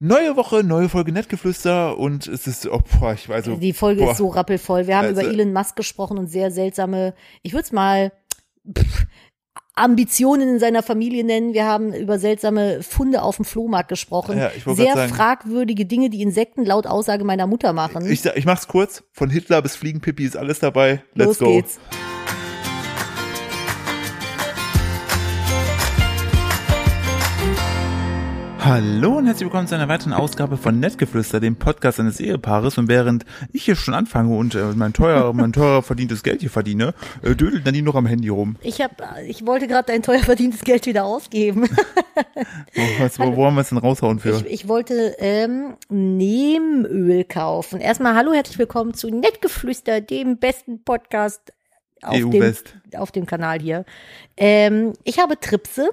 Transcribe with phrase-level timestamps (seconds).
[0.00, 3.56] Neue Woche, neue Folge Nettgeflüster und es ist, oh, boah, ich weiß so.
[3.56, 4.12] Die Folge boah.
[4.12, 4.86] ist so rappelvoll.
[4.86, 8.12] Wir haben Also- über Elon Musk gesprochen und sehr seltsame, ich würde es mal
[8.72, 9.06] pff,
[9.74, 11.52] Ambitionen in seiner Familie nennen.
[11.52, 14.36] Wir haben über seltsame Funde auf dem Flohmarkt gesprochen.
[14.36, 18.04] Ja, ich sehr sagen- fragwürdige Dinge, die Insekten laut Aussage meiner Mutter machen.
[18.10, 19.04] Ich, ich mach's kurz.
[19.12, 21.02] Von Hitler bis Fliegenpippi ist alles dabei.
[21.14, 21.46] Let's Los go.
[21.46, 21.78] geht's.
[28.68, 32.76] Hallo und herzlich willkommen zu einer weiteren Ausgabe von Nettgeflüster, dem Podcast eines Ehepaares.
[32.76, 36.50] Und während ich hier schon anfange und äh, mein teuer, mein teuer verdientes Geld hier
[36.50, 38.56] verdiene, äh, dödelt Nadine noch am Handy rum.
[38.60, 41.62] Ich hab, ich wollte gerade dein teuer verdientes Geld wieder ausgeben.
[42.74, 44.36] Wo, was, wo, wo haben wir es denn raushauen für?
[44.36, 47.80] Ich, ich wollte ähm, Nehmöl kaufen.
[47.80, 51.54] Erstmal hallo, herzlich willkommen zu Nettgeflüster, dem besten Podcast
[52.02, 52.54] auf, EU dem,
[52.96, 53.86] auf dem Kanal hier.
[54.36, 55.90] Ähm, ich habe Tripse.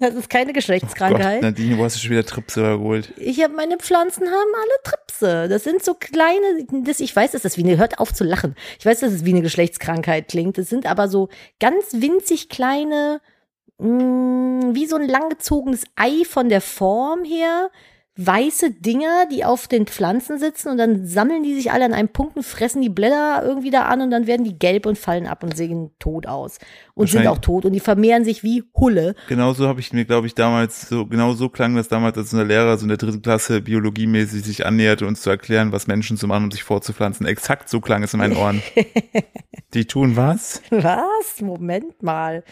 [0.00, 1.42] Das ist keine Gott, Geschlechtskrankheit.
[1.42, 3.12] Nadine, wo hast du schon wieder Tripse geholt?
[3.16, 5.48] ich habe meine Pflanzen haben alle Tripse.
[5.48, 8.54] Das sind so kleine, das, ich weiß, dass das wie eine, hört auf zu lachen.
[8.78, 10.56] Ich weiß, dass es wie eine Geschlechtskrankheit klingt.
[10.56, 13.20] Das sind aber so ganz winzig kleine,
[13.78, 17.70] mh, wie so ein langgezogenes Ei von der Form her.
[18.20, 22.08] Weiße Dinger, die auf den Pflanzen sitzen und dann sammeln die sich alle an einem
[22.08, 25.28] Punkt und fressen die Blätter irgendwie da an und dann werden die gelb und fallen
[25.28, 26.58] ab und sehen tot aus.
[26.94, 29.14] Und sind auch tot und die vermehren sich wie Hulle.
[29.28, 32.44] Genauso habe ich mir, glaube ich, damals so, genau so klang das damals, als unser
[32.44, 36.26] Lehrer so in der dritten Klasse biologiemäßig sich annäherte, uns zu erklären, was Menschen zu
[36.26, 37.24] machen, um sich fortzupflanzen.
[37.24, 38.60] Exakt so klang es in meinen Ohren.
[39.74, 40.60] Die tun was?
[40.70, 41.40] Was?
[41.40, 42.42] Moment mal.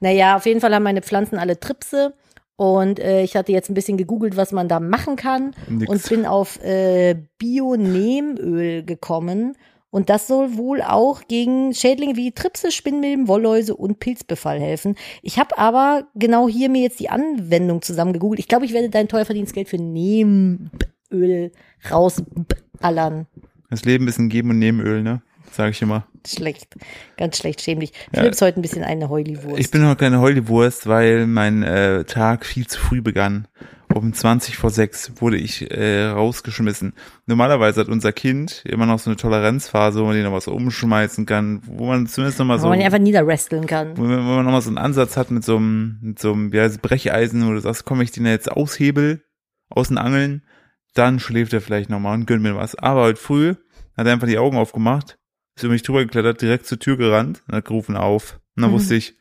[0.00, 2.14] Naja, auf jeden Fall haben meine Pflanzen alle Tripse.
[2.62, 5.52] Und äh, ich hatte jetzt ein bisschen gegoogelt, was man da machen kann.
[5.68, 5.90] Nix.
[5.90, 9.56] Und bin auf äh, Bionehmöl gekommen.
[9.90, 14.94] Und das soll wohl auch gegen Schädlinge wie Tripse, Spinnmilben, Wollläuse und Pilzbefall helfen.
[15.22, 18.38] Ich habe aber genau hier mir jetzt die Anwendung zusammen gegoogelt.
[18.38, 21.50] Ich glaube, ich werde dein teuer verdientes Geld für Nehmöl
[21.90, 23.26] rausballern.
[23.70, 25.20] Das Leben ist ein Geben und Nebenöl, ne?
[25.50, 26.06] Sag ich immer.
[26.26, 26.74] Schlecht.
[27.16, 27.92] Ganz schlecht, schämlich.
[28.12, 28.20] Ja.
[28.20, 29.58] Philipp ist heute ein bisschen eine Heuliwurst.
[29.58, 33.48] Ich bin noch keine Heulewurst, weil mein äh, Tag viel zu früh begann.
[33.94, 36.94] Um 20 vor 6 wurde ich äh, rausgeschmissen.
[37.26, 41.26] Normalerweise hat unser Kind immer noch so eine Toleranzphase, wo man den noch was umschmeißen
[41.26, 43.98] kann, wo man zumindest noch mal Wo so man die einfach niederwresteln kann.
[43.98, 46.52] wo man, wo man nochmal so einen Ansatz hat mit so einem, mit so einem,
[46.54, 49.22] wie heißt Brecheisen, wo du sagst, komm, ich den jetzt aushebel,
[49.68, 50.42] aus den Angeln,
[50.94, 52.74] dann schläft er vielleicht nochmal und gönnt mir was.
[52.74, 53.56] Aber heute früh
[53.96, 55.18] hat er einfach die Augen aufgemacht,
[55.54, 58.40] ist über mich drüber geklettert, direkt zur Tür gerannt und hat gerufen auf.
[58.56, 58.74] Und dann Mhm.
[58.74, 59.14] wusste ich,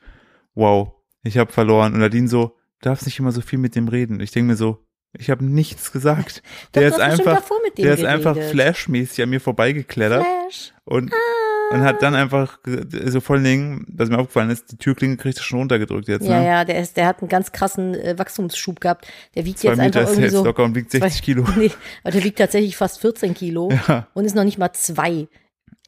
[0.56, 0.92] wow,
[1.24, 1.94] ich habe verloren.
[1.94, 2.48] Und Nadine so,
[2.82, 4.16] du darfst nicht immer so viel mit dem reden.
[4.16, 6.42] Und ich denke mir so, ich habe nichts gesagt.
[6.74, 7.42] Der du ist einfach,
[7.78, 10.74] der ist einfach flashmäßig an mir vorbeigeklettert Flash.
[10.86, 11.12] und
[11.72, 12.60] und hat dann einfach,
[13.06, 16.26] so vor allen Dingen, was mir aufgefallen ist, die Türklinge kriegt er schon runtergedrückt jetzt,
[16.28, 16.46] Ja, ne?
[16.46, 19.08] ja, der, ist, der hat einen ganz krassen äh, Wachstumsschub gehabt.
[19.36, 20.44] Der wiegt Zwei jetzt Meter einfach ist irgendwie jetzt so.
[20.44, 21.46] locker und wiegt 60 zwei- Kilo.
[21.58, 21.72] Nee,
[22.04, 24.06] aber der wiegt tatsächlich fast 14 Kilo Ja.
[24.14, 25.30] und ist noch nicht mal zwei.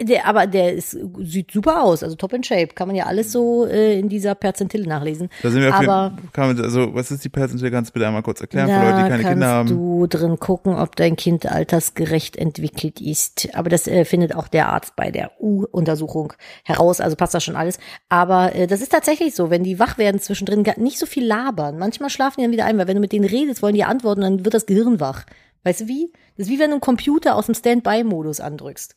[0.01, 2.69] Der, aber der ist, sieht super aus, also top in shape.
[2.73, 5.29] Kann man ja alles so äh, in dieser Perzentille nachlesen.
[5.43, 7.69] Da sind wir auf aber jeden, kann man, also, was ist die Perzentille?
[7.69, 9.69] Kannst du bitte einmal kurz erklären für da Leute, die keine kannst Kinder haben?
[9.69, 13.49] du drin gucken, ob dein Kind altersgerecht entwickelt ist.
[13.53, 16.33] Aber das äh, findet auch der Arzt bei der U-Untersuchung
[16.63, 16.99] heraus.
[16.99, 17.77] Also passt da schon alles.
[18.09, 21.25] Aber äh, das ist tatsächlich so, wenn die wach werden zwischendrin, gar nicht so viel
[21.25, 21.77] labern.
[21.77, 24.21] Manchmal schlafen die dann wieder ein, weil wenn du mit denen redest, wollen die antworten,
[24.21, 25.25] dann wird das Gehirn wach.
[25.63, 26.11] Weißt du wie?
[26.35, 28.95] Das ist wie wenn du einen Computer aus dem Standby-Modus andrückst.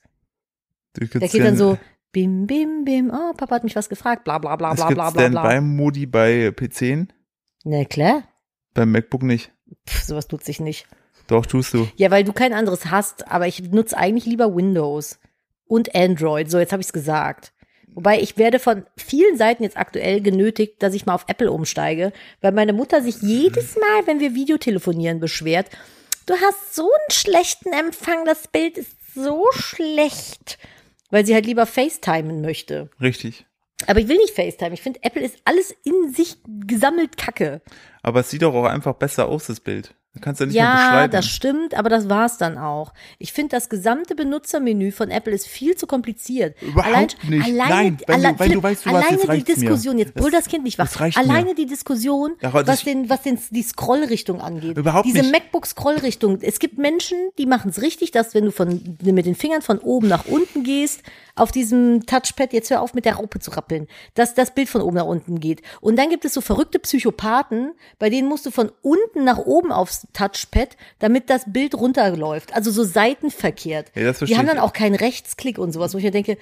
[0.99, 1.79] Der geht dann so,
[2.13, 5.29] bim, bim, bim, oh, Papa hat mich was gefragt, bla bla bla bla bla bla
[5.29, 5.41] bla.
[5.41, 7.09] Standby-Modi bei PC,
[7.65, 8.23] Na klar,
[8.75, 9.53] beim MacBook nicht.
[9.89, 10.87] Pff, sowas tut sich nicht.
[11.27, 11.89] Doch, tust du.
[11.97, 15.19] Ja, weil du kein anderes hast, aber ich nutze eigentlich lieber Windows
[15.67, 16.51] und Android.
[16.51, 17.53] So, jetzt habe ich es gesagt.
[17.89, 22.13] Wobei ich werde von vielen Seiten jetzt aktuell genötigt, dass ich mal auf Apple umsteige,
[22.43, 25.71] weil meine Mutter sich jedes Mal, wenn wir Videotelefonieren, beschwert,
[26.27, 30.59] du hast so einen schlechten Empfang, das Bild ist so schlecht,
[31.11, 32.91] weil sie halt lieber FaceTimen möchte.
[33.01, 33.47] Richtig.
[33.87, 34.75] Aber ich will nicht FaceTime.
[34.75, 37.61] Ich finde, Apple ist alles in sich gesammelt Kacke.
[38.03, 39.95] Aber es sieht doch auch einfach besser aus, das Bild.
[40.17, 41.13] Da kannst du nicht mehr Ja, beschreiben.
[41.13, 42.95] das stimmt, aber das war's dann auch.
[43.19, 46.57] Ich finde, das gesamte Benutzermenü von Apple ist viel zu kompliziert.
[46.63, 47.45] Überhaupt nicht.
[47.45, 49.55] Alleine, Nein, wenn du- alle- wenn du weißt, du was, alleine jetzt die reicht's mir.
[49.57, 50.91] Diskussion, jetzt brüll das Kind nicht wach.
[51.17, 51.55] Alleine mir.
[51.55, 54.79] die Diskussion, Ja, was den, was den, die Scrollrichtung angeht.
[54.79, 55.33] Überhaupt Diese nicht.
[55.33, 56.39] MacBook-Scrollrichtung.
[56.41, 59.79] Es gibt Menschen, die machen es richtig, dass wenn du von, mit den Fingern von
[59.79, 61.03] oben nach unten gehst,
[61.35, 64.81] auf diesem Touchpad, jetzt hör auf mit der Raupe zu rappeln, dass das Bild von
[64.81, 65.61] oben nach unten geht.
[65.83, 69.71] Und dann gibt es so verrückte Psychopathen, bei denen musst du von unten nach oben
[69.71, 72.55] aufs Maus-Touchpad, damit das Bild runterläuft.
[72.55, 73.91] Also so seitenverkehrt.
[73.95, 76.39] Ja, das die haben dann auch keinen Rechtsklick und sowas, wo ich mir denke,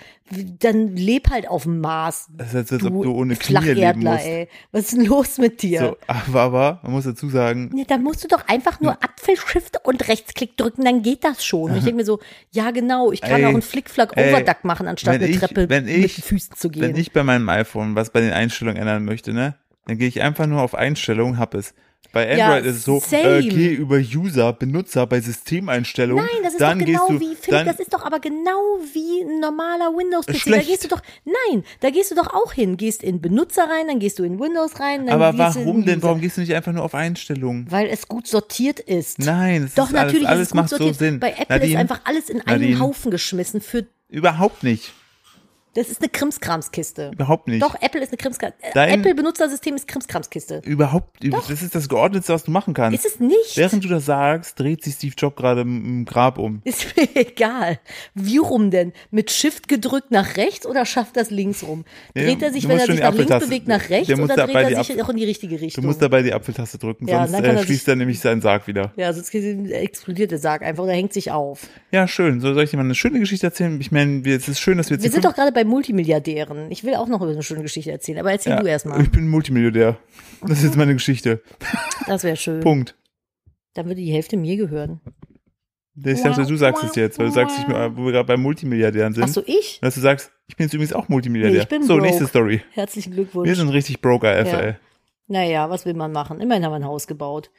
[0.61, 2.29] dann leb halt auf dem Mars.
[2.37, 4.25] Das ist, als ob du ohne Knie leben musst.
[4.27, 4.49] ey.
[4.73, 5.81] Was ist denn los mit dir?
[5.81, 9.79] So, aber, aber man muss dazu sagen, Ja, da musst du doch einfach nur Apfelshift
[9.85, 11.71] und Rechtsklick drücken, dann geht das schon.
[11.71, 12.21] Und ich denke mir so,
[12.53, 15.69] ja genau, ich kann Ey, auch einen Flickflack ey, Overduck machen, anstatt eine ich- Treppe
[15.69, 16.83] wenn mit ich- Füßen zu gehen.
[16.83, 19.57] wenn ich bei meinem iPhone was bei den Einstellungen ändern möchte, ne,
[19.87, 21.75] dann gehe ich einfach nur auf Einstellungen, hab es.
[22.13, 26.25] Bei Ja, Android ist es so, äh, geh über User, Benutzer bei Systemeinstellungen.
[26.25, 29.23] Nein, das ist dann doch genau du, wie, Philipp, das ist doch aber genau wie
[29.23, 30.51] ein normaler Windows-PC.
[30.51, 32.77] Da gehst du doch, nein, da gehst du doch auch hin.
[32.77, 35.07] Gehst in Benutzer rein, dann gehst du in Windows rein.
[35.07, 36.03] Dann aber gehst du in warum denn?
[36.03, 37.67] Warum gehst du nicht einfach nur auf Einstellungen?
[37.71, 39.19] Weil es gut sortiert ist.
[39.19, 40.95] Nein, es Doch, ist natürlich alles, alles ist es gut macht sortiert.
[40.95, 41.21] so Sinn.
[41.21, 42.81] Bei Apple Nadine, ist einfach alles in einen Nadine.
[42.81, 43.61] Haufen geschmissen.
[43.61, 44.93] Für, Überhaupt nicht.
[45.75, 47.11] Das ist eine Krimskramskiste.
[47.15, 47.63] Überhaupt nicht.
[47.63, 48.73] Doch, Apple ist eine Krimskramskiste.
[48.75, 50.63] Dein- Apple-Benutzersystem ist Krimskramskiste.
[50.65, 53.05] Überhaupt, das ist das Geordnetste, was du machen kannst.
[53.05, 53.57] Ist es nicht?
[53.57, 56.61] Während du das sagst, dreht sich Steve Jobs gerade im Grab um.
[56.65, 57.79] Ist mir egal.
[58.15, 58.93] Wie rum denn?
[59.11, 61.85] Mit Shift gedrückt nach rechts oder schafft das links rum?
[62.15, 64.85] Dreht er sich, du wenn er sich nach links bewegt, nach rechts oder dreht er
[64.85, 65.85] sich auch in die richtige Du Richtung?
[65.87, 68.93] musst dabei die Apfeltaste drücken, Ja, sonst äh, schließt er nämlich seinen Sarg wieder.
[68.97, 71.67] ja, sonst explodiert der Sarg einfach oder hängt sich auf.
[71.91, 72.41] Ja, schön.
[72.41, 73.81] So soll ich dir mal eine schöne Geschichte erzählen?
[73.81, 76.71] Ich meine, es ist schön, dass wir jetzt Wir sind doch gerade bei Multimilliardären.
[76.71, 79.01] Ich will auch noch über eine schöne Geschichte erzählen, aber erzähl ja, du erst mal.
[79.03, 79.99] Ich bin Multimillionär.
[80.43, 81.43] Das ist jetzt meine Geschichte.
[82.07, 82.61] Das wäre schön.
[82.61, 82.97] Punkt.
[83.75, 85.01] Dann würde die Hälfte mir gehören.
[85.97, 89.15] Ich dachte, du sagst es jetzt, weil du sagst, ich, wo wir gerade bei Multimilliardären
[89.15, 89.25] sind.
[89.25, 89.79] Ach so, ich?
[89.81, 91.59] Dass du sagst, ich bin jetzt übrigens auch Multimilliardär.
[91.59, 92.07] Nee, ich bin so, broke.
[92.07, 92.63] nächste Story.
[92.73, 93.49] Herzlichen Glückwunsch.
[93.49, 94.77] Wir sind richtig broke AF, Ja.
[95.29, 96.41] naja, was will man machen?
[96.41, 97.51] Immerhin haben wir ein Haus gebaut.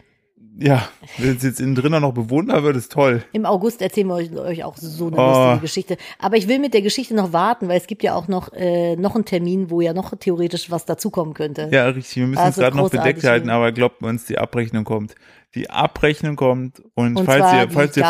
[0.58, 0.88] Ja,
[1.18, 3.24] wenn es jetzt innen drin noch bewohnbar wird, ist toll.
[3.34, 5.28] Im August erzählen wir euch, euch auch so eine Oh.
[5.28, 5.98] lustige Geschichte.
[6.18, 8.96] Aber ich will mit der Geschichte noch warten, weil es gibt ja auch noch, äh,
[8.96, 11.68] noch einen Termin, wo ja noch theoretisch was dazukommen könnte.
[11.74, 12.16] Ja, richtig.
[12.16, 15.16] Wir müssen Also uns gerade noch bedeckt halten, aber glaubt uns, die Abrechnung kommt.
[15.56, 18.06] Die Abrechnung kommt und, Und falls ihr, falls ihr.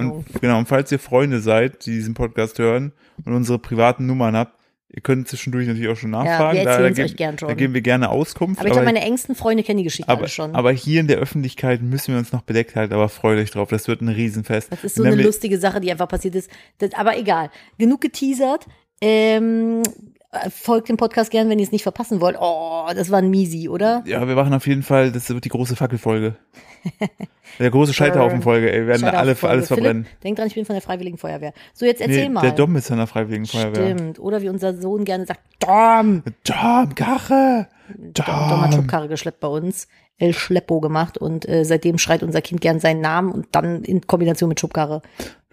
[0.00, 2.92] Und, genau, und falls ihr Freunde seid, die diesen Podcast hören
[3.24, 4.54] und unsere privaten Nummern habt,
[4.88, 6.58] ihr könnt zwischendurch natürlich auch schon nachfragen.
[6.58, 7.48] wir da, da, euch gern schon.
[7.48, 8.60] da geben wir gerne Auskunft.
[8.60, 10.54] aber ich glaube, meine engsten Freunde kennen die Geschichte aber, schon.
[10.54, 13.68] aber hier in der Öffentlichkeit müssen wir uns noch bedeckt halten, aber freut euch drauf,
[13.68, 14.70] das wird ein Riesenfest.
[14.72, 16.50] das ist so eine lustige Sache, die einfach passiert ist.
[16.78, 17.50] Das, aber egal.
[17.78, 18.66] Genug geteasert.
[19.02, 20.15] Ähm, äh,
[20.50, 22.36] folgt dem Podcast gern, wenn ihr es nicht verpassen wollt.
[22.40, 24.02] Oh, das war ein Miesi, oder?
[24.06, 26.36] Ja, wir machen auf jeden Fall, das wird die große Fackelfolge.
[27.58, 30.04] der große Scheiterhaufenfolge, ey, wir werden alle alles verbrennen.
[30.04, 31.52] Philipp, denk dran, ich bin von der Freiwilligen Feuerwehr.
[31.74, 32.42] So, jetzt erzähl Nee, mal.
[32.42, 33.94] der Dom ist von der Freiwilligen Feuerwehr.
[33.96, 34.18] Stimmt.
[34.18, 36.22] Oder wie unser Sohn gerne sagt, Dom.
[36.44, 37.68] Dom, Gache!
[37.96, 39.88] Dom, Dom hat Schubkarre geschleppt bei uns.
[40.18, 44.06] El Schleppo gemacht und äh, seitdem schreit unser Kind gern seinen Namen und dann in
[44.06, 45.02] Kombination mit Schubkarre.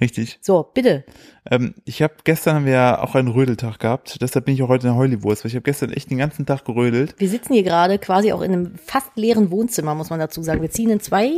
[0.01, 0.39] Richtig.
[0.41, 1.05] So, bitte.
[1.49, 4.67] Ähm, ich habe gestern haben wir ja auch einen Rödeltag gehabt, deshalb bin ich auch
[4.69, 7.15] heute in der Heulibwurst, weil ich habe gestern echt den ganzen Tag gerödelt.
[7.19, 10.61] Wir sitzen hier gerade quasi auch in einem fast leeren Wohnzimmer, muss man dazu sagen.
[10.61, 11.29] Wir ziehen in zwei,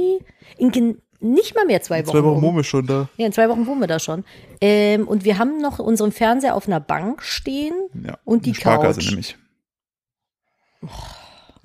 [0.57, 2.11] in nicht mal mehr zwei Wochen.
[2.11, 2.41] Zwei Wochen um.
[2.41, 3.09] Mumme schon da.
[3.17, 4.23] Ja, in zwei Wochen wohnen wir da schon.
[4.61, 7.73] Ähm, und wir haben noch unseren Fernseher auf einer Bank stehen
[8.05, 9.09] Ja, und die Sparkasse Couch.
[9.09, 9.37] nämlich.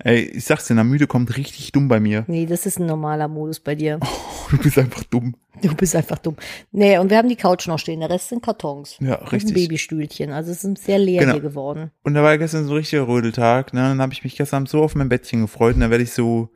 [0.03, 2.23] Ey, ich sag's dir, na müde kommt richtig dumm bei mir.
[2.27, 3.99] Nee, das ist ein normaler Modus bei dir.
[4.51, 5.37] Du bist einfach dumm.
[5.61, 6.35] Du bist einfach dumm.
[6.73, 8.01] Nee, und wir haben die Couch noch stehen.
[8.01, 8.97] Der Rest sind Kartons.
[8.99, 9.53] Ja, Und ein richtig.
[9.53, 10.31] Babystühlchen.
[10.33, 11.31] Also es ist sehr leer Genau.
[11.35, 11.91] hier geworden.
[12.03, 13.79] Und da war gestern so ein richtiger Rödeltag, ne?
[13.79, 16.11] Dann habe ich mich gestern Abend so auf mein Bettchen gefreut und dann werde ich
[16.11, 16.49] so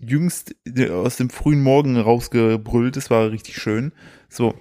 [0.00, 0.56] jüngst
[0.90, 2.96] aus dem frühen Morgen rausgebrüllt.
[2.96, 3.92] Das war richtig schön.
[4.30, 4.54] So.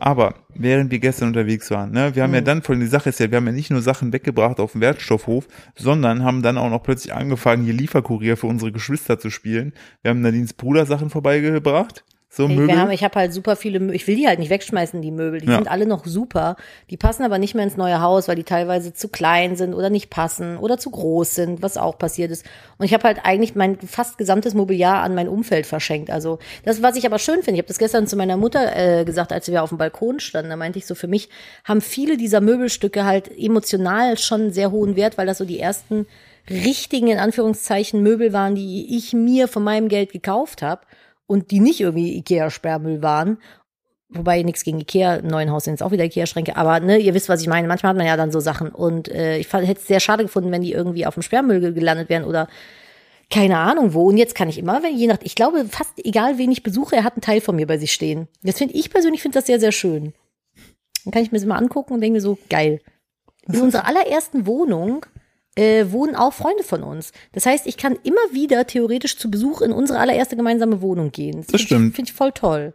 [0.00, 3.20] Aber während wir gestern unterwegs waren, ne, wir haben ja dann von die Sache ist
[3.20, 6.70] ja, wir haben ja nicht nur Sachen weggebracht auf dem Wertstoffhof, sondern haben dann auch
[6.70, 9.74] noch plötzlich angefangen, hier Lieferkurier für unsere Geschwister zu spielen.
[10.00, 12.02] Wir haben Nadines Bruder Sachen vorbeigebracht.
[12.32, 12.78] So Ey, Möbel.
[12.78, 15.40] Haben, ich habe halt super viele, Mö- ich will die halt nicht wegschmeißen, die Möbel.
[15.40, 15.56] Die Ja.
[15.56, 16.54] sind alle noch super.
[16.88, 19.90] Die passen aber nicht mehr ins neue Haus, weil die teilweise zu klein sind oder
[19.90, 22.46] nicht passen oder zu groß sind, was auch passiert ist.
[22.78, 26.08] Und ich habe halt eigentlich mein fast gesamtes Mobiliar an mein Umfeld verschenkt.
[26.08, 29.04] Also das, was ich aber schön finde, ich habe das gestern zu meiner Mutter äh,
[29.04, 31.30] gesagt, als wir auf dem Balkon standen, da meinte ich so, für mich
[31.64, 35.58] haben viele dieser Möbelstücke halt emotional schon einen sehr hohen Wert, weil das so die
[35.58, 36.06] ersten
[36.48, 40.82] richtigen, in Anführungszeichen, Möbel waren, die ich mir von meinem Geld gekauft habe
[41.30, 43.38] und die nicht irgendwie Ikea-Sperrmüll waren.
[44.08, 47.14] Wobei nichts gegen Ikea, im neuen Haus sind es auch wieder Ikea-Schränke, aber ne, ihr
[47.14, 47.68] wisst, was ich meine.
[47.68, 50.50] Manchmal hat man ja dann so Sachen und äh, ich hätte es sehr schade gefunden,
[50.50, 52.48] wenn die irgendwie auf dem Sperrmüll ge- gelandet wären oder
[53.30, 54.08] keine Ahnung wo.
[54.08, 56.96] Und jetzt kann ich immer, wenn je nach, ich glaube fast egal wen ich besuche,
[56.96, 58.26] er hat einen Teil von mir bei sich stehen.
[58.42, 60.12] Das finde ich persönlich finde das sehr sehr schön.
[61.04, 62.80] Dann kann ich mir das mal angucken und denke mir so geil.
[63.46, 65.06] In unserer allerersten Wohnung
[65.56, 67.12] äh, wohnen auch Freunde von uns.
[67.32, 71.44] Das heißt, ich kann immer wieder theoretisch zu Besuch in unsere allererste gemeinsame Wohnung gehen.
[71.50, 71.94] Das stimmt.
[71.96, 72.74] Finde ich voll toll.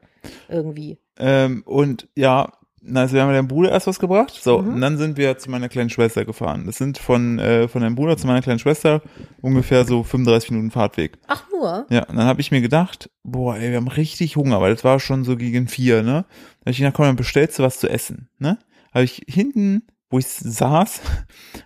[0.49, 0.97] Irgendwie.
[1.17, 2.51] Ähm, und ja,
[2.93, 4.37] also wir haben deinem Bruder erst was gebracht.
[4.41, 4.73] So, Mhm.
[4.75, 6.65] und dann sind wir zu meiner kleinen Schwester gefahren.
[6.65, 9.01] Das sind von, äh, von deinem Bruder zu meiner kleinen Schwester
[9.41, 11.13] ungefähr so 35 Minuten Fahrtweg.
[11.27, 11.85] Ach nur.
[11.89, 14.83] Ja, und dann habe ich mir gedacht, boah, ey, wir haben richtig Hunger, weil das
[14.83, 16.25] war schon so gegen vier, ne?
[16.59, 18.57] Da hab ich gedacht, komm, dann bestellst du was zu essen, ne?
[18.93, 19.83] Habe ich hinten,
[20.15, 21.01] wo ich saß,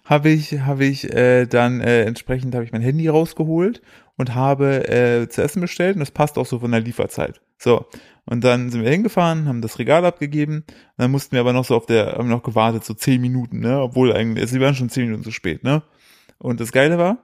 [0.05, 3.83] habe ich, habe ich äh, dann äh, entsprechend habe ich mein Handy rausgeholt
[4.17, 7.41] und habe äh, zu essen bestellt und das passt auch so von der Lieferzeit.
[7.59, 7.85] So.
[8.25, 10.63] Und dann sind wir hingefahren, haben das Regal abgegeben,
[10.97, 13.79] dann mussten wir aber noch so auf der, haben noch gewartet, so zehn Minuten, ne?
[13.81, 15.83] Obwohl eigentlich, wir waren schon zehn Minuten zu spät, ne?
[16.39, 17.19] Und das Geile war,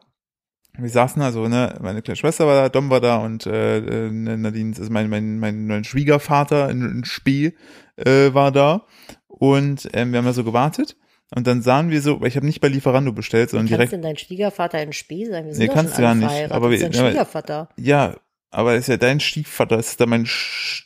[0.77, 4.12] wir saßen also, ne, meine kleine Schwester war da, Dom war da und äh, äh,
[4.12, 7.53] Nadine, also mein, mein, mein, mein Schwiegervater in, in Spee
[7.96, 8.86] äh, war da.
[9.27, 10.96] Und ähm, wir haben da so gewartet.
[11.34, 13.91] Und dann sahen wir so, weil ich habe nicht bei Lieferando bestellt, sondern Kannst direkt.
[13.94, 15.46] denn dein Schwiegervater in Spee sein?
[15.46, 17.70] Wir sind Nee, doch kannst du gar nicht, aber wir- dein Schwiegervater.
[17.77, 18.15] Ja,
[18.51, 20.84] aber ist ja dein Stiefvater, ist da mein Sch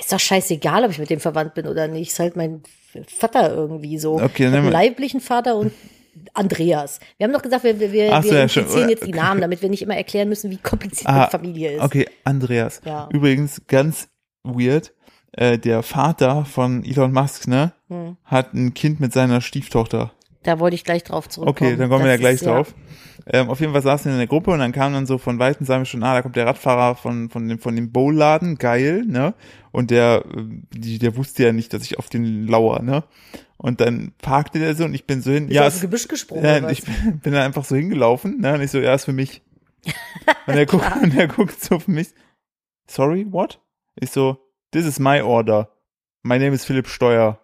[0.00, 2.10] Ist doch scheißegal, ob ich mit dem verwandt bin oder nicht.
[2.12, 2.62] Ist halt mein
[3.08, 4.20] Vater irgendwie so.
[4.20, 5.72] Okay, mal- leiblichen Vater und
[6.32, 7.00] Andreas.
[7.18, 9.10] Wir haben doch gesagt, wir, wir, wir, so, wir ja, implizieren jetzt die.
[9.12, 11.82] Namen, damit wir nicht immer erklären müssen, wie kompliziert Ah, die Familie ist.
[11.82, 12.80] Okay, Andreas.
[12.84, 13.08] Ja.
[13.12, 14.08] Übrigens, ganz
[14.44, 14.92] weird,
[15.36, 18.16] äh, der Vater von Elon Musk, ne, Hm.
[18.24, 20.12] hat ein Kind mit seiner Stieftochter.
[20.42, 21.70] Da wollte ich gleich drauf zurückkommen.
[21.72, 22.74] Okay, dann kommen wir Das ja gleich ist, drauf.
[23.26, 25.38] Ähm, auf jeden Fall saßen wir in der Gruppe und dann kam dann so von
[25.38, 28.56] Weitem, sagen wir schon, ah, da kommt der Radfahrer von, von dem, von dem Bowladen,
[28.56, 29.32] geil, ne?
[29.72, 33.04] Und der, äh, die, der wusste ja nicht, dass ich auf den lauer, ne?
[33.56, 35.82] Und dann parkte der so und ich bin so hin, Ist ja, ja, aus dem
[35.82, 36.44] Gebüsch gesprungen.
[36.44, 38.54] ja, ich bin, bin dann einfach so hingelaufen, ne?
[38.54, 39.40] Und ich so, ja, ist für mich.
[40.46, 42.08] Und er guckt, und er guckt so auf mich.
[42.86, 43.60] Sorry, what?
[43.96, 44.38] Ich so,
[44.74, 45.68] this is my order.
[46.24, 47.38] My name is Philipp Steuer.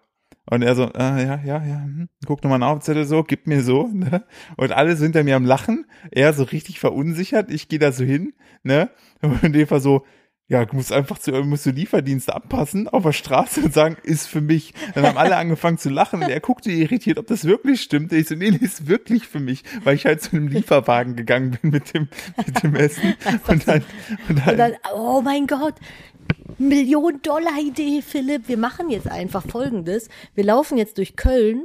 [0.49, 2.09] Und er so, äh, ja, ja, ja, hm.
[2.25, 4.25] guckt nochmal nach auf den Zettel so, gibt mir so, ne?
[4.57, 5.85] Und alle sind hinter mir am Lachen.
[6.11, 7.49] Er so richtig verunsichert.
[7.49, 8.33] Ich gehe da so hin,
[8.63, 8.89] ne?
[9.21, 10.03] Und Eva so,
[10.51, 14.27] ja, du musst einfach zu, musst du Lieferdienste abpassen auf der Straße und sagen, ist
[14.27, 14.73] für mich.
[14.93, 18.11] Dann haben alle angefangen zu lachen und er guckte irritiert, ob das wirklich stimmt.
[18.11, 21.57] Ich so, nee, nee, ist wirklich für mich, weil ich halt zu einem Lieferwagen gegangen
[21.61, 22.09] bin mit dem,
[22.45, 23.15] mit dem Essen.
[23.47, 23.83] Und dann,
[24.27, 25.75] und dann, Und dann, oh mein Gott,
[26.57, 28.47] Million-Dollar-Idee, Philipp.
[28.47, 30.09] Wir machen jetzt einfach Folgendes.
[30.35, 31.63] Wir laufen jetzt durch Köln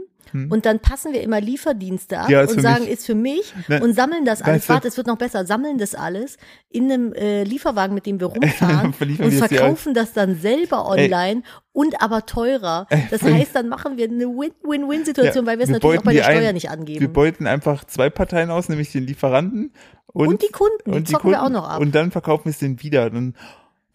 [0.50, 2.32] und dann passen wir immer Lieferdienste ab Hm.
[2.32, 2.92] Ja, und sagen, mich.
[2.92, 4.68] ist für mich Ne, und sammeln das alles.
[4.68, 5.46] Warte, es wird noch besser.
[5.46, 6.36] Sammeln das alles
[6.68, 11.42] in einem äh, Lieferwagen, mit dem wir rumfahren und wir verkaufen das dann selber online
[11.72, 12.86] und aber teurer.
[13.10, 16.12] Das heißt, dann machen wir eine Win-Win-Win-Situation, Ja, weil wir es wir natürlich auch bei
[16.12, 17.12] der Steuer ein- nicht wir angeben.
[17.12, 19.72] beuten einfach zwei Parteien aus, nämlich den Lieferanten
[20.08, 21.80] und, Und die Kunden, die zocken wir auch noch ab.
[21.80, 23.08] Und dann verkaufen wir es denen wieder.
[23.10, 23.34] Dann,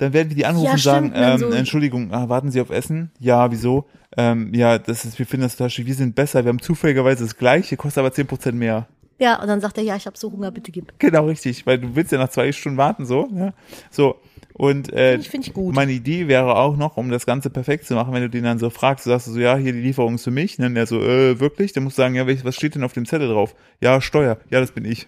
[0.02, 2.72] dann werden wir die anrufen Ja, und sagen, ähm, so- Entschuldigung, ah, warten Sie auf
[2.72, 3.12] Essen?
[3.20, 3.86] Ja, wieso?
[4.18, 5.86] Ähm, ja, das ist, wir finden das total.
[5.86, 6.44] Wir sind besser.
[6.44, 8.88] Wir haben zufälligerweise das gleiche, kostet aber 10% mehr.
[9.20, 10.94] Ja, und dann sagt er, ja, ich habe so Hunger, bitte gib.
[10.98, 13.54] Genau, richtig, weil du willst ja nach zwei Stunden warten, so, ja.
[13.92, 14.16] So.
[14.54, 15.74] Und äh, Finde ich- find ich gut.
[15.76, 18.60] meine Idee wäre auch noch, um das Ganze perfekt zu machen, wenn du den dann
[18.60, 20.68] so fragst, du sagst so, ja, hier die Lieferung ist für mich, ne?
[20.68, 21.74] Und der so, äh, wirklich?
[21.74, 23.56] Dann musst du sagen, ja, was steht denn auf dem Zettel drauf?
[23.82, 24.38] Ja, Steuer.
[24.50, 25.08] Ja, das bin ich.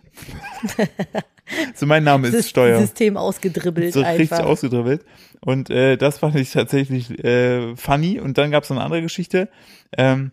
[1.76, 2.80] so, mein Name ist Sys- Steuer.
[2.80, 4.46] System ausgedribbelt So richtig einfach.
[4.46, 5.06] ausgedribbelt.
[5.42, 8.20] Und äh, das fand ich tatsächlich äh, funny.
[8.20, 9.50] Und dann gab es noch eine andere Geschichte.
[9.98, 10.32] Ähm,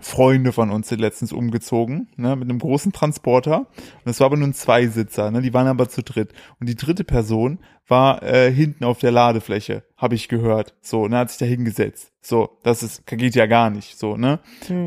[0.00, 3.58] Freunde von uns sind letztens umgezogen, ne, mit einem großen Transporter.
[3.58, 6.32] Und das war aber nur ein Zweisitzer, ne, die waren aber zu dritt.
[6.58, 10.74] Und die dritte Person war äh, hinten auf der Ladefläche, habe ich gehört.
[10.80, 12.14] So, ne, hat sich da hingesetzt.
[12.26, 14.40] So, das ist, geht ja gar nicht, so, ne.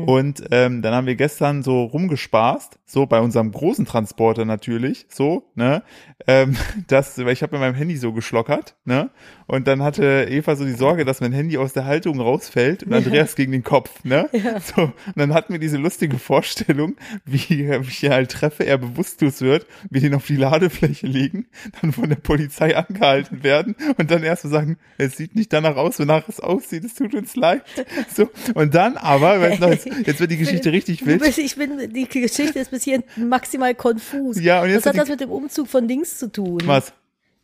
[0.06, 5.44] Und ähm, dann haben wir gestern so rumgespaßt, so bei unserem großen Transporter natürlich, so,
[5.54, 5.84] ne,
[6.26, 6.56] ähm,
[6.88, 9.10] das, weil ich habe mit meinem Handy so geschlockert, ne,
[9.46, 12.92] und dann hatte Eva so die Sorge, dass mein Handy aus der Haltung rausfällt und
[12.92, 14.28] Andreas gegen den Kopf, ne,
[14.74, 19.42] so, und dann hatten wir diese lustige Vorstellung, wie ich ihn halt treffe, er bewusstlos
[19.42, 21.46] wird, wir den auf die Ladefläche legen,
[21.80, 25.76] dann von der Polizei angehalten werden und dann erst so sagen, es sieht nicht danach
[25.76, 27.62] aus, wonach es aussieht, es tut uns leid,
[28.14, 32.06] so, und dann aber, du, jetzt, jetzt wird die Geschichte richtig wild, Ich bin, die
[32.08, 34.40] Geschichte ist bis hierhin maximal konfus.
[34.40, 36.60] Ja, und jetzt Was hat wird das mit dem Umzug von Dings zu tun?
[36.64, 36.92] was?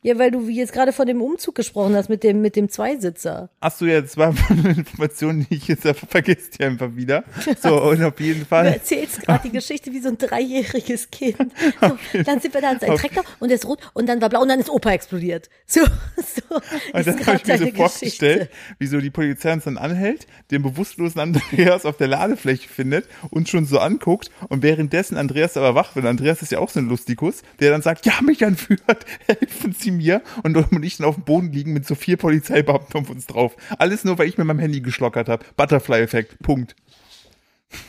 [0.04, 3.49] Ja, weil du jetzt gerade von dem Umzug gesprochen hast, mit dem, mit dem Zweisitzer.
[3.61, 7.25] Ach so, ja, das war eine Information, die ich jetzt vergisst die einfach wieder.
[7.62, 8.66] So, und auf jeden Du Fall.
[8.66, 11.38] erzählst gerade die Geschichte wie so ein dreijähriges Kind.
[11.80, 14.28] So, dann sind wir da in seinem Traktor und der ist rot und dann war
[14.28, 15.49] blau und dann ist Opa explodiert.
[15.66, 15.80] So,
[16.16, 16.56] so
[16.92, 18.00] Und ist dann habe ich mir so vorgestellt,
[18.40, 18.49] Geschichte.
[18.78, 23.49] wie so die Polizei uns dann anhält, den bewusstlosen Andreas auf der Ladefläche findet und
[23.49, 26.04] schon so anguckt und währenddessen Andreas aber wach wird.
[26.04, 29.93] Andreas ist ja auch so ein Lustikus, der dann sagt, ja, mich entführt, helfen Sie
[29.96, 30.22] mir.
[30.42, 33.56] Und, und ich dann auf dem Boden liegen mit so vier Polizeibeamten auf uns drauf.
[33.78, 35.44] Alles nur, weil ich mit meinem Handy geschlockert habe.
[35.56, 36.76] Butterfly-Effekt, Punkt.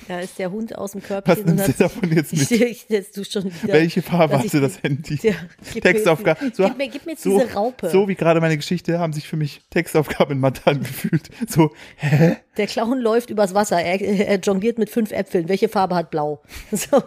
[0.08, 2.52] Da ist der Hund aus dem Was Körbchen und nimmst du davon jetzt mit?
[2.52, 3.74] ich, jetzt du schon wieder.
[3.74, 5.20] Welche Farbe hatte das Handy?
[5.24, 6.52] Ja, gib mir Textaufgabe.
[6.54, 7.90] So, gib mir- gib mir jetzt so, diese Raupe.
[7.90, 11.30] So wie gerade meine Geschichte haben sich für mich Textaufgaben in Mathe angefühlt.
[11.48, 12.38] So, hä?
[12.58, 13.82] Der Clown läuft übers Wasser.
[13.82, 15.50] Er, er jongliert mit fünf Äpfeln.
[15.50, 16.42] Welche Farbe hat blau?
[16.72, 17.04] So.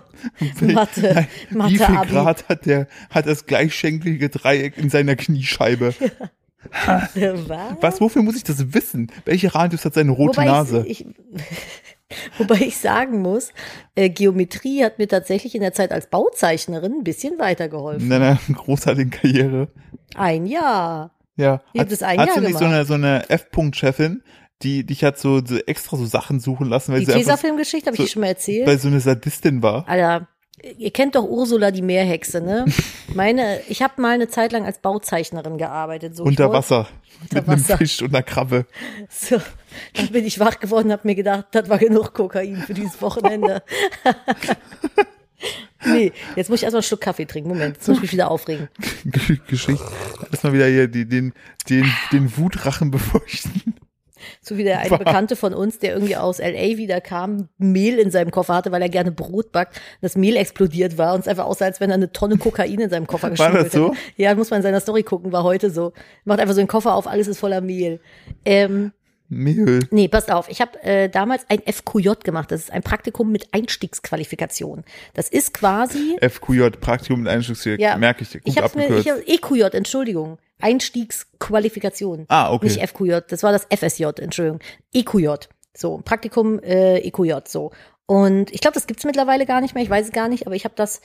[0.60, 1.00] Mathe.
[1.14, 2.10] Nein, Mathe wie viel Abi.
[2.10, 5.94] Grad hat der, hat das gleichschenklige Dreieck in seiner Kniescheibe?
[6.86, 7.10] Was?
[7.80, 9.10] Was, wofür muss ich das wissen?
[9.24, 10.84] Welche Radius hat seine rote Wobei Nase?
[10.86, 11.06] Ich, ich,
[12.38, 13.52] wobei ich sagen muss,
[13.94, 18.02] äh, Geometrie hat mir tatsächlich in der Zeit als Bauzeichnerin ein bisschen weitergeholfen.
[18.04, 19.68] in deiner großartigen Karriere.
[20.14, 21.14] Ein Jahr.
[21.36, 21.62] Ja.
[21.76, 24.22] Hat- das ein hast Jahr du nicht so eine, so eine F-Punkt-Chefin,
[24.62, 27.86] die dich hat so, so extra so Sachen suchen lassen, weil Die sie einfach, Tesafilm-Geschichte
[27.86, 28.66] habe ich dir schon mal erzählt.
[28.66, 29.86] weil so eine Sadistin war?
[29.88, 30.26] Alter,
[30.78, 32.64] ihr kennt doch Ursula die Meerhexe, ne?
[33.14, 36.16] Meine, ich habe mal eine Zeit lang als Bauzeichnerin gearbeitet.
[36.16, 36.88] So, Unter Wasser.
[37.22, 37.78] Unter mit einem Wasser.
[37.78, 38.66] Fisch und einer Krabbe.
[39.10, 39.40] So,
[39.94, 43.00] dann bin ich wach geworden und habe mir gedacht, das war genug Kokain für dieses
[43.00, 43.62] Wochenende.
[45.86, 47.48] nee, jetzt muss ich erstmal einen Schluck Kaffee trinken.
[47.48, 48.68] Moment, jetzt muss ich mich wieder aufregen.
[49.46, 49.84] Geschichte.
[50.30, 51.32] Erstmal wieder hier die, den,
[51.68, 53.74] den, den Wutrachen befeuchten.
[54.40, 56.76] So wie der eine Bekannte von uns, der irgendwie aus L.A.
[56.76, 59.80] wieder kam, Mehl in seinem Koffer hatte, weil er gerne Brot backt.
[60.00, 62.90] Das Mehl explodiert war und es einfach aussah, als wenn er eine Tonne Kokain in
[62.90, 63.90] seinem Koffer War geschmuggelt das so?
[63.90, 63.98] hätte.
[64.16, 65.92] Ja, muss man in seiner Story gucken, war heute so.
[66.24, 68.00] Macht einfach so den Koffer auf, alles ist voller Mehl.
[68.44, 68.92] Ähm,
[69.28, 69.80] Mehl.
[69.90, 70.48] Nee, passt auf.
[70.48, 72.50] Ich habe äh, damals ein FQJ gemacht.
[72.50, 74.84] Das ist ein Praktikum mit Einstiegsqualifikation.
[75.14, 76.16] Das ist quasi.
[76.20, 78.32] FQJ, Praktikum mit Einstiegsjahr, Ja, merke ich.
[78.32, 79.06] Gut ich habe abgekürzt.
[79.06, 80.38] ich hab, EQJ, Entschuldigung.
[80.60, 82.24] Einstiegsqualifikation.
[82.28, 82.66] Ah, okay.
[82.66, 84.60] Nicht FQJ, das war das FSJ, Entschuldigung.
[84.92, 85.46] EQJ.
[85.76, 87.70] So, Praktikum äh, EQJ, so.
[88.06, 90.56] Und ich glaube, das gibt's mittlerweile gar nicht mehr, ich weiß es gar nicht, aber
[90.56, 91.02] ich habe das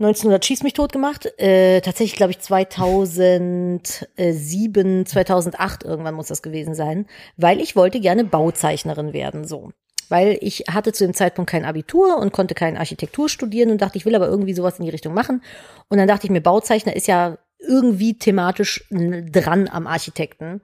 [0.00, 1.26] 1900 schieß mich tot gemacht.
[1.38, 7.04] Äh, tatsächlich, glaube ich, 2007, 2008 irgendwann muss das gewesen sein,
[7.36, 9.72] weil ich wollte gerne Bauzeichnerin werden, so.
[10.08, 13.98] Weil ich hatte zu dem Zeitpunkt kein Abitur und konnte kein Architektur studieren und dachte,
[13.98, 15.42] ich will aber irgendwie sowas in die Richtung machen.
[15.88, 20.62] Und dann dachte ich mir, Bauzeichner ist ja irgendwie thematisch dran am Architekten.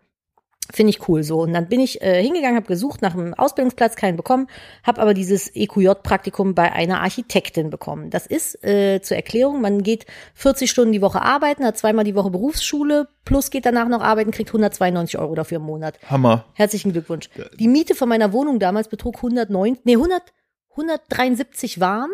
[0.72, 1.40] Finde ich cool so.
[1.40, 4.48] Und dann bin ich äh, hingegangen, habe gesucht nach einem Ausbildungsplatz, keinen bekommen,
[4.82, 8.10] habe aber dieses EQJ-Praktikum bei einer Architektin bekommen.
[8.10, 12.14] Das ist äh, zur Erklärung, man geht 40 Stunden die Woche arbeiten, hat zweimal die
[12.14, 15.98] Woche Berufsschule, plus geht danach noch arbeiten, kriegt 192 Euro dafür im Monat.
[16.08, 16.44] Hammer.
[16.54, 17.30] Herzlichen Glückwunsch.
[17.58, 20.22] Die Miete von meiner Wohnung damals betrug 109, nee, 100,
[20.70, 22.10] 173 warm.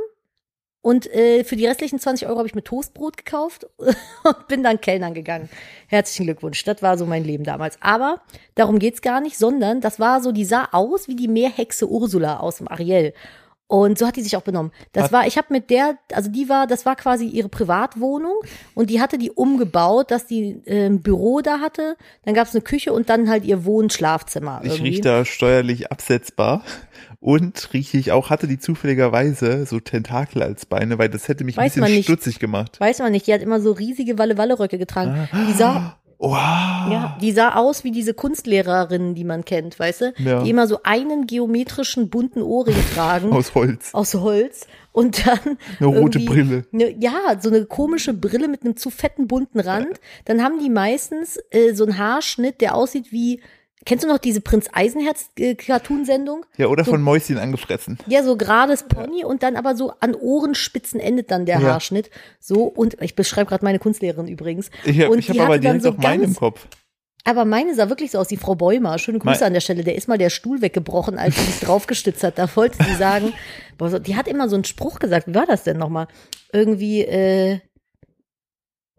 [0.83, 4.81] Und äh, für die restlichen 20 Euro habe ich mir Toastbrot gekauft und bin dann
[4.81, 5.49] Kellnern gegangen.
[5.87, 6.63] Herzlichen Glückwunsch.
[6.65, 7.79] Das war so mein Leben damals.
[7.81, 8.21] Aber
[8.57, 12.41] darum geht's gar nicht, sondern das war so, die sah aus wie die Meerhexe Ursula
[12.41, 13.15] aus dem Ariel.
[13.73, 14.71] Und so hat die sich auch benommen.
[14.93, 18.35] Das war, ich habe mit der, also die war, das war quasi ihre Privatwohnung
[18.75, 21.97] und die hatte die umgebaut, dass die äh, ein Büro da hatte.
[22.27, 24.61] Dann gab's eine Küche und dann halt ihr Wohn-Schlafzimmer.
[24.63, 24.91] Ich irgendwie.
[24.91, 26.63] riech da steuerlich absetzbar.
[27.23, 31.57] Und rieche ich auch, hatte die zufälligerweise so Tentakel als Beine, weil das hätte mich
[31.57, 32.81] Weiß ein bisschen stutzig gemacht.
[32.81, 35.29] Weiß man nicht, die hat immer so riesige Walle-Walle-Röcke getragen.
[35.49, 36.33] Die sah, Wow.
[36.91, 40.15] ja, die sah aus wie diese Kunstlehrerinnen, die man kennt, weißt du?
[40.19, 40.43] Ja.
[40.43, 43.33] Die immer so einen geometrischen bunten Ohrring tragen.
[43.33, 43.91] Aus Holz.
[43.93, 46.65] aus Holz und dann Eine rote Brille.
[46.73, 50.01] Ne, ja, so eine komische Brille mit einem zu fetten bunten Rand.
[50.25, 53.41] Dann haben die meistens äh, so einen Haarschnitt, der aussieht wie
[53.85, 56.47] Kennst du noch diese Prinz Eisenherz äh, Cartoonsendung?
[56.57, 57.99] Ja, oder So- von Mäuschen angefressen.
[58.07, 61.69] Ja, so gerades Pony und dann aber so an Ohrenspitzen endet dann der Ja.
[61.73, 62.11] Haarschnitt.
[62.41, 64.71] So und ich beschreibe gerade meine Kunstlehrerin übrigens.
[64.85, 66.67] Ich habe hab die aber direkt so auch meinen im Kopf.
[67.25, 68.99] Aber meine sah wirklich so aus, die Frau Bäumer.
[68.99, 69.85] Schöne Grüße Mein- an der Stelle.
[69.85, 72.37] Der ist mal der Stuhl weggebrochen, als sie sich draufgestützt hat.
[72.39, 73.33] Da wollte sie sagen,
[73.79, 75.29] boah, die hat immer so einen Spruch gesagt.
[75.29, 76.09] Wie war das denn nochmal?
[76.53, 77.61] Irgendwie, äh,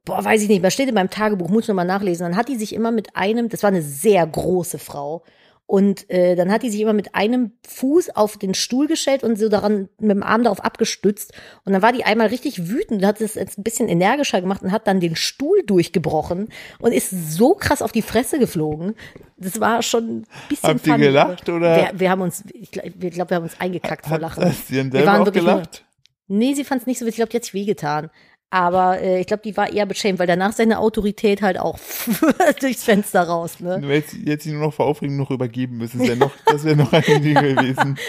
[0.05, 2.25] boah, weiß ich nicht, was steht in meinem Tagebuch, muss ich nochmal nachlesen.
[2.27, 5.23] Dann hat die sich immer mit einem, das war eine sehr große Frau.
[5.65, 9.39] Und äh, dann hat die sich immer mit einem Fuß auf den Stuhl gestellt und
[9.39, 11.31] so daran mit dem Arm darauf abgestützt.
[11.63, 14.61] Und dann war die einmal richtig wütend und hat es jetzt ein bisschen energischer gemacht
[14.61, 18.93] und hat dann den Stuhl durchgebrochen und ist so krass auf die Fresse geflogen.
[19.37, 21.77] Das war schon ein bisschen Habt ihr gelacht, oder?
[21.77, 24.43] Wir, wir haben uns, ich glaube, wir, glaub, wir haben uns eingekackt vor Hat, Lachen.
[24.43, 25.85] hast du denn Wir waren wirklich nur- gelacht?
[26.27, 27.13] Nee, sie fand es nicht so witzig.
[27.13, 28.09] Ich glaube, die hat sich wehgetan.
[28.53, 31.79] Aber äh, ich glaube, die war eher beschämt, weil danach seine Autorität halt auch
[32.61, 33.59] durchs Fenster raus.
[33.59, 33.81] Ne?
[33.81, 35.97] Du hättest jetzt nur noch vor Aufregung noch übergeben müssen.
[35.97, 37.97] Das wäre noch, das wäre noch ein Ding gewesen.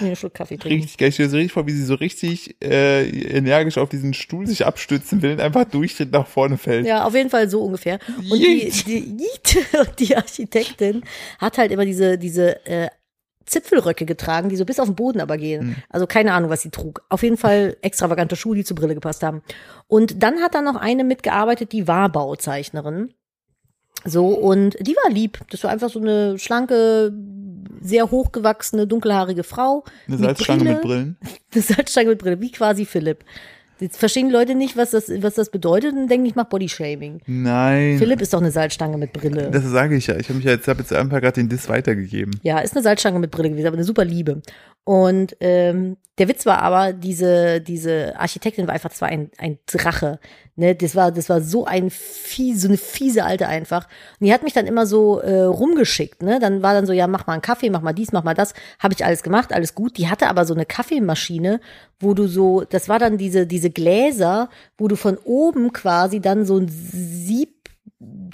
[0.00, 0.80] Nee, Schluck Kaffee trinken.
[0.80, 1.08] Richtig geil.
[1.08, 4.46] Ich stelle mir so richtig vor, wie sie so richtig äh, energisch auf diesen Stuhl
[4.46, 6.86] sich abstützen will und einfach durchtritt nach vorne fällt.
[6.86, 7.98] Ja, auf jeden Fall so ungefähr.
[8.30, 9.16] Und die, die,
[9.98, 11.02] die Architektin
[11.38, 12.88] hat halt immer diese, diese äh,
[13.46, 15.76] Zipfelröcke getragen, die so bis auf den Boden aber gehen.
[15.88, 17.02] Also keine Ahnung, was sie trug.
[17.08, 19.42] Auf jeden Fall extravagante Schuhe, die zur Brille gepasst haben.
[19.88, 23.12] Und dann hat da noch eine mitgearbeitet, die war Bauzeichnerin.
[24.04, 25.38] So, und die war lieb.
[25.50, 27.12] Das war einfach so eine schlanke,
[27.80, 29.84] sehr hochgewachsene, dunkelhaarige Frau.
[30.08, 31.16] Eine Salzstange mit Brillen.
[31.52, 33.24] Eine Salzstange mit Brille, wie quasi Philipp.
[33.82, 37.20] Jetzt verstehen die Leute nicht, was das, was das bedeutet und denken, ich mache Bodyshaming.
[37.26, 37.98] Nein.
[37.98, 39.50] Philipp ist doch eine Salzstange mit Brille.
[39.50, 40.16] Das sage ich ja.
[40.16, 42.38] Ich habe mich ja jetzt, hab jetzt einfach gerade den Diss weitergegeben.
[42.44, 44.40] Ja, ist eine Salzstange mit Brille gewesen, aber eine super Liebe.
[44.84, 50.20] Und ähm, der Witz war aber, diese, diese Architektin war einfach zwar ein, ein Drache.
[50.54, 50.74] Ne?
[50.74, 53.86] Das war, das war so ein fies, so eine fiese Alte einfach.
[54.20, 56.22] Und die hat mich dann immer so äh, rumgeschickt.
[56.22, 56.40] Ne?
[56.40, 58.52] Dann war dann so, ja, mach mal einen Kaffee, mach mal dies, mach mal das.
[58.78, 59.96] Habe ich alles gemacht, alles gut.
[59.96, 61.60] Die hatte aber so eine Kaffeemaschine,
[62.00, 66.44] wo du so, das war dann diese, diese Gläser, wo du von oben quasi dann
[66.44, 67.62] so ein Sieb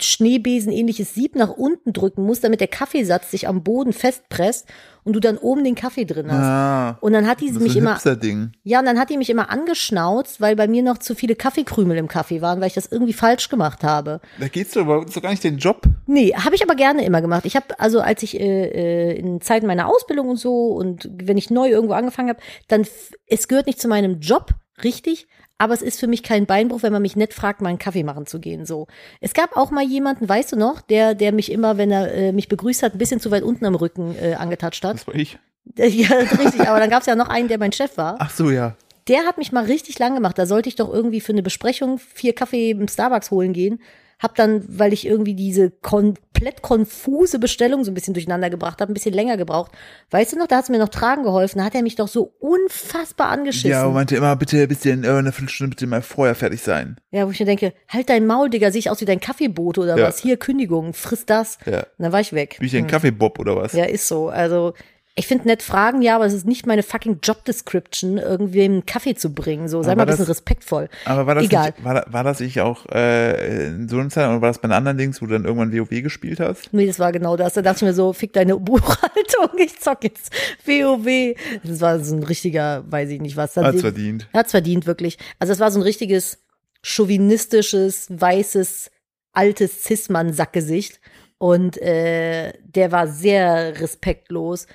[0.00, 4.66] Schneebesen ähnliches Sieb nach unten drücken musst, damit der Kaffeesatz sich am Boden festpresst
[5.08, 6.44] und du dann oben den Kaffee drin hast.
[6.44, 8.52] Ah, Und dann hat die mich immer, Hipster-Ding.
[8.62, 11.96] ja, und dann hat die mich immer angeschnauzt, weil bei mir noch zu viele Kaffeekrümel
[11.96, 14.20] im Kaffee waren, weil ich das irgendwie falsch gemacht habe.
[14.38, 15.82] Da geht's doch, aber doch gar nicht den Job.
[16.06, 17.46] Nee, habe ich aber gerne immer gemacht.
[17.46, 21.38] Ich habe also, als ich äh, äh, in Zeiten meiner Ausbildung und so und wenn
[21.38, 22.86] ich neu irgendwo angefangen habe, dann
[23.26, 24.50] es gehört nicht zu meinem Job,
[24.84, 25.26] richtig,
[25.58, 28.04] aber es ist für mich kein Beinbruch, wenn man mich nett fragt, mal einen Kaffee
[28.04, 28.64] machen zu gehen.
[28.64, 28.86] So.
[29.20, 32.32] Es gab auch mal jemanden, weißt du noch, der, der mich immer, wenn er äh,
[32.32, 34.94] mich begrüßt hat, ein bisschen zu weit unten am Rücken äh, angetatscht hat.
[34.94, 35.38] Das war ich.
[35.76, 38.16] Ja, richtig, aber dann gab es ja noch einen, der mein Chef war.
[38.20, 38.74] Ach so, ja.
[39.06, 40.38] Der hat mich mal richtig lang gemacht.
[40.38, 43.78] Da sollte ich doch irgendwie für eine Besprechung vier Kaffee im Starbucks holen gehen.
[44.18, 48.90] Hab dann, weil ich irgendwie diese komplett konfuse Bestellung so ein bisschen durcheinander gebracht habe,
[48.92, 49.70] ein bisschen länger gebraucht.
[50.10, 51.58] Weißt du noch, da hat's mir noch tragen geholfen.
[51.58, 53.70] Da hat er mich doch so unfassbar angeschissen.
[53.70, 56.96] Ja, und meinte immer, bitte, bisschen, äh, eine Viertelstunde bitte mal vorher fertig sein.
[57.10, 59.80] Ja, wo ich mir denke, halt dein Maul, Digga, sehe ich aus wie dein Kaffeebote
[59.82, 60.08] oder Ja.
[60.08, 60.18] was?
[60.18, 61.58] Hier, Kündigung, friss das.
[61.64, 61.78] Ja.
[61.80, 62.56] Und dann war ich weg.
[62.58, 63.72] Bin ich ein Kaffeebob oder was?
[63.72, 64.28] Ja, ist so.
[64.28, 64.74] Also,
[65.18, 68.86] ich finde nett Fragen, ja, aber es ist nicht meine fucking Job Description, irgendwem einen
[68.86, 69.68] Kaffee zu bringen.
[69.68, 70.88] So, sei mal ein das- bisschen respektvoll.
[71.04, 71.66] Aber war das, Egal.
[71.70, 74.68] Nicht, war, war das nicht auch äh, in so einer Zeit oder war das bei
[74.68, 76.72] anderen Dings, wo du dann irgendwann WoW gespielt hast?
[76.72, 77.54] Nee, das war genau das.
[77.54, 80.32] Da dachte ich mir so, fick deine Buchhaltung, ich zock jetzt
[80.64, 81.34] WoW.
[81.64, 83.56] Das war so ein richtiger, weiß ich nicht was.
[83.56, 84.28] Hat's seh- verdient.
[84.32, 85.18] Hat's verdient, wirklich.
[85.38, 86.38] Also es war so ein richtiges
[86.82, 88.90] chauvinistisches, weißes,
[89.32, 91.00] altes Cis-Mann-Sackgesicht.
[91.38, 94.66] Und äh, der war sehr respektlos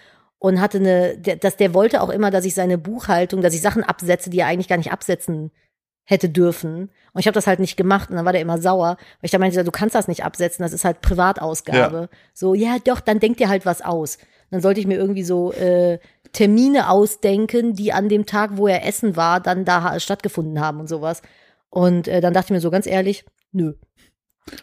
[0.43, 3.61] und hatte eine, der, dass der wollte auch immer, dass ich seine Buchhaltung, dass ich
[3.61, 5.51] Sachen absetze, die er eigentlich gar nicht absetzen
[6.03, 6.91] hätte dürfen.
[7.13, 9.31] Und ich habe das halt nicht gemacht und dann war der immer sauer, weil ich
[9.31, 12.09] da meinte, du kannst das nicht absetzen, das ist halt Privatausgabe.
[12.33, 14.17] So, ja doch, dann denk dir halt was aus.
[14.51, 15.99] Dann sollte ich mir irgendwie so äh,
[16.33, 20.89] Termine ausdenken, die an dem Tag, wo er essen war, dann da stattgefunden haben und
[20.89, 21.21] sowas.
[21.69, 23.75] Und äh, dann dachte ich mir so ganz ehrlich, nö.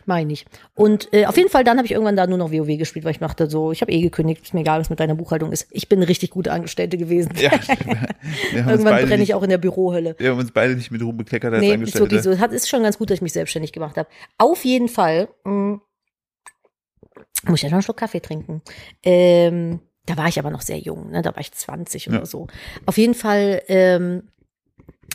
[0.05, 0.45] Meine ich.
[0.75, 3.13] Und äh, auf jeden Fall, dann habe ich irgendwann da nur noch WoW gespielt, weil
[3.13, 5.67] ich dachte so, ich habe eh gekündigt, ist mir egal, was mit deiner Buchhaltung ist.
[5.71, 7.33] Ich bin eine richtig gute Angestellte gewesen.
[7.37, 7.51] Ja,
[8.55, 10.15] Irgendwann brenne ich auch in der Bürohölle.
[10.19, 12.11] wir haben uns beide nicht mit Ruhm bekleckert als Nee, ist Angestellte.
[12.11, 12.39] wirklich so.
[12.39, 14.09] Hat, ist schon ganz gut, dass ich mich selbstständig gemacht habe.
[14.39, 15.81] Auf jeden Fall mh,
[17.47, 18.63] muss ich ja noch einen Schluck Kaffee trinken.
[19.03, 21.23] Ähm, da war ich aber noch sehr jung, ne?
[21.23, 22.27] da war ich 20 oder Ja.
[22.27, 22.49] so.
[22.87, 24.25] Auf jeden Fall ähm,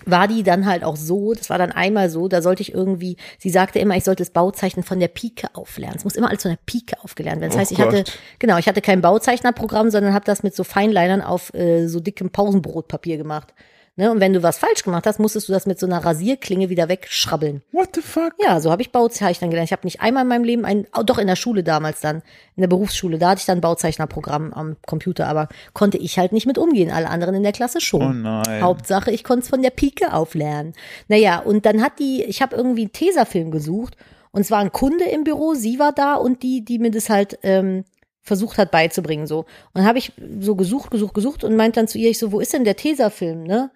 [0.06, 3.18] war die dann halt auch so, das war dann einmal so, da sollte ich irgendwie,
[3.40, 5.98] sie sagte immer, ich sollte das Bauzeichnen von der Pike auflernen.
[5.98, 7.52] Es muss immer alles von der Pike aufgelernt werden.
[7.52, 8.04] Das Oh heißt, ich hatte,
[8.40, 12.30] genau, ich hatte kein Bauzeichnerprogramm, sondern habe das mit so Feinlinern auf äh, so dickem
[12.30, 13.54] Pausenbrotpapier gemacht.
[13.98, 14.12] Ne?
[14.12, 16.90] Und wenn du was falsch gemacht hast, musstest du das mit so einer Rasierklinge wieder
[16.90, 17.62] wegschrabbeln.
[17.72, 18.34] What the fuck?
[18.40, 19.70] Ja, so habe ich Bauzeichnen gelernt.
[19.70, 22.18] Ich habe nicht einmal in meinem Leben ein, doch in der Schule damals dann,
[22.58, 26.34] in der Berufsschule, da hatte ich dann ein Bauzeichnerprogramm am Computer, aber konnte ich halt
[26.34, 26.92] nicht mit umgehen.
[26.92, 28.02] Alle anderen in der Klasse schon.
[28.02, 28.62] Oh nein.
[28.62, 30.74] Hauptsache, ich konnte es von der Pike auflernen.
[31.08, 33.96] Naja, und dann hat die, ich habe irgendwie einen Tesafilm gesucht
[34.32, 37.10] und es war ein Kunde im Büro, sie war da und die, die mir das
[37.10, 37.86] halt ähm,
[38.22, 39.46] versucht hat beizubringen so.
[39.74, 42.42] Und habe ich so gesucht, gesucht, gesucht und meint dann zu ihr, ich so, wo
[42.42, 43.72] ist denn der Tesafilm, ne?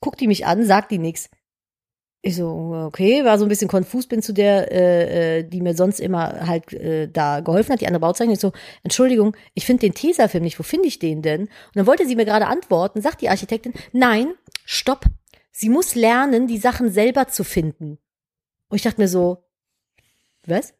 [0.00, 1.28] Guckt die mich an, sagt die nix.
[2.22, 2.48] Ich so,
[2.86, 6.46] okay, war so ein bisschen konfus, bin zu der, äh, äh, die mir sonst immer
[6.46, 8.34] halt äh, da geholfen hat, die andere Bauzeichnerin.
[8.34, 11.42] Ich so, Entschuldigung, ich finde den Tesafilm nicht, wo finde ich den denn?
[11.42, 14.34] Und dann wollte sie mir gerade antworten, sagt die Architektin, nein,
[14.66, 15.06] stopp,
[15.50, 17.98] sie muss lernen, die Sachen selber zu finden.
[18.68, 19.44] Und ich dachte mir so,
[20.44, 20.74] was?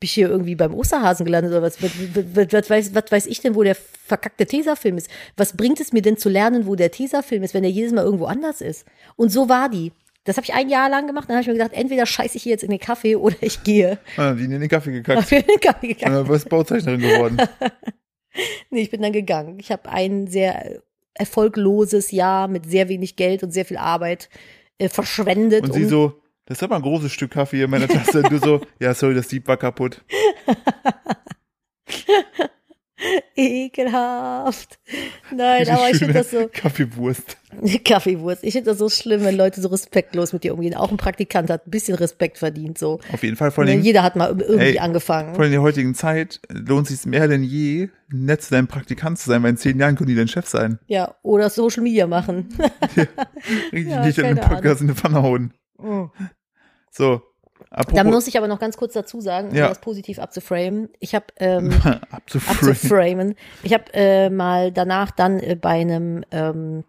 [0.00, 1.82] Bin ich hier irgendwie beim Osterhasen gelandet oder was?
[1.82, 1.90] Was,
[2.34, 5.10] was, was, weiß, was weiß ich denn, wo der verkackte Tesafilm ist?
[5.36, 8.04] Was bringt es mir denn zu lernen, wo der Tesafilm ist, wenn der jedes Mal
[8.04, 8.86] irgendwo anders ist?
[9.16, 9.92] Und so war die.
[10.24, 11.28] Das habe ich ein Jahr lang gemacht.
[11.28, 13.62] Dann habe ich mir gedacht, entweder scheiße ich hier jetzt in den Kaffee oder ich
[13.62, 13.98] gehe.
[14.16, 15.30] Ah, die in den Kaffee gekackt.
[15.32, 16.26] In den Kaffee Und gegangen.
[16.26, 17.36] dann du Bauzeichnerin geworden.
[18.70, 19.58] Nee, ich bin dann gegangen.
[19.58, 20.82] Ich habe ein sehr
[21.14, 24.28] erfolgloses Jahr mit sehr wenig Geld und sehr viel Arbeit
[24.78, 25.64] äh, verschwendet.
[25.64, 28.22] Und sie um- so, das ist aber ein großes Stück Kaffee in meiner Tasse.
[28.24, 30.02] Du so, ja, sorry, das Sieb war kaputt.
[33.36, 34.78] Ekelhaft.
[35.34, 36.50] Nein, Diese aber ich finde das so.
[36.52, 37.38] Kaffeewurst.
[37.84, 38.42] Kaffeewurst.
[38.44, 40.74] Ich finde das so schlimm, wenn Leute so respektlos mit dir umgehen.
[40.74, 42.98] Auch ein Praktikant hat ein bisschen Respekt verdient, so.
[43.12, 45.34] Auf jeden Fall, vor Ne, allem, Jeder hat mal irgendwie Ey, angefangen.
[45.34, 48.66] vor allem in der heutigen Zeit lohnt es sich mehr denn je, nett zu deinem
[48.66, 50.78] Praktikant zu sein, weil in zehn Jahren können die dein Chef sein.
[50.88, 52.48] Ja, oder Social Media machen.
[53.72, 55.54] Richtig Ja, nicht in den Podcast in die Pfanne hauen.
[56.90, 57.22] So,
[57.70, 59.68] Da apropos muss ich aber noch ganz kurz dazu sagen, um Ja.
[59.68, 60.88] das positiv abzuframen.
[60.98, 61.70] Ich habe ähm,
[62.10, 62.70] abzuframen.
[62.70, 63.34] abzuframen.
[63.62, 66.84] Ich habe äh, mal danach dann äh, bei einem ähm,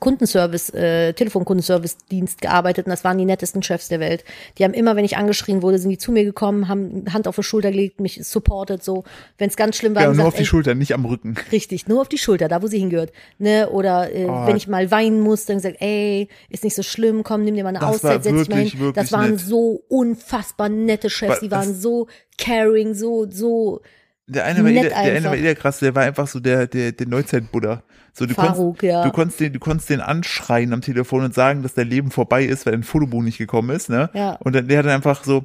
[0.00, 4.24] Kundenservice, äh, Telefonkundenservice-Dienst gearbeitet und das waren die nettesten Chefs der Welt.
[4.58, 7.36] Die haben immer, wenn ich angeschrien wurde, sind die zu mir gekommen, haben Hand auf
[7.36, 9.04] die Schulter gelegt, mich supportet, so.
[9.38, 11.36] Wenn es ganz schlimm war, Ja, nur gesagt, auf die ey, Schulter, nicht am Rücken.
[11.52, 13.12] Richtig, nur auf die Schulter, da wo sie hingehört.
[13.38, 13.68] Ne?
[13.70, 14.46] Oder äh, Oh.
[14.46, 17.62] wenn ich mal weinen muss, dann gesagt, ey, ist nicht so schlimm, komm, nimm dir
[17.64, 18.92] mal eine Das war Auszeit, setz dich mal hin.
[18.94, 19.40] Das waren nett.
[19.40, 23.80] so unfassbar nette Chefs, die waren so caring, so, so
[24.26, 26.40] Der eine war, eh der, der eine war eh der krass, der war einfach so
[26.40, 27.82] der, der, der Neuzeit-Buddha.
[28.12, 29.04] So, du konntest, Faruk, ja.
[29.04, 32.44] du konntest den, du konntest den anschreien am Telefon und sagen, dass dein Leben vorbei
[32.44, 34.10] ist, weil ein Fotobuch nicht gekommen ist, ne?
[34.14, 34.34] Ja.
[34.36, 35.44] Und dann, der hat dann einfach so,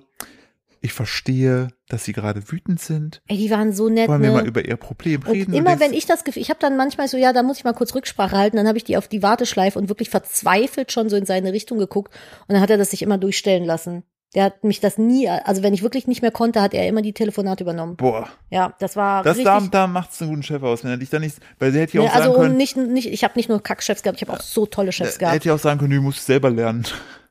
[0.83, 3.21] ich verstehe, dass sie gerade wütend sind.
[3.27, 4.27] Ey, die waren so nett, Wollen ne?
[4.27, 5.53] wir mal über ihr Problem und reden?
[5.53, 7.63] immer Und wenn ich das Gefühl, ich habe dann manchmal so, ja, da muss ich
[7.63, 11.07] mal kurz Rücksprache halten, dann habe ich die auf die Warteschleife und wirklich verzweifelt schon
[11.09, 12.13] so in seine Richtung geguckt
[12.47, 14.03] und dann hat er das sich immer durchstellen lassen.
[14.35, 17.01] Der hat mich das nie, also wenn ich wirklich nicht mehr konnte, hat er immer
[17.03, 17.95] die Telefonate übernommen.
[17.97, 19.45] Boah, Ja, das war das richtig.
[19.45, 21.97] da, da macht's einen guten Chef aus, wenn er dich da nicht, weil der hätte
[21.97, 24.27] ja Ne, auch also sagen können, nicht, nicht, ich habe nicht nur Kackchefs gehabt, ich
[24.27, 25.35] habe auch so tolle Chefs er gehabt.
[25.35, 26.83] hätte ja auch sagen können, du musst selber lernen.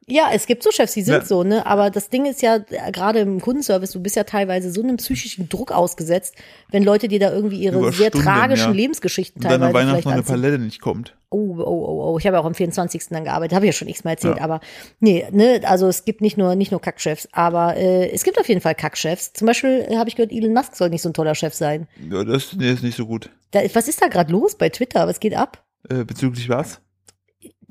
[0.09, 1.25] Ja, es gibt so Chefs, die sind Ja.
[1.25, 1.65] so, ne?
[1.65, 4.97] Aber das Ding ist ja, äh, gerade im Kundenservice, du bist ja teilweise so einem
[4.97, 6.35] psychischen Druck ausgesetzt,
[6.71, 8.77] wenn Leute dir da irgendwie ihre Über sehr Stunden, tragischen ja.
[8.77, 10.23] Lebensgeschichten teilweise an Weihnachten noch eine.
[10.25, 11.17] Palette nicht kommt.
[11.31, 12.19] Oh, oh, oh, oh.
[12.19, 13.05] Ich habe ja auch am 24.
[13.11, 14.43] dann gearbeitet, habe ich ja schon x-mal erzählt, Ja.
[14.45, 14.61] aber
[14.99, 18.49] nee, ne, also es gibt nicht nur, nicht nur Kackchefs, aber äh, es gibt auf
[18.49, 19.33] jeden Fall Kackchefs.
[19.35, 21.87] Zum Beispiel äh, habe ich gehört, Elon Musk soll nicht so ein toller Chef sein.
[22.11, 23.31] Ja, das nee, ist nicht so gut.
[23.53, 25.07] Da, was ist da gerade los bei Twitter?
[25.07, 25.63] Was geht ab?
[25.89, 26.81] Äh, bezüglich was?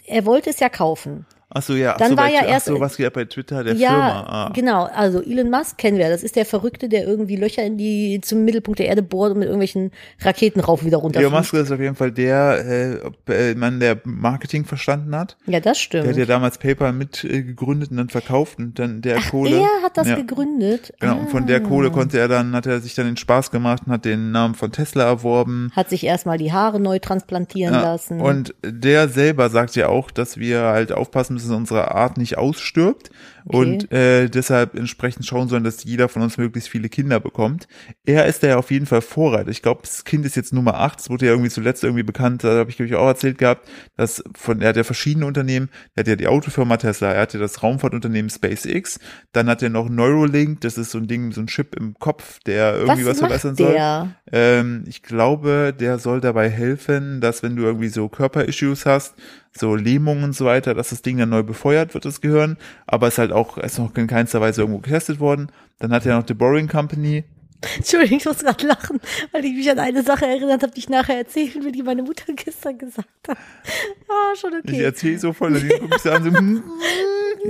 [0.06, 1.26] Er wollte es ja kaufen.
[1.54, 1.94] Ach so, ja.
[1.94, 4.24] Ach Dann so, war ja ach erst- so, was geht bei Twitter, der ja, Firma.
[4.28, 4.52] Ah.
[4.54, 4.84] genau.
[4.86, 6.10] Also Elon Musk kennen wir.
[6.10, 9.40] Das ist der Verrückte, der irgendwie Löcher in die zum Mittelpunkt der Erde bohrt und
[9.40, 11.20] mit irgendwelchen Raketen rauf wieder runter.
[11.20, 15.36] Elon Musk ist auf jeden Fall der äh, äh, Mann, der Marketing verstanden hat.
[15.46, 16.08] Ja, das Der stimmt.
[16.08, 19.58] hat ja damals PayPal mit äh, gegründet und dann verkauft und dann der Kohle.
[19.58, 20.94] er hat das ja, gegründet.
[21.00, 21.60] Genau, und von der Ah.
[21.68, 24.56] Kohle konnte er dann, hat er sich dann den Spaß gemacht und hat den Namen
[24.56, 25.70] von Tesla erworben.
[25.76, 28.22] Hat sich erstmal die Haare neu transplantieren Ja, lassen.
[28.22, 32.38] und der selber sagt ja auch, dass wir halt aufpassen müssen, dass unsere Art nicht
[32.38, 33.10] ausstirbt
[33.46, 37.68] und äh, deshalb entsprechend schauen sollen, dass jeder von uns möglichst viele Kinder bekommt.
[38.06, 39.50] Er ist da ja auf jeden Fall Vorreiter.
[39.50, 42.44] Ich glaube, das Kind ist jetzt Nummer 8, es wurde ja irgendwie zuletzt irgendwie bekannt,
[42.44, 45.70] da habe ich glaube ich auch erzählt gehabt, dass von er hat ja verschiedene Unternehmen,
[45.96, 49.00] er hat ja die Autofirma Tesla, er hat ja das Raumfahrtunternehmen SpaceX,
[49.32, 52.40] dann hat er noch Neuralink, das ist so ein Ding, so ein Chip im Kopf,
[52.46, 53.74] der irgendwie was, was verbessern soll.
[53.74, 54.16] der?
[54.32, 59.16] Ähm, ich glaube, der soll dabei helfen, dass wenn du irgendwie so Körperissues hast,
[59.54, 62.58] so Lähmungen und so weiter, dass das Ding dann neu befeuert wird, das Gehirn.
[62.88, 65.52] Aber es ist halt auch, ist noch in keinster Weise irgendwo getestet worden.
[65.80, 67.24] Dann hat er noch The Boring Company.
[67.78, 69.00] Entschuldigung, ich muss gerade lachen,
[69.32, 72.02] weil ich mich an eine Sache erinnert habe, die ich nachher erzählen will, die meine
[72.02, 73.38] Mutter gestern gesagt hat.
[74.10, 74.84] Ah, schon Ich okay.
[74.84, 76.64] erzähle so voll, dann gucke ich so an, so, hm,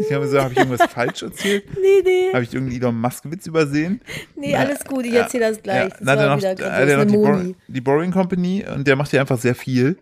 [0.02, 1.64] ich habe so, habe ich irgendwas falsch erzählt?
[1.82, 4.02] Nee, nee, Habe ich irgendeinen Elon Musk-Witz übersehen?
[4.36, 5.90] nee, alles gut, ich erzähle das gleich.
[5.92, 7.56] Das dann hat er war noch, wieder er so noch die, Moni.
[7.70, 9.98] die Boring Company und der macht ja einfach sehr viel.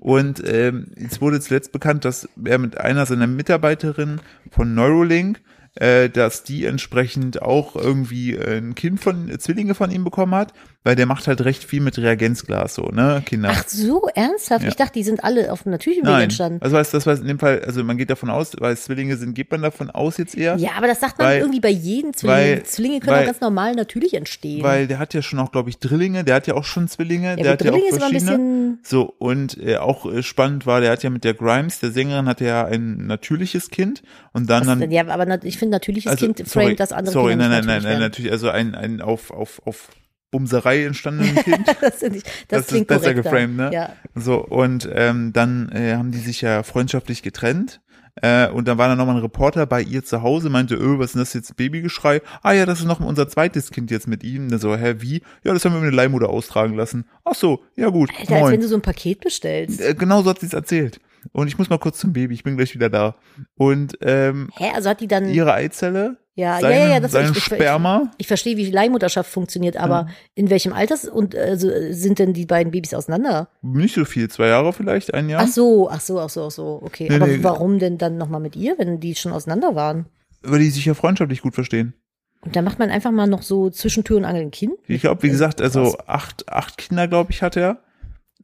[0.00, 5.42] Und ähm, jetzt wurde zuletzt bekannt, dass er mit einer seiner Mitarbeiterinnen von Neuralink,
[5.74, 10.54] äh, dass die entsprechend auch irgendwie ein Kind von äh, Zwillinge von ihm bekommen hat,
[10.82, 13.50] weil der macht halt recht viel mit Reagenzglas so, ne, Kinder.
[13.52, 14.62] Ach so, ernsthaft?
[14.62, 14.68] Ja.
[14.70, 16.62] Ich dachte, die sind alle auf einem natürlichen Weg entstanden.
[16.62, 19.50] also das weiß in dem Fall, also man geht davon aus, weil Zwillinge sind, geht
[19.50, 20.56] man davon aus jetzt eher.
[20.56, 22.34] Ja, aber das sagt man Weil- irgendwie bei jedem Zwilling.
[22.36, 24.62] weil- Zwillinge können weil- auch ganz normal natürlich entstehen.
[24.62, 27.30] Weil der hat ja schon auch, glaube ich, Drillinge, der hat ja auch schon Zwillinge,
[27.30, 28.78] ja, der hat ja Drilling auch immer ein verschiedene.
[28.82, 32.26] So, und äh, auch äh, spannend war, der hat ja mit der Grimes, der Sängerin,
[32.26, 36.38] hatte ja ein natürliches Kind und dann dann Ja, aber ich finde, natürliches also, Kind
[36.48, 39.30] sorry, framed das andere sorry, nein, nein, nein, natürlich nein, natürlich, also ein, ein auf,
[39.30, 39.88] auf, auf
[40.30, 41.66] Bumserei entstandenes Kind.
[41.80, 43.22] Das, ich, das, Das ist klingt besser korrekter.
[43.22, 43.70] geframed, ne?
[43.72, 43.92] Ja.
[44.14, 47.80] So, und ähm, dann äh, haben die sich ja freundschaftlich getrennt.
[48.22, 51.06] Äh, und dann war da nochmal ein Reporter bei ihr zu Hause, meinte, öh, was
[51.06, 52.20] ist denn das jetzt, Babygeschrei?
[52.42, 54.48] Ah ja, das ist noch unser zweites Kind jetzt mit ihm.
[54.50, 55.22] Und so, hä, wie?
[55.44, 57.04] Ja, das haben wir mit der Leihmutter austragen lassen.
[57.24, 58.60] Ach so, ja gut, Alter, als wenn moin.
[58.60, 59.80] du so ein Paket bestellst.
[59.80, 61.00] Äh, genau so hat sie es erzählt.
[61.32, 63.14] Und ich muss mal kurz zum Baby, ich bin gleich wieder da.
[63.56, 65.28] Und ähm, Hä, also hat die dann.
[65.30, 68.70] ihre Eizelle, ja, seine, ja, ja, ja, das sein ich, Sperma, Ich, ich verstehe, wie
[68.70, 73.48] Leihmutterschaft funktioniert, aber in welchem Alter und also, sind denn die beiden Babys auseinander?
[73.62, 75.42] nicht so viel, zwei Jahre vielleicht, ein Jahr.
[75.44, 77.08] Ach so, ach so, ach so, ach so, okay.
[77.08, 77.38] Nee, aber nee.
[77.42, 80.06] warum denn dann nochmal mit ihr, wenn die schon auseinander waren?
[80.42, 81.94] Weil die sich ja freundschaftlich gut verstehen.
[82.42, 84.72] Und dann macht man einfach mal noch so zwischen Tür und Angel ein Kind?
[84.86, 87.82] Ich glaube, wie gesagt, also acht, acht Kinder, glaube ich, hat er.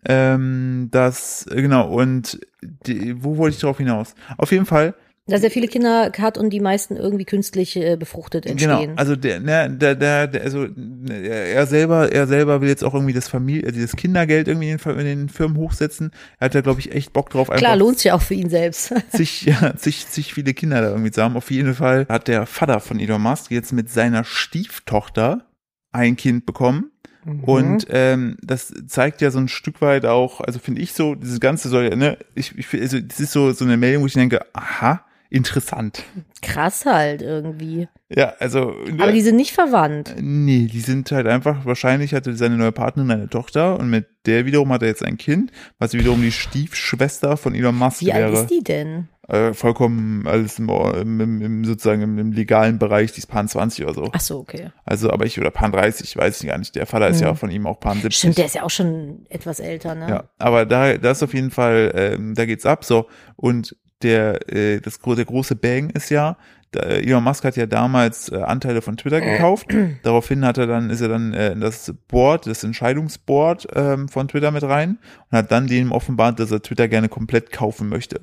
[0.04, 4.14] Ähm, das, genau, und die, wo wollte ich drauf hinaus?
[4.36, 4.94] Auf jeden Fall,
[5.28, 8.80] Dass er viele Kinder hat und die meisten irgendwie künstlich äh, befruchtet entstehen.
[8.80, 10.66] Genau, also der, ne, der, der, der, also
[11.08, 14.70] er er selber, er selber will jetzt auch irgendwie das Familie, also das Kindergeld irgendwie
[14.70, 16.12] in den, in den Firmen hochsetzen.
[16.38, 18.50] Er hat da, glaube ich, echt Bock drauf, Klar, lohnt sich ja auch für ihn
[18.50, 18.94] selbst.
[19.12, 21.36] sich, ja, sich, sich viele Kinder da irgendwie zu haben.
[21.36, 25.46] Auf jeden Fall hat der Vater von Elon Musk jetzt mit seiner Stieftochter
[25.90, 26.92] ein Kind bekommen.
[27.24, 27.44] Mhm.
[27.44, 31.40] Und ähm, das zeigt ja so ein Stück weit auch, also finde ich so, dieses
[31.40, 34.12] Ganze soll ja, ne, ich, ich also das ist so so eine Meldung, wo ich
[34.12, 36.04] denke, aha, interessant.
[36.42, 37.88] Krass halt irgendwie.
[38.08, 40.14] Ja, also Aber die sind nicht verwandt.
[40.20, 44.46] Nee, die sind halt einfach, wahrscheinlich hatte seine neue Partnerin eine Tochter und mit der
[44.46, 48.32] wiederum hat er jetzt ein Kind, was wiederum die Stiefschwester von Elon Musk Wie alt
[48.32, 48.42] wäre.
[48.42, 49.08] ist die denn?
[49.28, 53.84] Äh, vollkommen alles im, im, im, sozusagen im, im legalen Bereich, die ist Pan 20
[53.84, 54.10] oder so.
[54.12, 54.70] Ach so, okay.
[54.84, 56.76] Also, aber ich, oder Pan 30, weiß ich gar nicht.
[56.76, 58.16] Der Vater ist ja von ihm auch Pan 70.
[58.16, 60.08] Stimmt, der ist ja auch schon etwas älter, ne?
[60.08, 62.84] Ja, aber da, da ist auf jeden Fall, ähm, da geht's ab.
[62.84, 66.36] So und der, äh, das der große Bang ist ja,
[66.74, 69.68] Elon Musk hat ja damals äh, Anteile von Twitter gekauft.
[70.02, 74.28] Daraufhin hat er dann, ist er dann äh, in das Board, das Entscheidungsboard ähm, von
[74.28, 74.98] Twitter mit rein
[75.30, 78.20] und hat dann dem offenbart, dass er Twitter gerne komplett kaufen möchte.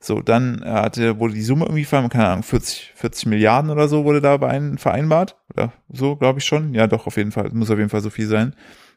[0.00, 3.88] So, dann äh, hatte, wurde die Summe irgendwie vereinbart, keine Ahnung, 40, 40 Milliarden oder
[3.88, 4.38] so wurde da
[4.76, 5.36] vereinbart.
[5.54, 6.74] Oder so, glaube ich schon.
[6.74, 7.50] Ja, doch, auf jeden Fall.
[7.52, 8.54] Muss auf jeden Fall so viel sein.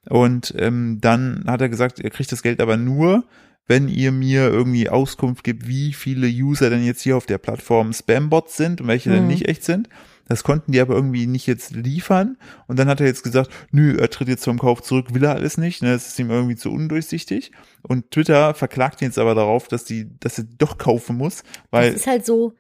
[0.09, 3.25] Und ähm, dann hat er gesagt, er kriegt das Geld aber nur,
[3.67, 7.93] wenn ihr mir irgendwie Auskunft gibt, wie viele User denn jetzt hier auf der Plattform
[7.93, 9.27] Spambots sind und welche denn Mhm.
[9.27, 9.89] nicht echt sind.
[10.29, 12.37] Das konnten die aber irgendwie nicht jetzt liefern.
[12.67, 15.35] Und dann hat er jetzt gesagt, nö, er tritt jetzt vom Kauf zurück, will er
[15.35, 15.81] alles nicht.
[15.81, 15.91] Ne?
[15.93, 17.51] Das ist ihm irgendwie zu undurchsichtig.
[17.81, 21.91] Und Twitter verklagt ihn jetzt aber darauf, dass die, dass er doch kaufen muss, weil
[21.91, 22.53] Das ist halt so,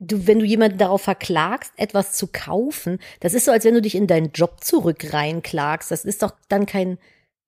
[0.00, 3.82] du, wenn du jemanden darauf verklagst, etwas zu kaufen, das ist so, als wenn du
[3.82, 5.92] dich in deinen Job zurück reinklagst.
[5.92, 6.98] Das ist doch dann kein,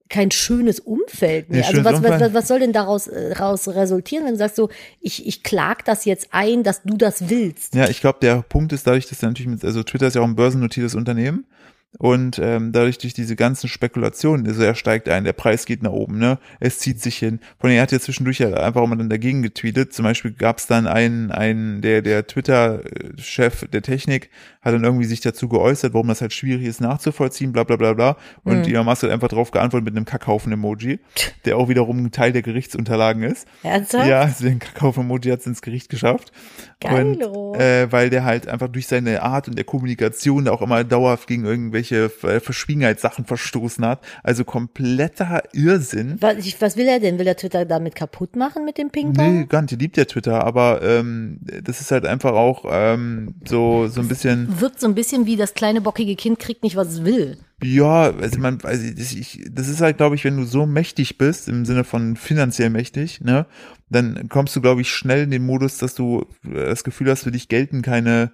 [0.09, 1.61] kein schönes Umfeld mehr.
[1.61, 2.21] Nee, also was, Umfeld.
[2.21, 5.83] was, was soll denn daraus äh, raus resultieren, wenn du sagst so, ich, ich klag
[5.85, 7.75] das jetzt ein, dass du das willst?
[7.75, 10.23] Ja, ich glaube, der Punkt ist dadurch, dass er natürlich mit, also Twitter ist ja
[10.23, 11.47] auch ein börsennotiertes Unternehmen
[11.96, 15.90] und ähm, dadurch durch diese ganzen Spekulationen, also er steigt ein, der Preis geht nach
[15.90, 17.40] oben, ne, es zieht sich hin.
[17.59, 19.92] Von er hat ja zwischendurch ja einfach immer dann dagegen getweetet.
[19.92, 25.07] Zum Beispiel gab es dann einen, einen, der der Twitter-Chef der Technik hat dann irgendwie
[25.07, 28.16] sich dazu geäußert, warum das halt schwierig ist nachzuvollziehen, bla bla bla bla.
[28.44, 31.01] Und Elon Musk hat einfach drauf geantwortet mit einem Kackhaufen-Emoji,
[31.46, 33.46] der auch wiederum ein Teil der Gerichtsunterlagen ist.
[33.62, 34.07] Ernsthaft?
[34.07, 36.33] Ja, also den Kakaofen-Emoji hat es ins Gericht geschafft.
[36.81, 37.53] Geilo.
[37.53, 41.27] Und, äh, weil der halt einfach durch seine Art und der Kommunikation auch immer dauerhaft
[41.27, 44.01] gegen irgendwelche äh, Verschwiegenheitssachen verstoßen hat.
[44.23, 46.17] Also kompletter Irrsinn.
[46.21, 47.19] Was, was will er denn?
[47.19, 49.41] Will er Twitter damit kaputt machen mit dem Ping-Pong?
[49.41, 53.88] Nee, gar nicht, liebt ja Twitter, aber ähm, das ist halt einfach auch ähm, so,
[53.88, 56.88] so ein bisschen, Wirkt so ein bisschen wie das kleine bockige Kind kriegt nicht, was
[56.88, 57.38] es will.
[57.62, 61.19] ja, also man, also ich, ich, das ist halt, glaube ich, wenn du so mächtig
[61.19, 63.47] bist, im Sinne von finanziell mächtig, ne,
[63.91, 67.25] dann kommst du, glaube ich, schnell in den Modus, dass du äh, das Gefühl hast,
[67.25, 68.33] für dich gelten keine,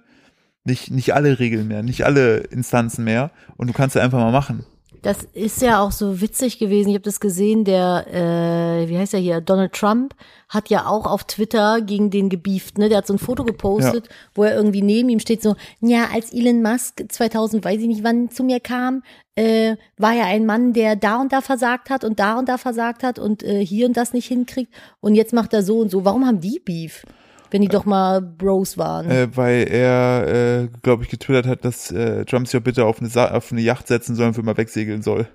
[0.65, 4.31] nicht, nicht alle Regeln mehr, nicht alle Instanzen mehr und du kannst ja einfach mal
[4.31, 4.65] machen.
[5.05, 6.89] Das ist ja auch so witzig gewesen.
[6.89, 10.15] Ich habe das gesehen, der, äh, wie heißt er hier, Donald Trump
[10.49, 12.89] hat ja auch auf Twitter gegen den gebieft, ne?
[12.89, 16.33] Der hat so ein Foto gepostet, wo er irgendwie neben ihm steht so, ja, als
[16.33, 19.03] Elon Musk 2000, weiß ich nicht wann, zu mir kam,
[19.35, 22.57] äh, war ja ein Mann, der da und da versagt hat und da und da
[22.57, 25.91] versagt hat und äh, hier und das nicht hinkriegt und jetzt macht er so und
[25.91, 26.03] so.
[26.03, 27.05] Warum haben die Beef?
[27.51, 29.09] Wenn die doch mal Bros waren.
[29.09, 32.99] Äh, weil er, äh, glaube ich, getwittert hat, dass äh, Trump sich doch bitte auf
[32.99, 35.27] eine, Sa auf eine Yacht setzen soll und für mal wegsegeln soll.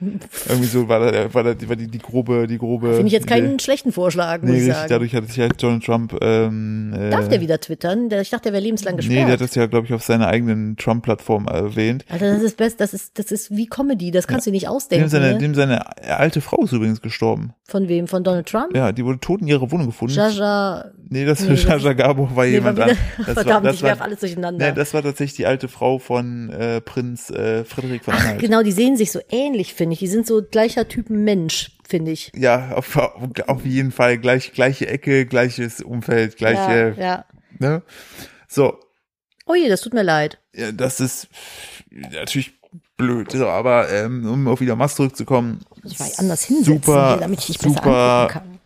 [0.48, 2.92] Irgendwie so war da, war da war die, die grobe, die grobe.
[2.94, 3.62] Finde ich jetzt keinen Idee.
[3.64, 4.86] schlechten Vorschlag, muss Nee, ich sagen.
[4.90, 8.10] dadurch hat sich halt Donald Trump, ähm, äh, Darf der wieder twittern?
[8.20, 9.18] Ich dachte, der wäre lebenslang gesperrt.
[9.18, 12.04] Nee, der hat das ja, glaube ich, auf seiner eigenen Trump-Plattform erwähnt.
[12.08, 14.66] Alter, das ist best, das ist, das ist wie Comedy, das kannst du dir nicht
[14.66, 15.08] Dem ausdenken.
[15.08, 15.38] seine, ne?
[15.38, 17.52] dem seine alte Frau ist übrigens gestorben.
[17.68, 18.06] Von wem?
[18.06, 18.76] Von Donald Trump?
[18.76, 20.14] Ja, die wurde tot in ihrer Wohnung gefunden.
[20.14, 20.84] Jaja.
[21.08, 23.74] nee, das Nee, Jaja Gabor war Nee, jemand war wieder, an- das verdammt, war, das
[23.76, 24.66] ich werf war, alles durcheinander.
[24.68, 28.38] Nee, das war tatsächlich die alte Frau von äh, Prinz äh, Friedrich von Anhalt.
[28.40, 29.98] genau, die sehen sich so ähnlich, finde ich.
[30.00, 32.32] Die sind so gleicher Typen Mensch, finde ich.
[32.34, 37.24] Ja, auf, auf jeden Fall gleich, gleiche Ecke, gleiches Umfeld, gleiche, Ja, ja.
[37.58, 37.82] ne?
[38.48, 38.78] So,
[39.48, 40.38] Oh je, das tut mir leid.
[40.54, 41.28] ja, das ist
[41.90, 42.54] natürlich
[42.96, 47.20] blöd, so, aber ähm, um auf wieder Mast zurückzukommen, Ich war anders hinsetzen, super, hier,
[47.20, 48.58] damit ich dich besser super, kann.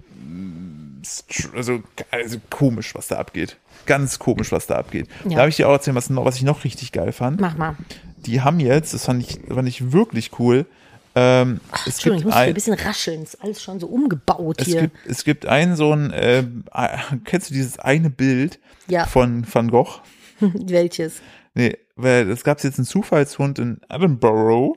[1.55, 3.57] also, also komisch, was da abgeht.
[3.87, 5.09] Ganz komisch, was da abgeht.
[5.29, 5.39] Ja.
[5.39, 7.41] Darf ich dir auch erzählen, was, noch, was ich noch richtig geil fand?
[7.41, 7.77] Mach mal.
[8.19, 10.67] Die haben jetzt, das fand ich, fand ich wirklich cool,
[11.14, 13.23] ähm, es Entschuldigung, ich gibt muss hier ein ein, bisschen rascheln.
[13.23, 14.81] Ist alles schon so umgebaut es hier.
[14.83, 16.44] gibt, es gibt ein so ein, äh,
[17.25, 19.07] kennst du dieses eine Bild Ja.
[19.07, 20.01] von Van Gogh?
[20.40, 21.20] Welches?
[21.55, 24.75] Nee, weil es gab jetzt einen Zufallshund in Edinburgh,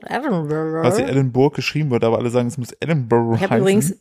[0.82, 3.60] was ja Edinburgh geschrieben wird, aber alle sagen, es muss Edinburgh Ich habe heißen.
[3.62, 3.94] übrigens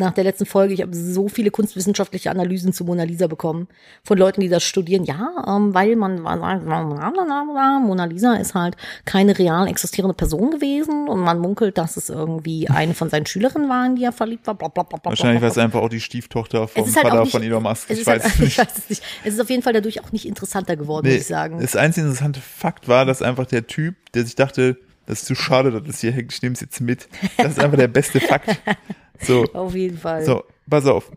[0.00, 3.68] nach der letzten Folge, ich habe so viele kunstwissenschaftliche Analysen zu Mona Lisa bekommen
[4.02, 5.04] von Leuten, die das studieren.
[5.04, 11.20] Ja, ähm, weil man sagt, Mona Lisa ist halt keine real existierende Person gewesen und
[11.20, 14.58] man munkelt, dass es irgendwie eine von seinen Schülerinnen war, in die er verliebt war.
[15.04, 17.90] Wahrscheinlich war es einfach auch die Stieftochter vom halt Vater nicht- von Elon Musk.
[17.90, 19.02] Es Ich ist weiß halt, es ich weiß es nicht.
[19.24, 21.60] Es ist auf jeden Fall dadurch auch nicht interessanter geworden, Nee, muss ich sagen.
[21.60, 25.34] Das einzige interessante Fakt war, dass einfach der Typ, der sich dachte, das ist zu
[25.34, 27.08] schade, dass es hier hängt, ich nehme es jetzt mit.
[27.36, 28.60] Das ist einfach der beste Fakt.
[29.22, 30.24] So, Auf jeden Fall.
[30.24, 31.10] so, pass auf.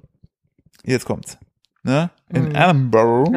[0.84, 1.38] Jetzt kommt's.
[1.84, 2.10] Ne?
[2.30, 2.56] In Mhm.
[2.56, 3.30] Edinburgh,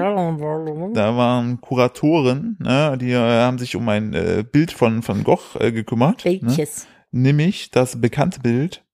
[0.94, 2.96] da waren Kuratoren, ne?
[3.00, 6.24] die äh, haben sich um ein äh, Bild von Van Gogh äh, gekümmert.
[6.24, 6.38] Ne?
[6.42, 6.86] Welches?
[7.10, 8.84] Nämlich das bekannte Bild,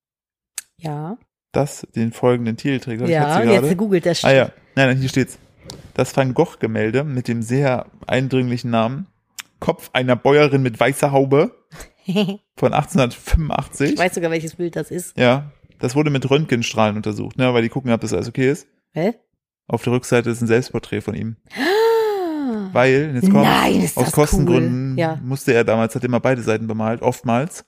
[0.78, 1.18] Ja.
[1.52, 3.06] das den folgenden Titel trägt.
[3.08, 4.44] Ja, jetzt googelt der Ah ja,
[4.74, 5.38] nein, nein, hier steht's.
[5.94, 9.06] Das Van Gogh-Gemälde mit dem sehr eindringlichen Namen
[9.60, 11.54] Kopf einer Bäuerin mit weißer Haube
[12.56, 13.92] von 1885.
[13.92, 15.16] Ich weiß sogar, welches Bild das ist.
[15.18, 15.50] Ja,
[15.82, 18.68] das wurde mit Röntgenstrahlen untersucht, ne, weil die gucken, ob das alles okay ist.
[18.92, 19.14] Hä?
[19.66, 21.36] Auf der Rückseite ist ein Selbstporträt von ihm.
[22.72, 24.98] Weil, jetzt kommt, Nein, aus Kostengründen cool.
[24.98, 25.18] Ja.
[25.22, 27.64] musste er damals, hat immer beide Seiten bemalt, oftmals.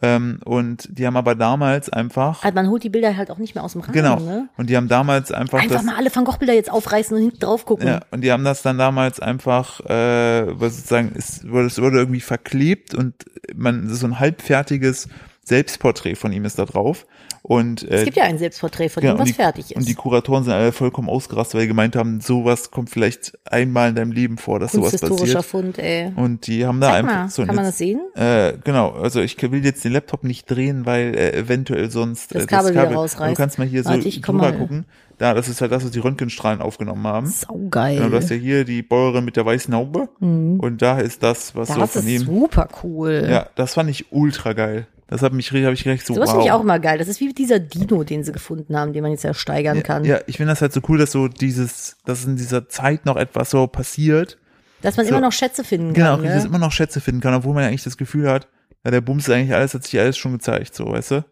[0.00, 3.54] Ähm, und die haben aber damals einfach, Also man holt die Bilder halt auch nicht
[3.54, 4.48] mehr aus dem Rahmen, genau, ne?
[4.56, 7.40] und die haben damals einfach, Einfach das, mal alle Van Gogh-Bilder jetzt aufreißen und hinten
[7.40, 7.86] drauf gucken.
[7.86, 11.98] Ja, und die haben das dann damals einfach, äh, was sozusagen, es wurde, es wurde
[11.98, 13.14] irgendwie verklebt und
[13.54, 15.08] man, so ein halbfertiges
[15.44, 17.06] Selbstporträt von ihm ist da drauf.
[17.44, 19.76] Und, äh, Es gibt ja ein Selbstporträt von genau, ihm, was die, fertig ist.
[19.76, 23.88] Und die Kuratoren sind alle vollkommen ausgerastet, weil die gemeint haben, sowas kommt vielleicht einmal
[23.88, 25.44] in deinem Leben vor, dass sowas passiert.
[25.44, 26.12] Fund, ey.
[26.14, 28.00] Und die haben da Sag einfach mal, so kann man das sehen?
[28.14, 32.44] äh, genau, also ich will jetzt den Laptop nicht drehen, weil äh, eventuell sonst Das
[32.44, 33.32] äh, Kabel wieder rausreißt.
[33.32, 34.58] Du kannst mal hier so Warte, ich komm drüber mal.
[34.58, 34.84] gucken.
[35.18, 37.26] Da, das ist halt das, was die Röntgenstrahlen aufgenommen haben.
[37.26, 37.96] Saugeil.
[37.96, 41.54] Genau, du hast ja hier die Bäuerin mit der weißen Haube und da ist das,
[41.56, 41.80] was so Mhm.
[41.80, 43.26] das ist super cool.
[43.28, 44.86] Ja, das fand ich ultra geil.
[45.08, 46.34] Das hat mich, habe ich recht so, Sowas wow.
[46.36, 46.96] finde ich auch immer geil.
[46.98, 49.82] Das ist wie dieser Dino, den sie gefunden haben, den man jetzt ja steigern ja,
[49.82, 50.04] kann.
[50.04, 53.16] ja, ich finde das halt so cool, dass so dieses, dass in dieser Zeit noch
[53.16, 54.38] etwas so passiert.
[54.80, 55.10] Dass man So.
[55.12, 56.24] immer noch Schätze finden Genau, kann.
[56.24, 56.48] dass es ne?
[56.48, 58.48] immer noch Schätze finden kann, obwohl man ja eigentlich das Gefühl hat,
[58.84, 61.24] ja, der Bums ist eigentlich alles, hat sich alles schon gezeigt, so, weißt du?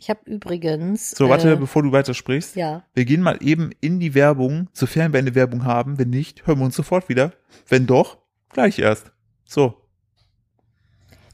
[0.00, 1.10] Ich habe übrigens.
[1.10, 2.54] So, warte, Äh, bevor du weitersprichst.
[2.54, 2.84] ja.
[2.94, 5.98] Wir gehen mal eben in die Werbung, sofern wir eine Werbung haben.
[5.98, 7.32] Wenn nicht, hören wir uns sofort wieder.
[7.68, 8.18] Wenn doch,
[8.52, 9.10] gleich erst.
[9.44, 9.74] So.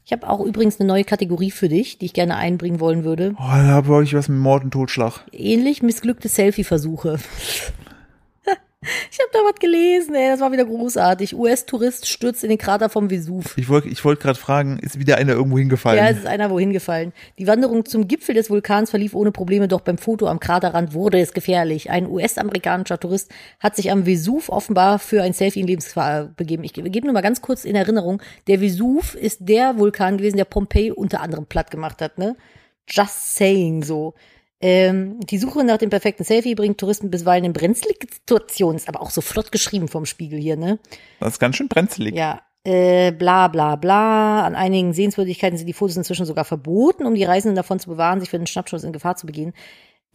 [0.07, 3.33] Ich habe auch übrigens eine neue Kategorie für dich, die ich gerne einbringen wollen würde.
[3.39, 5.21] Oh, da habe ich was mit Mord und Totschlag.
[5.31, 7.17] Ähnlich missglückte Selfie-Versuche.
[9.11, 11.35] Ich habe da was gelesen, ey, das war wieder großartig.
[11.35, 13.57] US-Tourist stürzt in den Krater vom Vesuv.
[13.57, 15.97] Ich wollte ich wollte gerade fragen, ist wieder einer irgendwo hingefallen?
[15.97, 17.13] Ja, es ist einer wohin gefallen.
[17.37, 21.19] Die Wanderung zum Gipfel des Vulkans verlief ohne Probleme, doch beim Foto am Kraterrand wurde
[21.19, 21.89] es gefährlich.
[21.89, 26.63] Ein US-amerikanischer Tourist hat sich am Vesuv offenbar für ein Selfie in Lebensgefahr begeben.
[26.63, 30.45] Ich gebe nur mal ganz kurz in Erinnerung, der Vesuv ist der Vulkan gewesen, der
[30.45, 32.35] Pompeji unter anderem platt gemacht hat, ne?
[32.87, 34.13] Just saying so.
[34.61, 38.77] Ähm, die Suche nach dem perfekten Selfie bringt Touristen bisweilen in brenzlige Situationen.
[38.77, 40.79] Ist aber auch so flott geschrieben vom Spiegel hier, ne?
[41.19, 42.15] das ist ganz schön brenzlig.
[42.15, 44.43] Ja, äh, bla bla bla.
[44.43, 48.19] An einigen Sehenswürdigkeiten sind die Fotos inzwischen sogar verboten, um die Reisenden davon zu bewahren,
[48.19, 49.53] sich für den Schnappschuss in Gefahr zu begehen.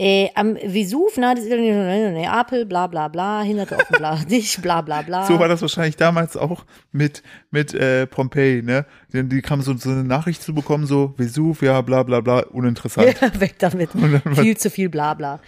[0.02, 5.02] Äh, am Vesuv nahe des italienischen Neapel, bla bla bla, hinderte offenbar nicht, bla bla
[5.02, 5.26] bla.
[5.26, 8.86] So war das wahrscheinlich damals auch mit, mit äh, Pompeii, ne?
[9.12, 12.38] Die, die kam so, so eine Nachricht zu bekommen, so Vesuv, ja, bla bla bla,
[12.50, 13.14] uninteressant.
[13.20, 13.90] Ja, weg damit.
[14.36, 15.40] Viel zu viel Blabla.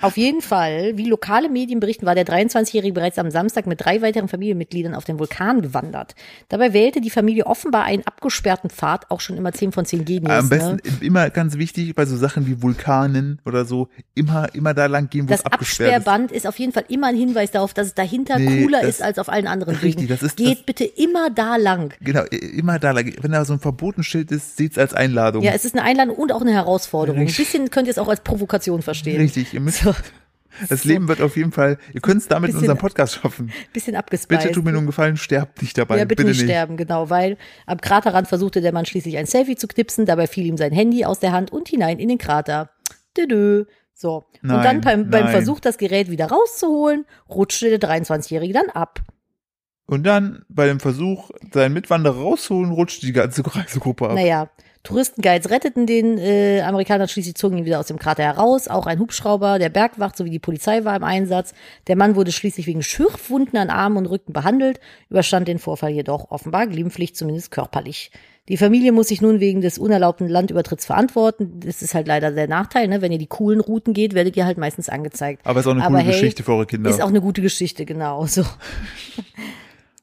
[0.00, 4.02] Auf jeden Fall, wie lokale Medien berichten, war der 23-Jährige bereits am Samstag mit drei
[4.02, 6.14] weiteren Familienmitgliedern auf den Vulkan gewandert.
[6.48, 10.30] Dabei wählte die Familie offenbar einen abgesperrten Pfad, auch schon immer 10 von 10 Genius.
[10.32, 10.80] Am besten ne?
[11.00, 15.24] immer ganz wichtig bei so Sachen wie Vulkanen oder so, immer, immer da lang gehen,
[15.26, 15.96] wo Das es abgesperrt ist.
[15.96, 18.88] Absperrband ist auf jeden Fall immer ein Hinweis darauf, dass es dahinter Nee, cooler das-
[18.90, 20.08] ist als auf allen anderen Richtig, Wegen.
[20.08, 21.94] das ist- Geht das- bitte immer da lang.
[22.00, 23.12] Genau, immer da lang.
[23.20, 25.42] Wenn da so ein Verbotenschild ist, seht's als Einladung.
[25.42, 27.20] Ja, es ist eine Einladung und auch eine Herausforderung.
[27.20, 27.46] Ein Richtig.
[27.52, 29.20] bisschen könnt ihr es auch als Provokation verstehen.
[29.20, 29.94] Richtig, ihr müsst, So,
[30.68, 33.52] das Leben wird auf jeden Fall, ihr könnt es damit in Bisschen- unserem Podcast schaffen.
[33.72, 34.42] bisschen abgespeist.
[34.42, 35.98] Bitte tut mir einen Gefallen, sterbt nicht dabei.
[35.98, 39.66] Ja, bitte, nicht sterben, genau, weil am Kraterrand versuchte der Mann schließlich ein Selfie zu
[39.68, 42.70] knipsen, dabei fiel ihm sein Handy aus der Hand und hinein in den Krater.
[43.16, 43.64] Dödö.
[43.94, 44.24] So.
[44.42, 45.32] und Nein, dann beim, beim nein.
[45.32, 49.00] Versuch, das Gerät wieder rauszuholen, rutschte der 23-Jährige dann ab.
[49.86, 54.14] Und dann bei dem Versuch, seinen Mitwanderer rauszuholen, rutscht die ganze Reisegruppe ab.
[54.14, 54.48] Naja,
[54.82, 58.66] Touristenguides retteten den äh, Amerikaner schließlich zogen ihn wieder aus dem Krater heraus.
[58.66, 61.54] Auch ein Hubschrauber der Bergwacht sowie die Polizei war im Einsatz.
[61.86, 66.30] Der Mann wurde schließlich wegen Schürfwunden an Armen und Rücken behandelt, überstand den Vorfall jedoch
[66.30, 68.10] offenbar glimpflich, zumindest körperlich.
[68.48, 71.60] Die Familie muss sich nun wegen des unerlaubten Landübertritts verantworten.
[71.60, 73.00] Das ist halt leider der Nachteil, ne?
[73.00, 75.42] Wenn ihr die coolen Routen geht, werdet ihr halt meistens angezeigt.
[75.46, 76.90] Aber ist auch eine Aber coole hey, Geschichte für eure Kinder.
[76.90, 78.26] Ist auch eine gute Geschichte, genau.
[78.26, 78.44] So.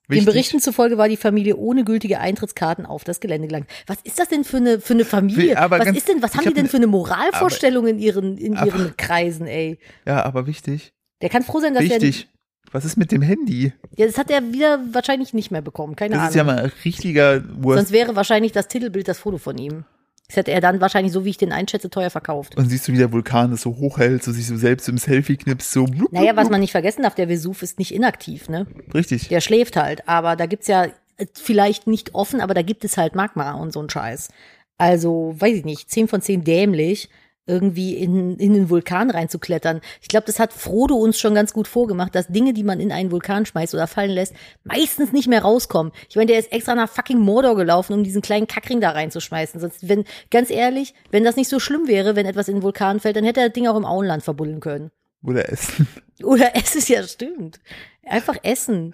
[0.10, 0.26] Den Wichtig.
[0.34, 3.68] Berichten zufolge war die Familie ohne gültige Eintrittskarten auf das Gelände gelangt.
[3.86, 5.57] Was ist das denn für eine, für eine Familie?
[5.60, 8.38] Aber was ganz- ist denn, was haben die denn ne- für eine Moralvorstellung in ihren,
[8.38, 9.78] in aber- ihren Kreisen, ey?
[10.07, 10.93] Ja, aber wichtig.
[11.22, 12.28] Der kann froh sein, dass Wichtig.
[12.72, 13.74] Was ist mit dem Handy?
[13.95, 16.30] er, ja, das hat er wieder wahrscheinlich nicht mehr bekommen, keine Das Ahnung.
[16.30, 17.78] ist ja mal ein richtiger Worst.
[17.80, 19.86] Sonst wäre wahrscheinlich das Titelbild das Foto von ihm.
[20.30, 22.56] Das hätte er dann wahrscheinlich, so wie ich den einschätze, teuer verkauft.
[22.56, 25.38] Und siehst du, wie der Vulkan das so hochhält, so sich so selbst im Selfie
[25.38, 25.86] knipst, so.
[25.86, 28.68] blub, Naja, was man nicht vergessen darf, der Vesuv ist nicht inaktiv, ne?
[28.94, 29.28] Richtig.
[29.30, 30.86] Der schläft halt, aber da gibt's ja
[31.18, 34.30] äh, vielleicht nicht offen, aber da gibt es halt Magma und so ein Scheiß.
[34.78, 37.10] Also, weiß ich nicht, 10 von 10 dämlich,
[37.50, 39.82] irgendwie in, in den Vulkan reinzuklettern.
[40.02, 42.91] Ich glaube, das hat Frodo uns schon ganz gut vorgemacht, dass Dinge, die man in
[42.91, 44.34] einen Vulkan schmeißt oder fallen lässt,
[44.64, 45.91] meistens nicht mehr rauskommen.
[46.08, 49.60] Ich meine, der ist extra nach fucking Mordor gelaufen, um diesen kleinen Kackring da reinzuschmeißen.
[49.60, 53.00] Sonst, wenn, ganz ehrlich, wenn das nicht so schlimm wäre, wenn etwas in den Vulkan
[53.00, 54.91] fällt, dann hätte er das Ding auch im Auenland verbuddeln können.
[55.24, 55.88] Oder essen.
[56.24, 57.60] Oder es ist ja stimmt.
[58.06, 58.93] Einfach essen.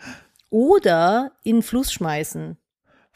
[0.49, 2.57] Oder in den Fluss schmeißen.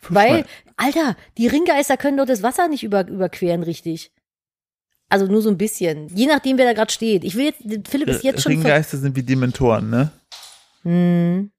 [0.07, 0.45] Weil,
[0.77, 4.11] Alter, die Ringgeister können doch das Wasser nicht über, überqueren, richtig.
[5.09, 6.07] Also nur so ein bisschen.
[6.15, 7.23] Je nachdem, wer da gerade steht.
[7.23, 8.51] Ich will jetzt, Philipp ist jetzt schon.
[8.51, 10.11] Ringgeister sind wie Dementoren, ne?
[10.83, 11.51] Hm.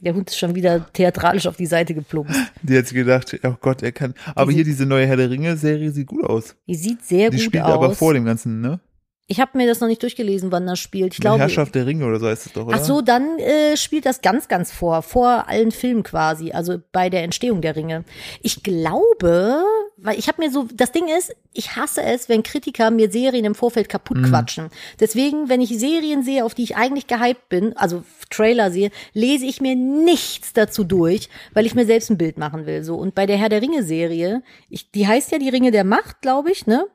[0.00, 2.38] Der Hund ist schon wieder theatralisch auf die Seite geplumpst.
[2.62, 4.12] Die hat sich gedacht, oh Gott, er kann.
[4.34, 6.54] Aber Die hier diese neue Herr der Ringe-Serie sieht gut aus.
[6.66, 7.72] Die sieht sehr Die gut spielt aus.
[7.72, 8.80] aber vor dem Ganzen, ne?
[9.28, 11.14] Ich habe mir das noch nicht durchgelesen, wann das spielt.
[11.14, 11.38] Ich glaube.
[11.38, 12.76] Herrschaft der Ringe oder so heißt es doch, oder?
[12.76, 17.10] Ach so, dann äh, spielt das ganz, ganz vor, vor allen Filmen quasi, also bei
[17.10, 18.04] der Entstehung der Ringe.
[18.42, 19.64] Ich glaube,
[19.96, 23.44] weil ich habe mir so, das Ding ist, ich hasse es, wenn Kritiker mir Serien
[23.44, 24.68] im Vorfeld kaputt quatschen.
[25.00, 29.46] Deswegen, wenn ich Serien sehe, auf die ich eigentlich gehypt bin, also Trailer sehe, lese
[29.46, 32.84] ich mir nichts dazu durch, weil ich mir selbst ein Bild machen will.
[32.84, 35.84] So und bei der Herr der Ringe Serie, ich, die heißt ja die Ringe der
[35.84, 36.86] Macht, glaube ich, ne?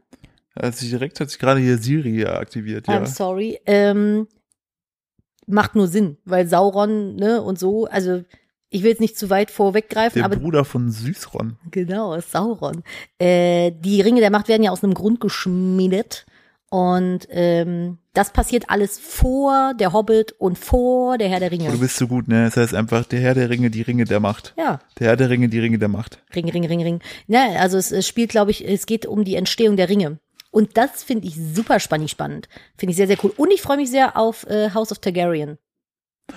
[0.55, 2.95] Also direkt hat sich gerade hier Siri aktiviert, ja.
[2.99, 3.59] I'm sorry.
[3.65, 4.27] Ähm,
[5.47, 8.23] macht nur Sinn, weil Sauron, ne, und so, also
[8.69, 11.57] ich will jetzt nicht zu weit vorweggreifen, Der aber Bruder von Süßron.
[11.71, 12.83] genau, Sauron.
[13.19, 16.25] Äh, die Ringe der Macht werden ja aus einem Grund geschmiedet.
[16.73, 21.63] Und ähm, das passiert alles vor der Hobbit und vor der Herr der Oh, du
[21.65, 21.77] Ringe.
[21.79, 22.45] bist so gut, ne?
[22.45, 24.53] Es heißt einfach der Herr der Ringe, die Ringe der Macht.
[24.57, 26.23] Ja, Der Herr der Ringe, die Ringe der Macht.
[26.33, 27.01] Ring, Ring, Ring, Ring.
[27.27, 30.19] Ja, also es, es spielt, glaube ich, es geht um die Entstehung der Ringe.
[30.51, 32.47] Und das finde ich super spannend.
[32.77, 33.33] Finde ich sehr, sehr cool.
[33.37, 35.57] Und ich freue mich sehr auf äh, House of Targaryen.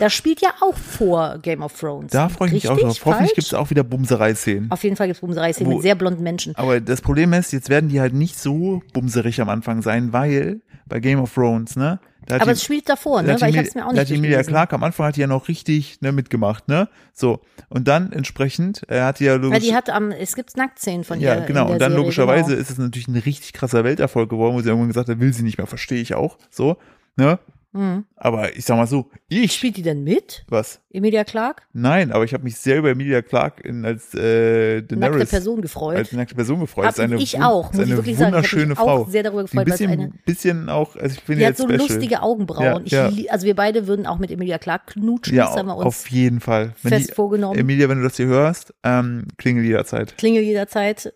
[0.00, 2.10] Das spielt ja auch vor Game of Thrones.
[2.10, 3.00] Da freue ich mich auch drauf.
[3.04, 4.70] Hoffentlich gibt es auch wieder Bumserei-Szenen.
[4.72, 6.56] Auf jeden Fall gibt es Bumserei-Szenen mit sehr blonden Menschen.
[6.56, 10.62] Aber das Problem ist, jetzt werden die halt nicht so bumserig am Anfang sein, weil
[10.86, 12.00] bei Game of Thrones, ne?
[12.26, 13.32] Da hat Aber die- es spielt davor, da ne?
[13.34, 14.42] hat Weil ich es mir auch da nicht hat die Emilia.
[14.42, 16.88] Clark am Anfang hat die ja noch richtig ne, mitgemacht, ne?
[17.12, 17.40] So.
[17.68, 21.20] Und dann entsprechend, er hat die ja logisch, die hat am, es gibt Nacktszenen von
[21.20, 21.40] ja, ihr.
[21.42, 21.62] genau.
[21.62, 22.60] In der Und dann Serie, logischerweise Genau.
[22.60, 25.42] ist es natürlich ein richtig krasser Welterfolg geworden, wo sie irgendwann gesagt hat, will sie
[25.44, 26.38] nicht mehr, verstehe ich auch.
[26.50, 26.78] So,
[27.16, 27.38] ne?
[27.74, 28.04] Mhm.
[28.14, 30.44] Aber ich sag mal so, ich, Spielt die denn mit?
[30.48, 30.80] was?
[30.92, 31.62] Emilia Clark?
[31.72, 35.60] Nein, aber ich habe mich sehr über Emilia Clark in, als äh, Nackte Daenerys Person
[35.60, 35.96] gefreut.
[35.96, 36.86] als nackte Person gefreut.
[36.86, 38.28] Hab eine, ich auch, muss ich wirklich sagen.
[38.30, 39.02] Ich hab wunderschöne mich Frau.
[39.02, 41.56] auch sehr darüber ein gefreut, es bisschen, eine bisschen auch, also ich finde Die hat
[41.56, 41.78] so special.
[41.80, 42.86] lustige Augenbrauen.
[42.86, 43.32] Ja, ich, ja.
[43.32, 45.36] Also wir beide würden auch mit Emilia Clark knutschen.
[45.36, 46.74] Ja, haben wir uns auf jeden Fall.
[46.82, 47.58] Wenn fest die, vorgenommen.
[47.58, 50.16] Emilia, wenn du das hier hörst, ähm, klingel jederzeit.
[50.16, 51.12] Klingel jederzeit.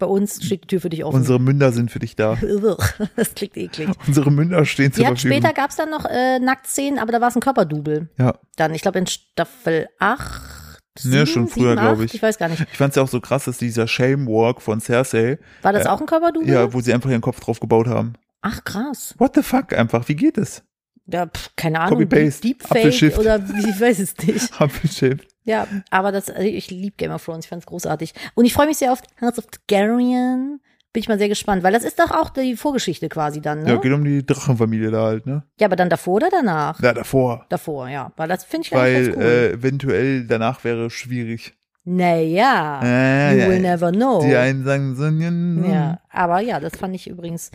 [0.00, 1.14] Bei uns steht die Tür für dich offen.
[1.18, 2.36] Unsere Münder sind für dich da.
[3.16, 3.88] das klingt eklig.
[4.08, 5.38] Unsere Münder stehen zur hat Verfügung.
[5.38, 8.08] später gab's dann noch äh, Nacktszenen, aber da war es ein Körperdouble.
[8.18, 10.40] ja, Dann, ich glaube in Staffel 8.
[11.04, 12.12] Ne, schon früher, glaub ich.
[12.14, 12.66] Ich weiß gar nicht.
[12.72, 15.88] ich fand's ja auch so krass, dass dieser Shame Walk von Cersei, War das Äh,
[15.88, 16.50] auch ein Körperdouble?
[16.52, 18.14] ja, wo sie einfach ihren Kopf drauf gebaut haben.
[18.42, 19.14] Ach krass.
[19.18, 20.08] What the fuck einfach?
[20.08, 20.62] Wie geht es?
[21.06, 22.08] Ja, pf, keine Ahnung.
[22.08, 24.52] Deepfake oder wie, ich weiß es nicht.
[24.60, 25.20] Apfelschiff.
[25.44, 28.12] Ja, aber das, also ich liebe Game of Thrones, ich fand's großartig.
[28.34, 30.60] Und ich freue mich sehr auf House of Targaryen.
[30.92, 33.70] Bin ich mal sehr gespannt, weil das ist doch auch die Vorgeschichte quasi dann, ne?
[33.70, 35.44] Ja, geht um die Drachenfamilie da halt, ne?
[35.60, 36.82] Ja, aber dann davor oder danach?
[36.82, 37.46] Ja, davor.
[37.48, 38.12] Davor, ja.
[38.16, 39.22] Weil das finde ich Weil ganz cool.
[39.22, 41.54] äh, eventuell danach wäre schwierig.
[41.84, 44.20] Naja, Äh, you ja, will never know.
[44.22, 47.50] Die einen sagen so, ja, Ja, aber ja, das fand ich übrigens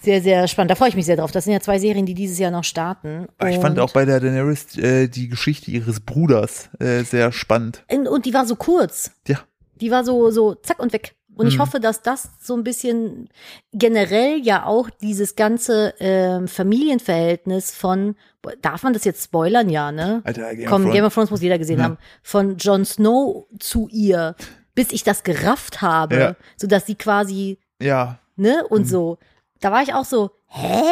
[0.00, 0.70] sehr, sehr spannend.
[0.70, 1.30] Da freue ich mich sehr drauf.
[1.32, 3.26] Das sind ja zwei Serien, die dieses Jahr noch starten.
[3.48, 7.84] Ich fand auch bei der Daenerys äh, die Geschichte ihres Bruders äh, sehr spannend.
[7.90, 9.12] Und, und die war so kurz.
[9.28, 9.38] Ja.
[9.80, 11.14] Die war so, so zack und weg.
[11.34, 11.62] Und ich Mhm.
[11.62, 13.28] hoffe, dass das so ein bisschen
[13.72, 18.16] generell ja auch dieses ganze ähm, Familienverhältnis von,
[18.62, 20.20] darf man das jetzt spoilern, ja, ne?
[20.24, 21.06] Alter, Game Komm, of Game Thrones.
[21.06, 21.84] of Thrones muss jeder gesehen Ja.
[21.84, 21.98] haben.
[22.22, 24.34] Von Jon Snow zu ihr,
[24.74, 26.36] bis ich das gerafft habe, Ja.
[26.56, 28.64] sodass sie quasi Ja, ne?
[28.68, 28.86] Und Mhm.
[28.86, 29.18] so.
[29.60, 30.82] Da war ich auch so, hä?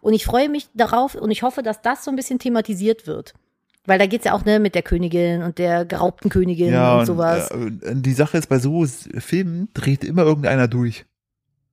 [0.00, 3.34] Und ich freue mich darauf und ich hoffe, dass das so ein bisschen thematisiert wird.
[3.86, 6.98] Weil da geht's ja auch, ne, mit der Königin und der geraubten Königin ja.
[7.00, 7.50] und sowas.
[7.50, 11.04] äh, und die Sache ist, bei so Filmen dreht immer irgendeiner durch.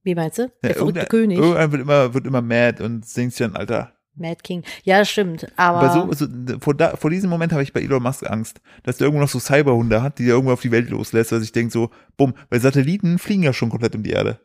[0.03, 0.51] Wie meinst du?
[0.63, 1.37] Der Ja, verrückte König.
[1.37, 4.63] Irgendeiner wird immer, wird immer mad und denkt sich dann, Alter, Mad King.
[4.83, 5.47] Ja, stimmt.
[5.55, 8.61] Aber, Aber so, so vor, da, vor diesem Moment habe ich bei Elon Musk Angst,
[8.83, 11.41] dass der irgendwo noch so Cyberhunde hat, die er irgendwo auf die Welt loslässt, weil
[11.43, 14.39] ich denke so, bumm, weil Satelliten fliegen ja schon komplett um die Erde.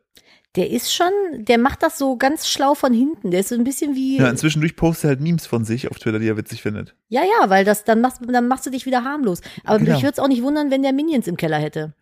[0.54, 3.30] der ist schon, der macht das so ganz schlau von hinten.
[3.30, 4.16] Der ist so ein bisschen wie.
[4.18, 6.94] Ja, inzwischen postet er halt Memes von sich auf Twitter, die er witzig findet.
[7.08, 9.40] Ja, ja, weil das, dann machst, dann machst du dich wieder harmlos.
[9.64, 9.92] Aber Genau.
[9.92, 11.92] mich würde es auch nicht wundern, wenn der Minions im Keller hätte.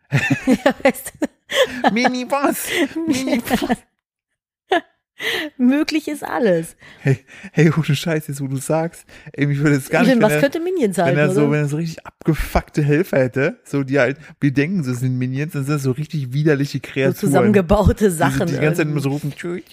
[1.92, 2.68] Mini was?
[3.06, 3.78] Mini was?
[5.56, 6.76] Möglich ist alles.
[7.00, 7.18] Hey,
[7.52, 10.28] hey, ohne Scheiß, jetzt wo du sagst, ey, mich würde es gar nicht, Stimmt, wenn
[10.28, 11.50] was er, könnte Minions sein, wenn er so, oder?
[11.52, 15.52] wenn er so richtig abgefuckte Helfer hätte, so die halt, wir denken, so sind Minions,
[15.52, 17.16] dann sind das so richtig widerliche so Kreaturen.
[17.16, 18.46] zusammengebaute die, Sachen.
[18.46, 19.32] die, die ganze Zeit immer so rufen,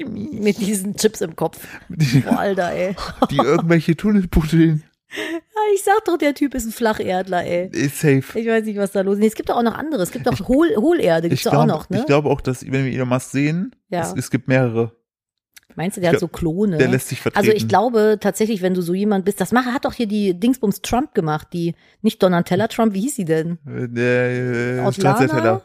[0.09, 1.59] mit diesen Chips im Kopf.
[1.89, 2.95] Die, Boah, Alter, ey.
[3.31, 4.83] die irgendwelche Tunnel buddeln.
[5.75, 7.69] Ich sag doch, der Typ ist ein Flacherdler, ey.
[7.73, 8.23] Ist safe.
[8.39, 9.19] Ich weiß nicht, was da los ist.
[9.19, 10.01] Nee, es gibt doch auch noch andere.
[10.03, 11.99] Es gibt auch Hohl, Hohlerde, gibt's Ich doch auch noch, ne?
[11.99, 14.01] ich glaube auch, dass, wenn wir Elon Musk sehen, Ja.
[14.01, 14.95] es, es gibt mehrere.
[15.75, 16.77] Meinst du, der ich hat so Klone?
[16.77, 17.47] Der lässt sich vertreten.
[17.47, 20.33] also ich glaube tatsächlich, wenn du so jemand bist, das mache, hat doch hier die
[20.33, 23.57] Dingsbums Trump gemacht, die, nicht Donatella Trump, wie hieß sie denn?
[23.67, 25.61] Äh, äh,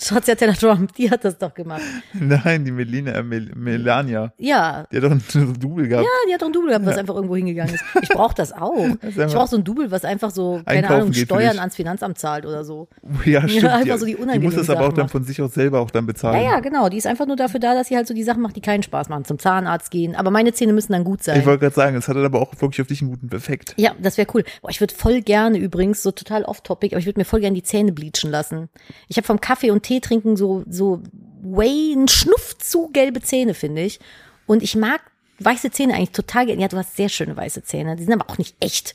[0.00, 0.52] Stracciatella.
[0.52, 0.54] Lana?
[0.54, 1.82] Stracciatella Trump, die hat das doch gemacht.
[2.12, 4.32] Nein, die Melina, äh, Mel Melania.
[4.38, 4.86] Ja.
[4.90, 5.22] Die hat doch ein
[5.60, 6.04] Double gehabt.
[6.04, 7.84] Ja, die hat doch ein Double gehabt, was einfach irgendwo hingegangen ist.
[8.02, 8.70] Ich brauche das auch.
[9.00, 12.18] Das Ich brauche so ein Double, was einfach so, keine Einkaufen Ahnung, Steuern ans Finanzamt
[12.18, 12.88] zahlt oder so.
[13.24, 13.64] Ja, stimmt.
[13.66, 15.12] einfach so die die muss das aber auch Sachen dann macht.
[15.12, 16.42] von sich aus selber auch dann bezahlen.
[16.42, 16.88] Ja, ja, genau.
[16.88, 18.82] Die ist einfach nur dafür da, dass sie halt so die Sachen macht, die keinen
[18.82, 19.24] Spaß machen.
[19.24, 20.14] Zum Zahnarzt gehen.
[20.14, 21.40] Aber meine Zähne müssen dann gut sein.
[21.40, 23.74] Ich wollte gerade sagen, es hat dann aber auch wirklich auf dich einen guten Effekt.
[23.76, 24.44] Ja, das wäre cool.
[24.62, 27.54] Boah, ich würde voll gerne übrigens, so total off-topic, aber ich würde mir voll gerne
[27.54, 28.68] die Zähne bleachen lassen.
[29.08, 31.02] Ich habe vom Kaffee und Tee trinken so, so
[31.42, 33.98] way, einen Schnuff zu gelbe Zähne, finde ich.
[34.46, 35.00] Und ich mag
[35.40, 36.62] weiße Zähne eigentlich total gerne.
[36.62, 37.96] Ja, du hast sehr schöne weiße Zähne.
[37.96, 38.94] Die sind aber auch nicht echt.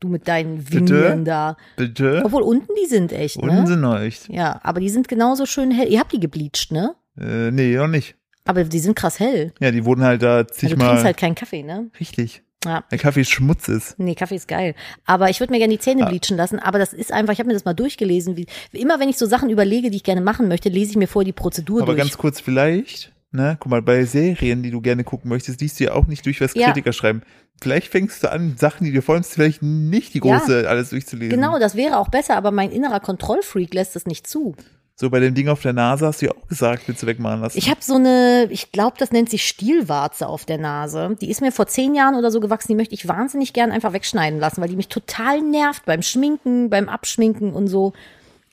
[0.00, 0.70] Du mit deinen?
[0.70, 1.56] Vinieren da.
[1.76, 2.22] Bitte?
[2.24, 3.66] Obwohl unten die sind echt, Unten ne?
[3.66, 4.28] sind noch echt.
[4.28, 5.88] Ja, aber die sind genauso schön hell.
[5.88, 6.94] Ihr habt die gebleached, ne?
[7.18, 8.14] Äh, nee, noch nicht.
[8.44, 9.52] Aber die sind krass hell.
[9.60, 11.90] Ja, die wurden halt da Also zig du trinkst halt keinen Kaffee, ne?
[11.98, 12.42] richtig.
[12.64, 12.82] Ja.
[12.90, 13.94] Der Kaffee Schmutz ist.
[13.98, 14.74] Nee, Kaffee ist geil.
[15.06, 16.08] Aber ich würde mir gerne die Zähne Ja.
[16.08, 16.58] bleachen lassen.
[16.58, 18.36] Aber das ist einfach, ich habe mir das mal durchgelesen.
[18.36, 21.06] Wie, immer wenn ich so Sachen überlege, die ich gerne machen möchte, lese ich mir
[21.06, 21.98] vorher die Prozedur Aber durch.
[21.98, 25.84] ganz kurz vielleicht, ne, guck mal, bei Serien, die du gerne gucken möchtest, liest du
[25.84, 26.66] ja auch nicht durch, was Ja.
[26.66, 27.22] Kritiker schreiben.
[27.60, 30.38] Vielleicht fängst du an, Sachen, die dir freust, vielleicht nicht die Ja.
[30.38, 31.30] große alles durchzulesen.
[31.36, 34.56] Genau, das wäre auch besser, aber mein innerer Kontrollfreak lässt das nicht zu.
[35.00, 37.40] So bei dem Ding auf der Nase hast du ja auch gesagt, willst du wegmachen
[37.40, 37.56] lassen.
[37.56, 41.16] Ich habe so eine, ich glaube, das nennt sich Stielwarze auf der Nase.
[41.20, 42.72] Die ist mir vor zehn Jahren oder so gewachsen.
[42.72, 46.68] Die möchte ich wahnsinnig gern einfach wegschneiden lassen, weil die mich total nervt beim Schminken,
[46.68, 47.92] beim Abschminken und so.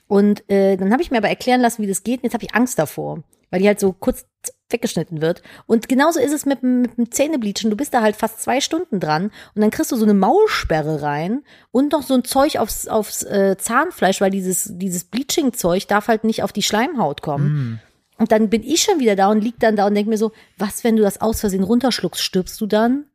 [0.07, 2.19] Und äh, dann habe ich mir aber erklären lassen, wie das geht.
[2.19, 4.27] Und jetzt habe ich Angst davor, weil die halt so kurz
[4.69, 5.41] weggeschnitten wird.
[5.67, 7.69] Und genauso ist es mit, dem- mit dem Zähnebleachen.
[7.69, 11.01] Du bist da halt fast zwei Stunden dran und dann kriegst du so eine Maulsperre
[11.01, 16.07] rein und noch so ein Zeug aufs, aufs äh, Zahnfleisch, weil dieses, dieses Bleaching-Zeug darf
[16.07, 17.79] halt nicht auf die Schleimhaut kommen.
[18.17, 20.31] Und dann bin ich schon wieder da und lieg dann da und denk mir so,
[20.57, 23.05] was, wenn du das aus Versehen runterschluckst, stirbst du dann?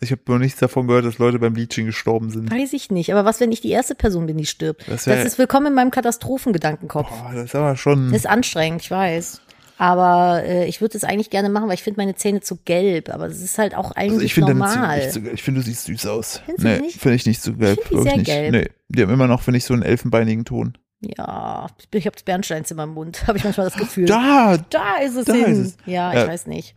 [0.00, 2.48] Ich habe noch nichts davon gehört, dass Leute beim Bleaching gestorben sind.
[2.50, 3.12] Weiß ich nicht.
[3.12, 4.82] Aber was, wenn ich die erste Person bin, die stirbt?
[4.82, 7.08] Das Das, wär- ist willkommen in meinem Katastrophengedankenkopf.
[7.10, 8.06] Boah, das ist aber schon.
[8.12, 9.42] Das ist anstrengend, ich weiß.
[9.80, 13.08] Aber äh, ich würde es eigentlich gerne machen, weil ich finde meine Zähne zu gelb.
[13.08, 14.98] Aber das ist halt auch eigentlich Also ich normal.
[14.98, 15.30] nicht so geil.
[15.34, 16.42] Ich finde, du siehst süß aus.
[16.44, 17.78] Findest nee, finde ich nicht so gelb.
[17.84, 18.26] Ich die sehr nicht.
[18.26, 18.52] gelb.
[18.52, 20.76] Nee, die haben immer noch, finde ich, so einen elfenbeinigen Ton.
[21.00, 24.04] ja, ich habe Bernsteinzimmer im Mund, habe ich manchmal das Gefühl.
[24.04, 24.58] Da!
[24.68, 25.44] Da ist es Da hin.
[25.46, 25.76] ist es.
[25.86, 26.28] Ja, ich Ja.
[26.28, 26.74] weiß nicht.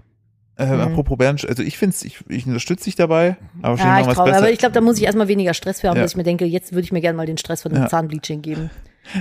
[0.56, 0.80] Äh, Mhm.
[0.80, 4.22] Apropos Bernstein, also ich finde ich, ich unterstütze dich dabei, aber Ja, ich besser.
[4.38, 6.04] aber ich glaube, da muss ich erstmal weniger Stress für haben, Ja.
[6.04, 7.90] dass ich mir denke, jetzt würde ich mir gerne mal den Stress von dem Ja.
[7.90, 8.70] Zahnbleaching geben.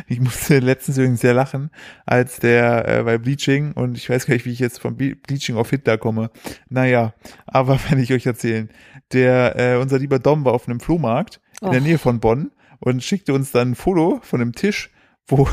[0.06, 1.70] Ich musste letztens übrigens sehr lachen,
[2.06, 5.16] als der äh, bei Bleaching, und ich weiß gar nicht, wie ich jetzt vom Ble-
[5.26, 6.30] Bleaching auf Hitler komme.
[6.68, 7.14] Naja,
[7.46, 8.70] aber wenn ich euch erzählen.
[9.12, 11.86] Der, äh, unser lieber Dom war auf einem Flohmarkt in der Och.
[11.86, 14.90] Nähe von Bonn und schickte uns dann ein Foto von einem Tisch,
[15.26, 15.48] wo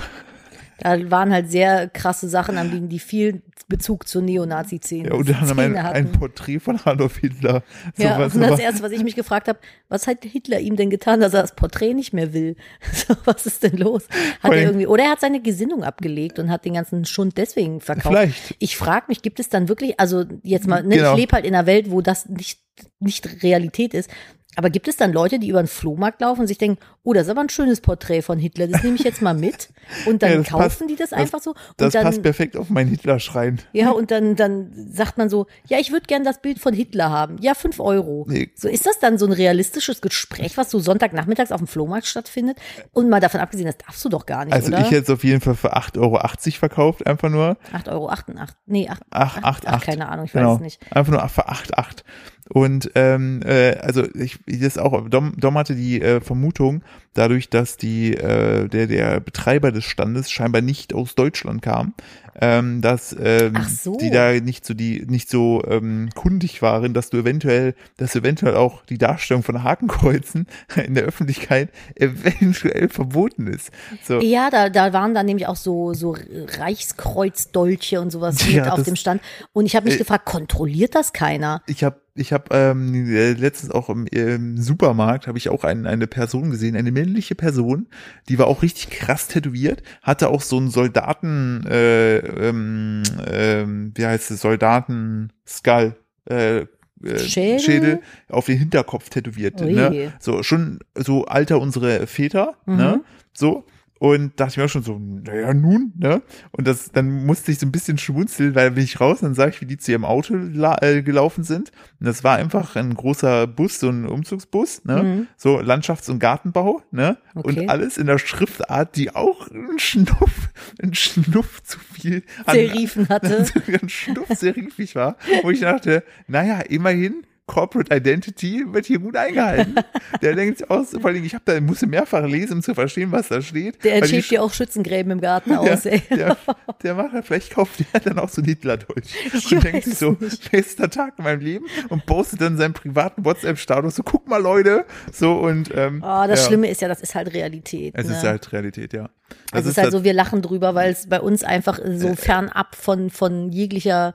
[0.81, 5.37] Da waren halt sehr krasse Sachen am liegen, die viel Bezug zur Neonazi-Szene ja, anderem
[5.39, 6.11] ein, Szene ein hatten.
[6.13, 7.63] Porträt von Adolf Hitler.
[7.97, 9.59] Ja, Sowas, und das erste, was ich mich gefragt habe,
[9.89, 12.55] was hat Hitler ihm denn getan, dass er das Porträt nicht mehr will?
[12.91, 14.03] So, was ist denn los?
[14.41, 17.79] Hat er irgendwie, oder er hat seine Gesinnung abgelegt und hat den ganzen Schund deswegen
[17.81, 18.07] verkauft.
[18.07, 18.55] Vielleicht.
[18.59, 21.11] Ich frage mich, gibt es dann wirklich, also jetzt mal, ne, Genau.
[21.13, 22.59] ich lebe halt in einer Welt, wo das nicht,
[22.99, 24.09] nicht Realität ist.
[24.55, 27.27] Aber gibt es dann Leute, die über den Flohmarkt laufen und sich denken, oh, das
[27.27, 29.69] ist aber ein schönes Porträt von Hitler, das nehme ich jetzt mal mit.
[30.05, 31.51] Und dann Ja, kaufen passt- die das das- einfach so.
[31.51, 33.59] Und Das dann, passt perfekt auf meinen Hitler-Schrein.
[33.73, 37.09] ja, und dann, dann sagt man so, ja, ich würde gern das Bild von Hitler
[37.11, 37.37] haben.
[37.39, 38.25] Ja, fünf Euro.
[38.27, 38.49] Nee.
[38.55, 42.57] So ist das dann so ein realistisches Gespräch, was so Sonntagnachmittags auf dem Flohmarkt stattfindet?
[42.91, 44.79] Und mal davon abgesehen, das darfst du doch gar nicht, Also oder?
[44.81, 46.19] ich hätte es auf jeden Fall für 8,80 Euro
[46.57, 47.55] verkauft, einfach nur.
[47.71, 48.09] 8,88 Euro.
[48.09, 49.85] 88, nee, 8, Ach, Ach, 8, ach, 8.
[49.85, 50.55] keine Ahnung, ich weiß genau.
[50.55, 50.81] es nicht.
[50.91, 52.03] Einfach nur für 8, 8.
[52.51, 56.81] Und ähm, äh, also ich, das auch, Dom, Dom hatte die äh, Vermutung,
[57.13, 61.93] dadurch, dass die, äh, der, der Betreiber des Standes scheinbar nicht aus Deutschland kam,
[62.41, 63.97] ähm, dass ähm, so.
[63.97, 68.55] die da nicht so die nicht so ähm, kundig waren, dass du eventuell, dass eventuell
[68.55, 70.47] auch die Darstellung von Hakenkreuzen
[70.83, 73.71] in der Öffentlichkeit eventuell verboten ist.
[74.03, 74.21] So.
[74.21, 76.15] Ja, da, da waren dann nämlich auch so, so
[76.57, 79.21] Reichskreuzdolche und sowas mit Ja, auf dem Stand.
[79.53, 81.61] Und ich habe mich Äh, gefragt, kontrolliert das keiner?
[81.67, 85.85] Ich habe ich hab, ähm, äh, letztens auch im, im Supermarkt habe ich auch ein,
[85.85, 87.87] eine Person gesehen, eine männliche Person,
[88.27, 94.05] die war auch richtig krass tätowiert, hatte auch so einen Soldaten, äh, ähm, ähm, wie
[94.05, 95.95] heißt es, Soldaten Skull,
[96.29, 96.65] äh,
[97.03, 97.59] äh, Schädel?
[97.59, 97.99] Schädel
[98.29, 99.61] auf den Hinterkopf tätowiert.
[99.61, 99.73] Ui.
[99.73, 100.13] Ne?
[100.19, 102.95] So schon so alter unsere Väter, ne?
[102.97, 103.05] Mhm.
[103.33, 103.65] So.
[103.99, 106.21] Und dachte ich mir auch schon so, naja, nun, ne?
[106.51, 109.35] Und das, dann musste ich so ein bisschen schmunzeln, weil bin ich raus und dann
[109.35, 111.71] sage ich, wie die zu ihrem Auto äh, gelaufen sind.
[111.99, 115.03] Und das war einfach ein großer Bus, so ein Umzugsbus, ne?
[115.03, 115.27] Mhm.
[115.35, 117.17] So Landschafts- und Gartenbau, ne?
[117.35, 117.61] Okay.
[117.61, 120.49] Und alles in der Schriftart, die auch ein Schnuff,
[120.81, 123.45] ein Schnuff zu viel an, Serifen hatte.
[123.81, 129.73] ein Schnuff serifig war, wo ich dachte, naja, immerhin, Corporate Identity wird hier gut eingehalten.
[130.21, 133.11] Der denkt sich aus, vor allem, ich habe da, musste mehrfach lesen, um zu verstehen,
[133.11, 133.83] was da steht.
[133.83, 136.01] Der entschäft dir auch Schützengräben im Garten der, aus, ey.
[136.11, 136.37] der,
[136.83, 139.97] der macht halt, vielleicht kauft der dann auch so ein Hitlerdeutsch Ich und denkt sich
[139.97, 140.51] so, nicht.
[140.51, 144.85] bester Tag in meinem Leben und postet dann seinen privaten WhatsApp-Status, so guck mal Leute,
[145.11, 147.95] so und ähm, Oh, das ja, Schlimme ist ja, das ist halt Realität.
[147.97, 148.13] es ne?
[148.13, 149.09] ist halt Realität, ja.
[149.51, 153.09] Es ist halt so, wir lachen drüber, weil es bei uns einfach so fernab von,
[153.09, 154.13] von jeglicher,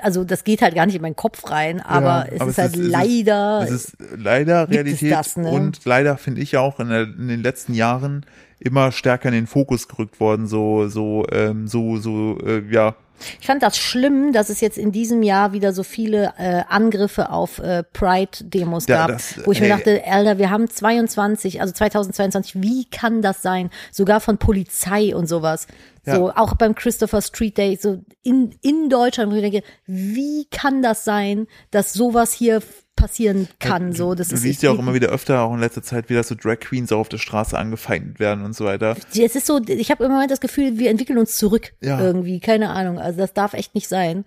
[0.00, 2.74] also das geht halt gar nicht in meinen Kopf rein, aber es aber ist halt
[2.74, 5.50] es ist- leider, Es ist leider es Realität das, ne?
[5.50, 8.24] und leider finde ich auch in, der, in den letzten Jahren
[8.60, 12.96] immer stärker in den Fokus gerückt worden, so so ähm, so so äh, ja
[13.40, 17.30] ich fand das schlimm, dass es jetzt in diesem Jahr wieder so viele äh, Angriffe
[17.30, 19.72] auf äh, Pride-Demos Ja, gab, das- wo ich mir ey.
[19.72, 23.70] dachte, Alter, wir haben 22, also 2022, wie kann das sein?
[23.92, 25.66] Sogar von Polizei und sowas.
[26.06, 26.16] Ja.
[26.16, 30.82] So, auch beim Christopher Street Day, so in, in Deutschland, wo ich denke, wie kann
[30.82, 32.62] das sein, dass sowas hier
[32.96, 33.92] passieren kann?
[33.92, 36.24] So, das du ist siehst ja auch immer wieder öfter auch in letzter Zeit wieder
[36.24, 38.96] so Drag Queens auch auf der Straße angefeindet werden und so weiter.
[39.12, 42.00] Es ist so, ich habe im Moment das Gefühl, wir entwickeln uns zurück Ja.
[42.00, 42.98] irgendwie, keine Ahnung.
[43.08, 44.24] Also das darf echt nicht sein.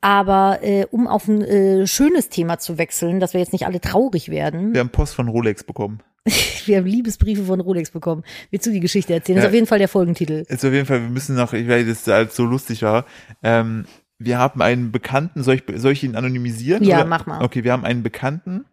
[0.00, 3.80] Aber äh, um auf ein äh, schönes Thema zu wechseln, dass wir jetzt nicht alle
[3.80, 6.02] traurig werden, Wir haben Post von Rolex bekommen.
[6.66, 8.22] wir haben Liebesbriefe von Rolex bekommen.
[8.50, 9.38] Willst du die Geschichte erzählen?
[9.38, 9.44] Ja.
[9.44, 10.44] ist auf jeden Fall der Folgentitel.
[10.48, 13.06] Jetzt auf jeden Fall, wir müssen noch, ich weil das halt so lustig war.
[13.42, 13.86] Ähm,
[14.18, 16.84] wir haben einen Bekannten, soll ich, soll ich ihn anonymisieren?
[16.84, 17.06] Ja, oder?
[17.06, 17.42] mach mal.
[17.42, 18.66] Okay, wir haben einen Bekannten,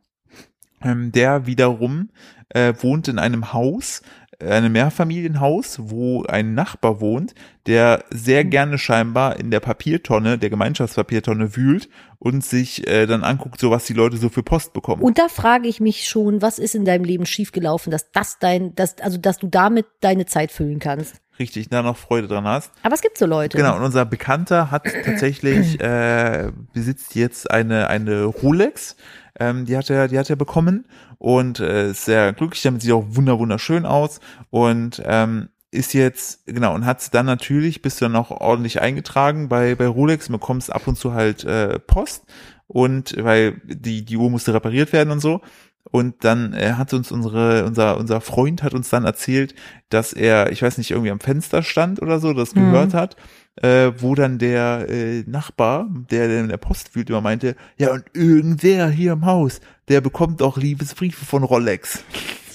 [0.83, 2.09] ähm, der wiederum
[2.49, 4.01] äh, wohnt in einem Haus,
[4.41, 7.33] einem Mehrfamilienhaus, wo ein Nachbar wohnt,
[7.67, 11.89] der sehr gerne scheinbar in der Papiertonne, der Gemeinschaftspapiertonne wühlt
[12.19, 15.01] und sich äh, dann anguckt, so was die Leute so für Post bekommen.
[15.01, 18.75] Und da frage ich mich schon, was ist in deinem Leben schiefgelaufen, dass das dein,
[18.75, 21.21] dass, also dass du damit deine Zeit füllen kannst.
[21.39, 22.71] Richtig, da noch Freude dran hast.
[22.83, 23.57] Aber es gibt so Leute.
[23.57, 28.95] Genau, und unser Bekannter hat tatsächlich, äh, besitzt jetzt eine, eine Rolex,
[29.41, 30.85] ähm, die hat er, die hat er bekommen
[31.17, 34.19] und äh, ist sehr glücklich damit, sieht auch wunder, wunderschön aus
[34.51, 39.47] und ähm, ist jetzt, genau, und hat dann natürlich, bist du dann auch ordentlich eingetragen
[39.49, 42.23] bei, bei Rolex, und bekommst ab und zu halt äh, Post
[42.67, 45.41] und weil die, die Uhr musste repariert werden und so.
[45.89, 49.55] Und dann äh, hat uns unsere, unser, unser Freund hat uns dann erzählt,
[49.89, 52.71] dass er, ich weiß nicht, irgendwie am Fenster stand oder so, das Mhm.
[52.71, 53.15] gehört hat,
[53.61, 57.91] äh, wo dann der äh, Nachbar, der der in der Post fühlt, immer meinte, ja
[57.91, 62.03] und irgendwer hier im Haus, der bekommt auch Liebesbriefe von Rolex.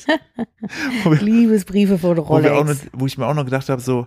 [1.04, 2.84] wo, wir, Liebesbriefe von wo, Rolex.
[2.84, 4.07] noch, wo ich mir auch noch gedacht habe, so,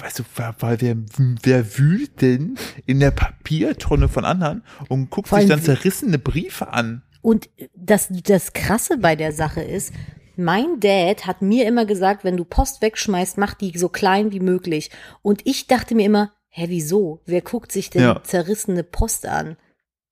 [0.00, 0.96] weißt du, wer, wer,
[1.42, 2.56] wer, wühlt denn
[2.86, 7.02] in der Papiertonne von anderen und guckt Vor sich dann zerrissene Briefe an?
[7.20, 9.92] Und das, das Krasse bei der Sache ist,
[10.36, 14.40] mein Dad hat mir immer gesagt, wenn du Post wegschmeißt, mach die so klein wie
[14.40, 14.90] möglich.
[15.22, 17.20] Und ich dachte mir immer, hä, wieso?
[17.26, 18.22] Wer guckt sich denn Ja.
[18.22, 19.56] zerrissene Post an?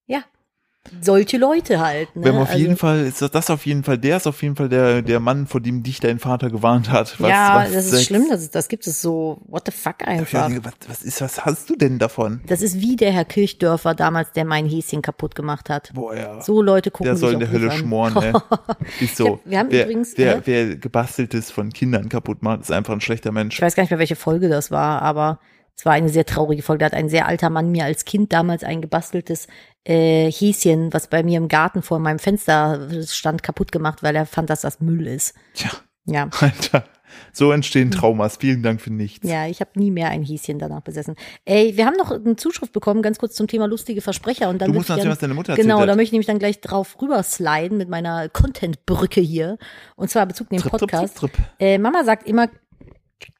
[0.06, 0.24] Ja,
[1.02, 2.14] solche Leute halt.
[2.16, 2.24] Ne?
[2.24, 4.42] Wir haben auf Also- jeden Fall, ist das, das auf jeden Fall, der ist auf
[4.42, 7.20] jeden Fall der, der Mann, vor dem dich dein Vater gewarnt hat.
[7.20, 9.96] Was, ja, was das ist Sex- schlimm, das, das gibt es so, what the fuck
[10.06, 10.46] einfach.
[10.48, 12.40] denke, was, was ist, was hast du denn davon?
[12.46, 15.92] Das ist wie der Herr Kirchdörfer damals, der mein Häschen kaputt gemacht hat.
[15.94, 16.40] Boah, ja.
[16.42, 17.76] So Leute gucken der soll in der Hölle an.
[17.76, 18.32] schmoren, ey.
[19.04, 19.24] Ist so.
[19.26, 20.42] Ich hab- wir haben wer, übrigens, wer, ne?
[20.46, 23.54] wer gebasteltes von Kindern kaputt macht, ist einfach ein schlechter Mensch.
[23.56, 25.38] Ich weiß gar nicht mehr, welche Folge das war, aber
[25.80, 26.80] es war eine sehr traurige Folge.
[26.80, 29.46] Da hat ein sehr alter Mann mir als Kind damals ein gebasteltes
[29.84, 34.26] äh, Häschen, was bei mir im Garten vor meinem Fenster stand, kaputt gemacht, weil er
[34.26, 35.34] fand, dass das Müll ist.
[35.54, 35.70] Tja,
[36.04, 36.28] Ja.
[36.40, 36.84] Alter.
[37.32, 38.36] So entstehen Traumas.
[38.36, 39.26] Vielen Dank für nichts.
[39.26, 41.16] Ja, ich habe nie mehr ein Häschen danach besessen.
[41.46, 44.50] Ey, wir haben noch eine Zuschrift bekommen, ganz kurz zum Thema lustige Versprecher.
[44.50, 46.12] Und dann Du musst ich noch erzählen, gern- was deine Mutter Genau, da möchte ich
[46.12, 49.56] nämlich dann gleich drauf rübersliden mit meiner Content-Brücke hier.
[49.96, 51.16] Und zwar Bezug neben Trip, trip, Podcast.
[51.16, 51.44] trip, trip.
[51.58, 52.48] Äh, Mama sagt immer,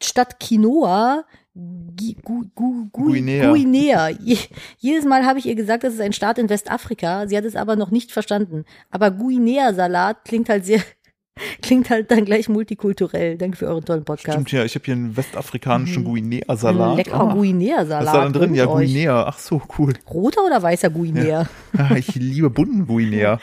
[0.03, 1.25] statt Quinoa,
[1.55, 3.53] Gu, Gu, Gu, Guinea.
[3.53, 4.09] Guinea.
[4.09, 4.37] Je,
[4.79, 7.27] jedes Mal habe ich ihr gesagt, das ist ein Staat in Westafrika.
[7.27, 8.65] Sie hat es aber noch nicht verstanden.
[8.91, 10.81] Aber Guinea-Salat klingt halt sehr,
[11.63, 13.37] klingt halt dann gleich multikulturell.
[13.37, 14.35] Danke für euren tollen Podcast.
[14.35, 16.91] Stimmt, ja, ich habe hier einen westafrikanischen Guinea-Salat.
[16.93, 16.97] Mhm.
[16.99, 18.07] Lecker Ah, Guinea-Salat.
[18.07, 18.55] Was ist da dann drin?
[18.55, 18.67] Ja.
[18.67, 19.25] Guinea.
[19.27, 19.93] Ach so, cool.
[20.09, 21.49] Roter oder weißer Guinea?
[21.77, 23.41] Ah, Ich liebe bunten Guinea.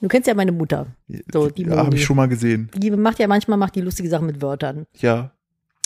[0.00, 0.86] Du kennst ja meine Mutter.
[1.30, 2.70] So, die ja, habe ich schon mal gesehen.
[2.74, 4.86] Die macht ja manchmal macht die lustige Sachen mit Wörtern.
[4.98, 5.32] Ja.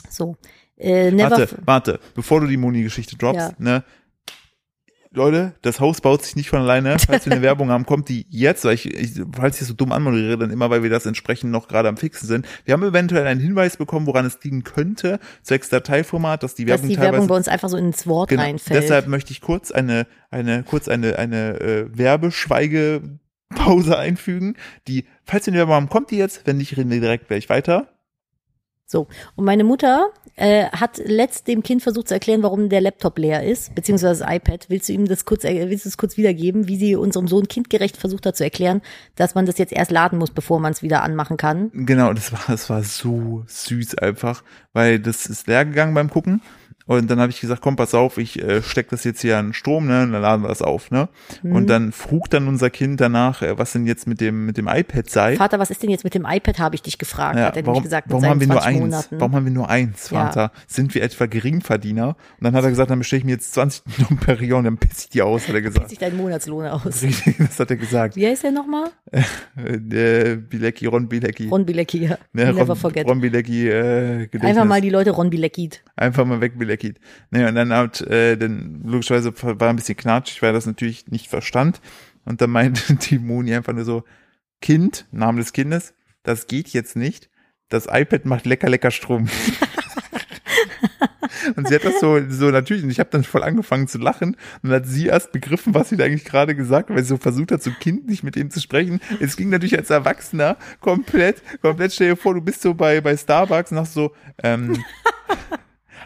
[0.08, 0.36] So.
[0.76, 3.54] Äh, Warte, warte, bevor du die Moni-Geschichte droppst, Ja.
[3.58, 3.84] ne?
[5.16, 6.96] Leute, das Haus baut sich nicht von alleine.
[6.98, 9.92] Falls wir eine Werbung haben, kommt die jetzt, weil ich, ich falls ich so dumm
[9.92, 12.48] anmoderiere, dann immer, weil wir das entsprechend noch gerade am Fixen sind.
[12.64, 16.78] Wir haben eventuell einen Hinweis bekommen, woran es liegen könnte, zwecks Dateiformat, dass die dass
[16.80, 18.42] Werbung die teilweise Werbung bei uns einfach so ins Wort Genau.
[18.42, 18.82] reinfällt.
[18.82, 24.56] Deshalb möchte ich kurz eine, eine, kurz eine, eine äh, Werbeschweigepause einfügen.
[24.88, 26.44] Die, falls wir eine Werbung haben, kommt die jetzt.
[26.44, 27.86] Wenn nicht, reden wir direkt gleich weiter.
[28.86, 29.06] So.
[29.34, 33.42] Und meine Mutter äh, hat letzt dem Kind versucht zu erklären, warum der Laptop leer
[33.42, 34.66] ist, beziehungsweise das iPad.
[34.68, 37.48] Willst du ihm das kurz, äh, willst du es kurz wiedergeben, wie sie unserem Sohn
[37.48, 38.82] kindgerecht versucht hat zu erklären,
[39.16, 41.70] dass man das jetzt erst laden muss, bevor man es wieder anmachen kann?
[41.72, 46.42] Genau, das war, das war so süß einfach, weil das ist leer gegangen beim Gucken.
[46.86, 49.54] Und dann habe ich gesagt, komm, pass auf, ich äh, steck das jetzt hier an
[49.54, 50.02] Strom, ne?
[50.02, 51.08] Und dann laden wir das auf, ne?
[51.42, 51.56] Mhm.
[51.56, 54.68] Und dann frug dann unser Kind danach, äh, was denn jetzt mit dem, mit dem
[54.68, 55.36] iPad sei.
[55.36, 57.62] Vater, was ist denn jetzt mit dem iPad, habe ich dich gefragt, Ja, hat er
[57.64, 58.80] warum, nämlich gesagt, warum haben wir nur 20 eins?
[58.80, 59.20] Monaten.
[59.20, 60.26] Warum haben wir nur eins, Ja.
[60.26, 60.52] Vater?
[60.66, 62.08] Sind wir etwa Geringverdiener?
[62.08, 65.08] Und dann hat er gesagt, dann bestelle ich mir jetzt 20 Numperion, dann piss ich
[65.08, 65.88] die aus, hat er gesagt.
[65.88, 67.02] sich dein Monatslohn aus.
[67.02, 68.16] Richtig, das hat er gesagt.
[68.16, 68.90] Wie heißt der nochmal?
[69.56, 71.48] Äh, der Bilecki, Ron Bilecki.
[71.48, 72.18] Ron Bilecki, ja.
[72.32, 73.06] Ne, Never Ron, forget.
[73.06, 74.42] Ron Bilecki, äh, Gedächtnis.
[74.50, 75.82] Einfach mal die Leute Ron Bileckit.
[75.94, 76.73] Einfach mal weg Bilecki.
[77.30, 81.08] Ne, und dann hat, äh, dann logischerweise war ein bisschen knatschig, weil er das natürlich
[81.08, 81.80] nicht verstand.
[82.24, 84.04] Und dann meinte die Moni einfach nur so,
[84.60, 87.28] Kind, Name des Kindes, das geht jetzt nicht.
[87.68, 89.28] Das iPad macht lecker, lecker Strom.
[91.56, 94.36] und sie hat das so, so natürlich, und ich habe dann voll angefangen zu lachen.
[94.62, 97.10] Und dann hat sie erst begriffen, was sie da eigentlich gerade gesagt hat, weil sie
[97.10, 99.00] so versucht hat, so kindlich mit ihm zu sprechen.
[99.20, 103.16] Es ging natürlich als Erwachsener komplett, komplett, stell dir vor, du bist so bei, bei
[103.16, 104.82] Starbucks und hast so, ähm,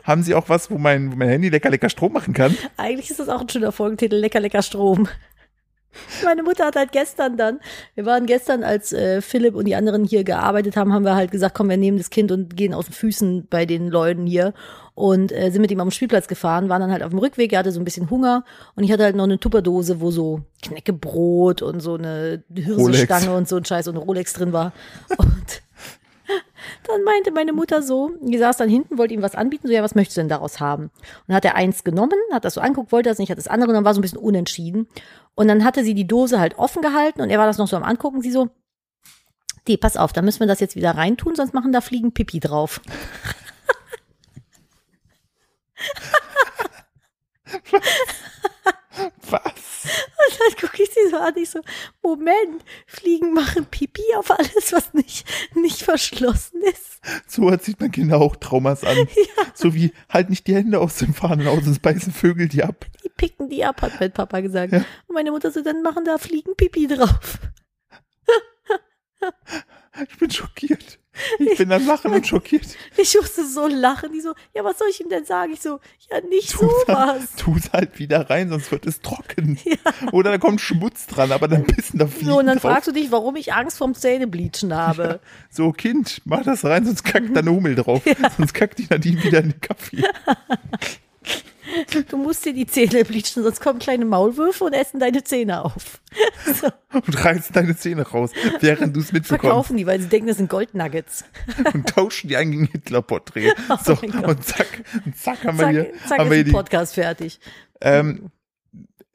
[0.08, 2.56] haben sie auch was, wo mein, wo mein Handy lecker, lecker Strom machen kann?
[2.76, 5.06] Eigentlich ist das auch ein schöner Folgentitel, lecker, lecker Strom.
[6.24, 7.60] Meine Mutter hat halt gestern dann,
[7.94, 11.30] wir waren gestern, als äh, Philipp und die anderen hier gearbeitet haben, haben wir halt
[11.30, 14.54] gesagt, komm, wir nehmen das Kind und gehen aus den Füßen bei den Leuten hier
[14.94, 17.60] und äh, sind mit ihm am Spielplatz gefahren, waren dann halt auf dem Rückweg, er
[17.60, 18.44] hatte so ein bisschen Hunger
[18.76, 23.48] und ich hatte halt noch eine Tupperdose, wo so Knäckebrot und so eine Hirsestange und
[23.48, 24.72] so ein Scheiß und Rolex drin war
[25.18, 25.62] und
[26.86, 29.82] dann meinte meine Mutter so, die saß dann hinten, wollte ihm was anbieten, so, ja,
[29.82, 30.90] was möchtest du denn daraus haben?
[31.26, 33.68] Und hat er eins genommen, hat das so anguckt, wollte das nicht, hat das andere
[33.68, 34.88] genommen, war so ein bisschen unentschieden.
[35.34, 37.76] Und dann hatte sie die Dose halt offen gehalten und er war das noch so
[37.76, 38.50] am Angucken, sie so,
[39.66, 42.40] die, pass auf, da müssen wir das jetzt wieder reintun, sonst machen da Fliegen Pipi
[42.40, 42.80] drauf.
[49.30, 49.67] Was?
[49.88, 51.60] Und dann gucke ich sie so an, ich so,
[52.02, 57.00] Moment, Fliegen machen Pipi auf alles, was nicht, nicht verschlossen ist.
[57.26, 58.96] So erzieht man Kinder auch Traumas an.
[59.54, 62.86] So wie, halt nicht die Hände aus dem Fahnen aus, sonst beißen Vögel die ab.
[63.02, 64.72] Die picken die ab, hat mein Papa gesagt.
[64.72, 64.84] Ja.
[65.08, 67.40] Und meine Mutter so, dann machen da Fliegen Pipi drauf.
[70.08, 71.00] Ich bin schockiert.
[71.38, 72.66] Ich bin am Lachen und schockiert.
[72.96, 74.12] Ich musste so lachen.
[74.12, 75.52] Die so, ja, was soll ich ihm denn sagen?
[75.52, 77.24] Ich so, ja, nicht Tu sowas.
[77.56, 79.58] es halt wieder rein, sonst wird es trocken.
[80.12, 82.72] Oder da kommt Schmutz dran, aber dann pissen da Fliegen So, und dann drauf.
[82.72, 85.20] fragst du dich, warum ich Angst vorm Zähnebleachen habe.
[85.50, 88.02] So, Kind, mach das rein, sonst kackt da eine Hummel drauf.
[88.36, 90.02] Sonst kackt die Nadine wieder in den Kaffee.
[92.10, 96.00] Du musst dir die Zähne bleachen, sonst kommen kleine Maulwürfe und essen deine Zähne auf.
[96.60, 99.40] So, Und reißen deine Zähne raus, während du es mitbekommst.
[99.42, 101.24] verkaufen die, weil sie denken, das sind Goldnuggets.
[101.74, 103.52] Und tauschen die ein gegen Hitler-Porträt.
[103.84, 104.24] So, Oh Gott.
[104.28, 107.38] und zack, und zack haben wir Zack, hier, zack haben wir hier die, Podcast fertig.
[107.82, 108.30] Ähm,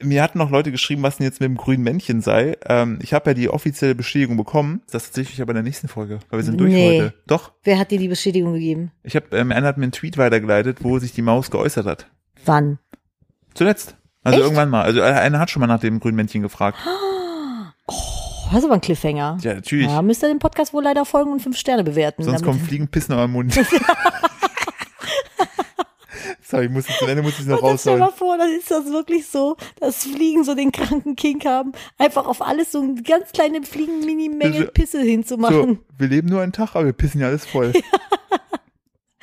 [0.02, 2.58] mir hatten noch Leute geschrieben, was denn jetzt mit dem grünen Männchen sei.
[2.68, 4.82] Ähm, ich habe ja die offizielle Bestätigung bekommen.
[4.92, 7.00] Das tatsächlich aber in der nächsten Folge, weil wir sind durch Nee.
[7.02, 7.14] heute.
[7.26, 7.54] Doch.
[7.64, 8.92] Wer hat dir die Bestätigung gegeben?
[9.02, 12.08] Ich habe, ähm, einer hat mir einen Tweet weitergeleitet, wo sich die Maus geäußert hat.
[12.46, 12.80] Wann?
[13.54, 13.96] Zuletzt.
[14.24, 14.44] Also Echt?
[14.46, 14.84] irgendwann mal.
[14.84, 16.78] Also äh, einer hat schon mal nach dem grünen Männchen gefragt.
[17.86, 17.94] Oh,
[18.50, 19.40] das ist aber ein Cliffhanger.
[19.42, 19.88] Ja, natürlich.
[19.88, 22.24] Ja, müsst ihr dem Podcast wohl leider folgen und fünf Sterne bewerten.
[22.24, 23.54] Sonst damit- kommen Fliegen pissen auf den Mund.
[26.42, 28.00] Sorry, ich muss am Ende muss ich noch dann stell rausholen.
[28.00, 32.26] mal vor, dann ist das wirklich so, dass Fliegen so den kranken Kink haben, einfach
[32.28, 35.80] auf alles so eine ganz kleine Fliegen-Mini-Menge Also, Pisse So, hinzumachen.
[35.98, 37.74] wir leben nur einen Tag, aber wir pissen ja alles voll.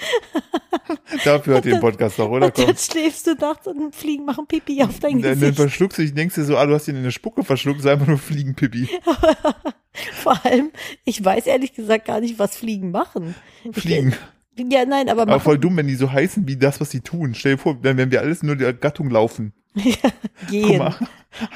[1.25, 2.47] Dafür hat ihr den Podcast doch, oder?
[2.47, 2.67] Und Komm.
[2.67, 5.57] dann schläfst du nachts und Fliegen machen Pipi auf dein Dann, dann Gesicht.
[5.57, 7.93] verschluckst du dich, denkst dir so, ah, du hast ihn in der Spucke verschluckt, sei
[7.93, 8.89] einfach nur Fliegenpipi.
[10.15, 10.71] Vor allem,
[11.05, 13.35] ich weiß ehrlich gesagt gar nicht, was Fliegen machen.
[13.73, 14.15] Fliegen.
[14.57, 17.35] Ja, nein, aber Aber voll dumm, wenn die so heißen wie das, was sie tun.
[17.35, 19.53] Stell dir vor, dann werden wir alles nur der Gattung laufen.
[19.75, 20.79] Guck gehen.
[20.79, 20.95] mal.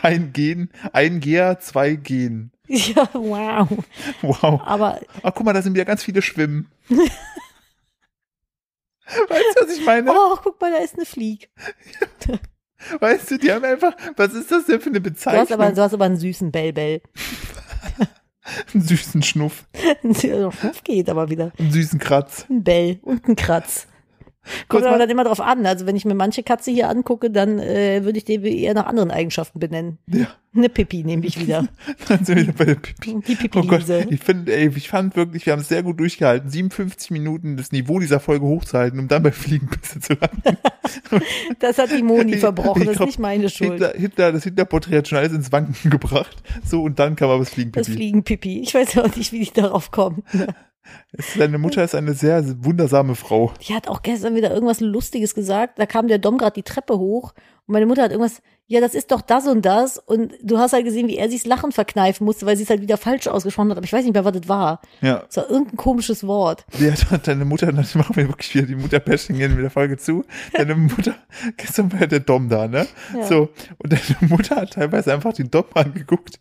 [0.03, 2.51] Ein Gehen, ein Geher, zwei Gehen.
[2.67, 3.69] Ja, wow.
[4.23, 4.61] Wow.
[4.65, 6.69] Aber Ah, guck mal, da sind wieder ganz viele Schwimmen.
[9.29, 10.11] weißt du, was ich meine?
[10.11, 11.51] oh, guck mal, da ist eine Flieg.
[13.01, 15.53] Weißt du, die haben einfach, was ist das denn für eine Du hast Bezeichnung?
[15.53, 17.01] aber, du hast aber einen süßen Bellbell.
[18.75, 19.67] einen süßen Schnuff,
[20.03, 21.51] Schnuff geht aber wieder.
[21.59, 22.45] einen süßen Kratz.
[22.51, 23.87] Ein Bell und ein Kratz.
[24.69, 25.65] Kommt aber dann immer drauf an.
[25.67, 28.87] Also wenn ich mir manche Katze hier angucke, dann äh, würde ich die eher nach
[28.87, 29.99] anderen Eigenschaften benennen.
[30.07, 30.27] Ja.
[30.57, 31.67] Eine Pipi nehme ich wieder.
[32.09, 33.21] Dann sind wir wieder bei der Pipi.
[33.27, 36.49] Die Oh Gott, ich finde, ey, ich fand wirklich, wir haben es sehr gut durchgehalten,
[36.49, 40.57] 57 Minuten das Niveau dieser Folge hochzuhalten, um dann bei Fliegenpisse zu landen.
[41.59, 43.73] das hat die Moni Ich- verbrochen, ich das glaub, ist nicht meine Schuld.
[43.73, 46.37] Hitler, Hitler, das Hitler-Porträt hat schon alles ins Wanken gebracht.
[46.65, 47.93] So, und dann kam aber das das Fliegenpipi.
[47.93, 48.61] Fliegenpipi.
[48.61, 50.23] Ich weiß auch nicht, wie die darauf kommen.
[51.37, 53.53] Deine Mutter ist eine sehr wundersame Frau.
[53.67, 55.79] Die hat auch gestern wieder irgendwas Lustiges gesagt.
[55.79, 57.33] Da kam der Dom gerade die Treppe hoch
[57.67, 59.99] und meine Mutter hat irgendwas, ja, das ist doch das und das.
[59.99, 62.83] Und du hast halt gesehen, wie er sich's Lachen verkneifen musste, weil sie es halt
[62.83, 63.79] wieder falsch ausgesprochen hat.
[63.79, 64.83] Aber ich weiß nicht mehr, was das war.
[65.01, 65.25] Ja.
[65.29, 66.67] Es war irgendein komisches Wort.
[67.11, 70.25] Hat deine Mutter, dann machen wir wirklich wieder die Mutter-Bashing in der Folge zu.
[70.53, 71.15] Deine Mutter,
[71.57, 72.87] gestern war ja der Dom da, ne?
[73.17, 73.27] Ja.
[73.27, 76.39] So, und deine Mutter hat teilweise einfach den Dom angeguckt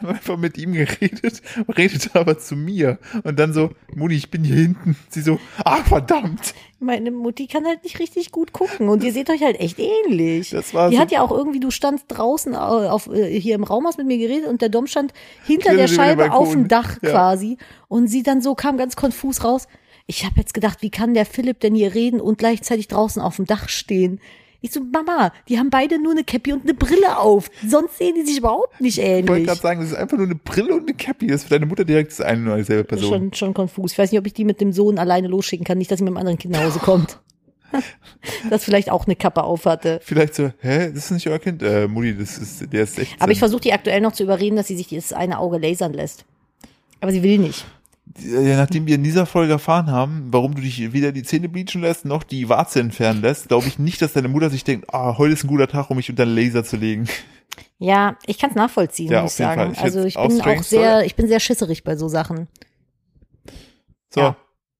[0.00, 1.42] und einfach mit ihm geredet,
[1.76, 2.98] redet aber zu mir.
[3.24, 4.96] Und dann so, Muni, ich bin hier hinten.
[5.08, 6.54] Sie so, ah, verdammt.
[6.80, 10.50] Meine Mutti kann halt nicht richtig gut gucken und ihr seht euch halt echt ähnlich.
[10.50, 13.56] Das war die so- hat ja auch irgendwie, du standst draußen au- auf, äh, hier
[13.56, 15.12] im Raum, hast mit mir geredet und der Dom stand
[15.44, 17.10] hinter der Scheibe auf dem Dach Ja.
[17.10, 17.58] quasi
[17.88, 19.66] und sie dann so kam ganz konfus raus.
[20.06, 23.36] Ich habe jetzt gedacht, wie kann der Philipp denn hier reden und gleichzeitig draußen auf
[23.36, 24.20] dem Dach stehen?
[24.60, 27.48] Ich so, Mama, die haben beide nur eine Cappy und eine Brille auf.
[27.66, 29.46] Sonst sehen die sich überhaupt nicht Ich wollte ähnlich.
[29.46, 31.28] gerade sagen, das ist einfach nur eine Brille und eine Cappy.
[31.28, 33.26] Das ist für deine Mutter direkt das eine und dieselbe Das ist Person.
[33.28, 33.92] schon, schon konfus.
[33.92, 36.04] Ich weiß nicht, ob ich die mit dem Sohn alleine losschicken kann, nicht, dass sie
[36.04, 37.20] mit dem anderen Kind nach Hause kommt.
[38.50, 40.00] das vielleicht auch eine Kappe auf hatte.
[40.02, 41.62] Vielleicht so, hä, das ist nicht euer Kind?
[41.62, 43.20] Äh, Mutti, das ist, der ist 16.
[43.20, 45.92] Aber ich versuche die aktuell noch zu überreden, dass sie sich das eine Auge lasern
[45.92, 46.24] lässt.
[47.00, 47.64] Aber sie will nicht.
[48.16, 51.82] Ja, nachdem wir in dieser Folge erfahren haben, warum du dich weder die Zähne bleachen
[51.82, 55.18] lässt, noch die Warze entfernen lässt, glaube ich nicht, dass deine Mutter sich denkt, ah,
[55.18, 57.06] heute ist ein guter Tag, um mich unter den Laser zu legen.
[57.78, 59.72] Ja, ich kann es nachvollziehen, Ja, muss ich sagen.
[59.72, 62.48] Ich also ich bin auch sehr, ich bin sehr schisserig bei so Sachen.
[64.12, 64.36] So, Ja.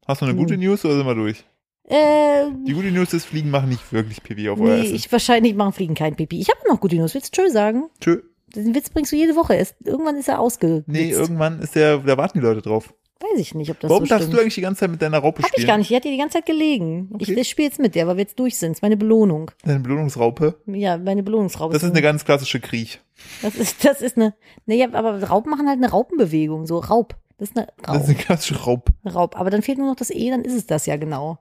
[0.07, 0.61] hast du eine gute Hm.
[0.61, 1.45] News oder sind wir durch?
[1.85, 4.95] Äh, Die gute News ist, Fliegen machen nicht wirklich Pipi auf euer nee, Essen.
[4.97, 6.41] ich wahrscheinlich machen Fliegen kein Pipi.
[6.41, 7.14] Ich habe noch gute News.
[7.14, 7.85] Willst du tschö sagen?
[8.01, 8.22] Tschö.
[8.55, 9.74] Den Witz bringst du jede Woche erst.
[9.85, 10.83] Irgendwann ist er ausge.
[10.87, 12.95] Nee, irgendwann ist der, da warten die Leute drauf.
[13.21, 14.37] Weiß ich nicht, ob das Warum so darfst stimmt.
[14.39, 15.62] du eigentlich die ganze Zeit mit deiner Raupe Hab spielen?
[15.62, 15.91] ich gar nicht.
[15.91, 17.11] Die hat dir die ganze Zeit gelegen.
[17.12, 17.33] Okay.
[17.33, 18.71] Ich spiele jetzt mit der, weil wir jetzt durch sind.
[18.71, 19.51] Das ist meine Belohnung.
[19.64, 20.61] Deine Belohnungsraupe?
[20.66, 21.73] Ja, meine Belohnungsraube.
[21.75, 23.01] Das ist eine ganz klassische Kriech.
[23.43, 24.35] Das ist, das ist eine,
[24.66, 27.16] naja, aber Raupen machen halt eine Raupenbewegung, so Raub.
[27.39, 28.03] Das ist eine Das Raub.
[28.03, 28.89] ist eine klassische Raub.
[29.05, 29.37] Raub.
[29.37, 31.39] Aber dann fehlt nur noch das E, dann ist es das ja genau.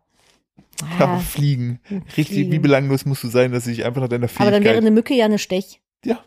[1.00, 1.80] Aber Ah, Fliegen.
[1.92, 2.52] Richtig, Fliegen.
[2.52, 4.54] wie belanglos musst du sein, dass du dich einfach nach deiner aber Fähigkeit...
[4.56, 5.80] dann wäre eine Mücke ja eine Stech.
[6.04, 6.20] ja.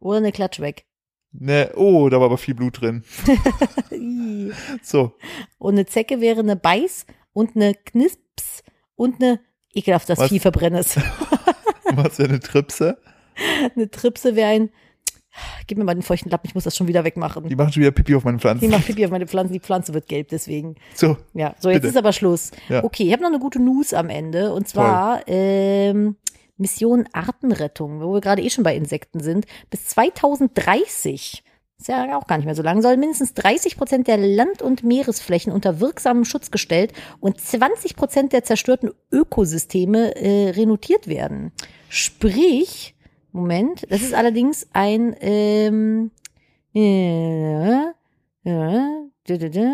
[0.00, 0.84] Oder eine Klatsch weg.
[1.32, 3.04] Ne, oh, da war aber viel Blut drin.
[4.82, 5.12] So,
[5.58, 8.62] und eine Zecke wäre eine Beiß und eine Knisps
[8.96, 9.40] und eine
[9.74, 10.28] ekelhaft das Was?
[10.28, 10.96] Vieh verbrennes.
[11.94, 12.98] was für eine Tripse?
[13.74, 14.70] eine Tripse wäre ein,
[15.66, 17.48] gib mir mal den feuchten Lappen, ich muss das schon wieder wegmachen.
[17.48, 18.70] Die machen schon wieder Pipi auf meine Die Pflanzen.
[18.70, 20.74] macht Pipi auf meine Pflanze, die Pflanze wird gelb, deswegen.
[20.94, 21.88] So, Ja, so jetzt Bitte.
[21.88, 22.50] ist aber Schluss.
[22.68, 22.84] Ja.
[22.84, 26.16] Okay, ich habe noch eine gute News am Ende und zwar ähm,
[26.56, 29.46] Mission Artenrettung, wo wir gerade eh schon bei Insekten sind.
[29.70, 31.42] Bis 2030,
[31.78, 34.84] ist ja auch gar nicht mehr so lang, sollen mindestens 30 Prozent der Land- und
[34.84, 41.52] Meeresflächen unter wirksamen Schutz gestellt und 20 Prozent der zerstörten Ökosysteme äh, renotiert werden.
[41.88, 42.94] Sprich,
[43.32, 46.10] Moment, das ist allerdings ein ähm,
[46.74, 47.86] äh,
[48.44, 49.12] äh,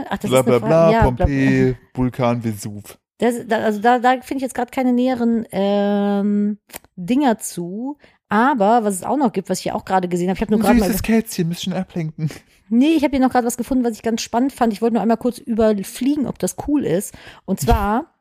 [0.09, 0.61] Ach, das bla ist bla eine Frage.
[0.61, 2.99] bla, ja, Pompeii, Vulkan, Vesuv.
[3.19, 6.59] Das, da, also da, da finde ich jetzt gerade keine näheren ähm,
[6.97, 7.99] Dinger zu.
[8.29, 10.53] Aber was es auch noch gibt, was ich hier auch gerade gesehen habe, ich habe
[10.53, 10.87] nur gerade mal.
[10.87, 12.31] süßes Kätzchen, müsst schon ablenken.
[12.69, 14.73] Nee, ich habe hier noch gerade was gefunden, was ich ganz spannend fand.
[14.73, 17.17] Ich wollte nur einmal kurz überfliegen, ob das cool ist.
[17.47, 18.19] Und zwar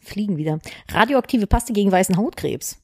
[0.00, 0.58] Fliegen wieder.
[0.88, 2.78] Radioaktive Paste gegen weißen Hautkrebs.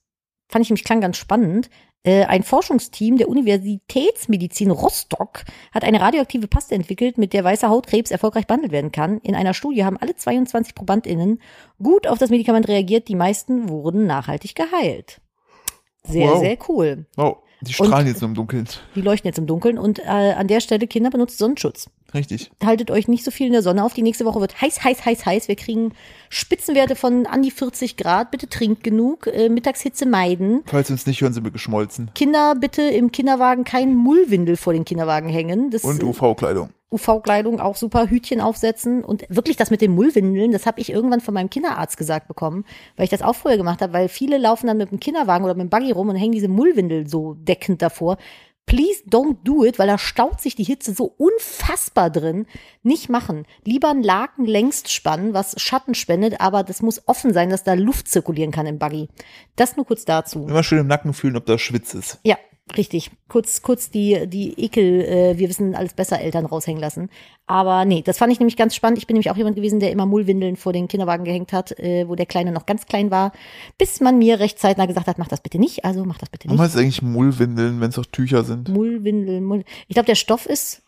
[0.49, 1.71] Fand ich nämlich klang ganz spannend.
[2.07, 5.43] Äh, ein Forschungsteam der Universitätsmedizin Rostock
[5.73, 9.19] hat eine radioaktive Paste entwickelt, mit der weißer Hautkrebs erfolgreich behandelt werden kann.
[9.19, 11.41] In einer Studie haben alle 22 ProbandInnen
[11.83, 13.09] gut auf das Medikament reagiert.
[13.09, 15.21] Die meisten wurden nachhaltig geheilt.
[16.05, 16.39] Sehr, Wow.
[16.39, 17.07] sehr cool.
[17.17, 18.69] Oh, die strahlen jetzt nur im Dunkeln.
[18.95, 21.91] Die leuchten jetzt im Dunkeln und äh, an der Stelle Kinder benutzt Sonnenschutz.
[22.15, 22.51] Richtig.
[22.65, 23.95] haltet euch nicht so viel in der Sonne auf.
[23.95, 25.49] Die nächste Woche wird heiß, heiß, heiß, heiß.
[25.49, 25.93] Wir kriegen
[26.29, 28.31] Spitzenwerte von an die 40 Grad.
[28.31, 29.27] Bitte trinkt genug.
[29.27, 30.63] Äh, Mittagshitze meiden.
[30.67, 32.11] Falls uns nicht hören, sind wir geschmolzen.
[32.15, 35.71] Kinder bitte im Kinderwagen kein Mullwindel vor den Kinderwagen hängen.
[35.71, 36.71] Das Und UV-Kleidung.
[36.91, 41.21] UV-Kleidung auch super, Hütchen aufsetzen und wirklich das mit den Mullwindeln, das habe ich irgendwann
[41.21, 42.65] von meinem Kinderarzt gesagt bekommen,
[42.97, 45.55] weil ich das auch vorher gemacht habe, weil viele laufen dann mit dem Kinderwagen oder
[45.55, 48.19] mit dem Buggy rum und hängen diese Mullwindel so deckend davor.
[48.67, 52.47] Please don't do it, weil da staut sich die Hitze so unfassbar drin.
[52.83, 53.47] Nicht machen.
[53.65, 57.75] Lieber einen Laken längst spannen, was Schatten spendet, aber das muss offen sein, dass da
[57.75, 59.09] Luft zirkulieren kann im Buggy.
[59.55, 60.49] Das nur kurz dazu.
[60.49, 62.19] Immer schön im Nacken fühlen, ob da Schwitz ist.
[62.25, 62.37] Ja,
[62.77, 63.11] richtig.
[63.29, 67.11] Kurz, kurz die, die Ekel, äh, wir wissen alles besser, Eltern raushängen lassen.
[67.47, 68.99] Aber nee, das fand ich nämlich ganz spannend.
[68.99, 72.09] Ich bin nämlich auch jemand gewesen, der immer Mullwindeln vor den Kinderwagen gehängt hat, äh,
[72.09, 73.33] wo der Kleine noch ganz klein war,
[73.79, 76.49] bis man mir recht zeitnah gesagt hat, mach das bitte nicht, also mach das bitte
[76.49, 76.65] Warum nicht.
[76.65, 78.69] heißt es eigentlich Mullwindeln, wenn es doch Tücher sind?
[78.69, 79.65] Mullwindeln, Mull.
[79.89, 80.83] Ich glaube, der Stoff ist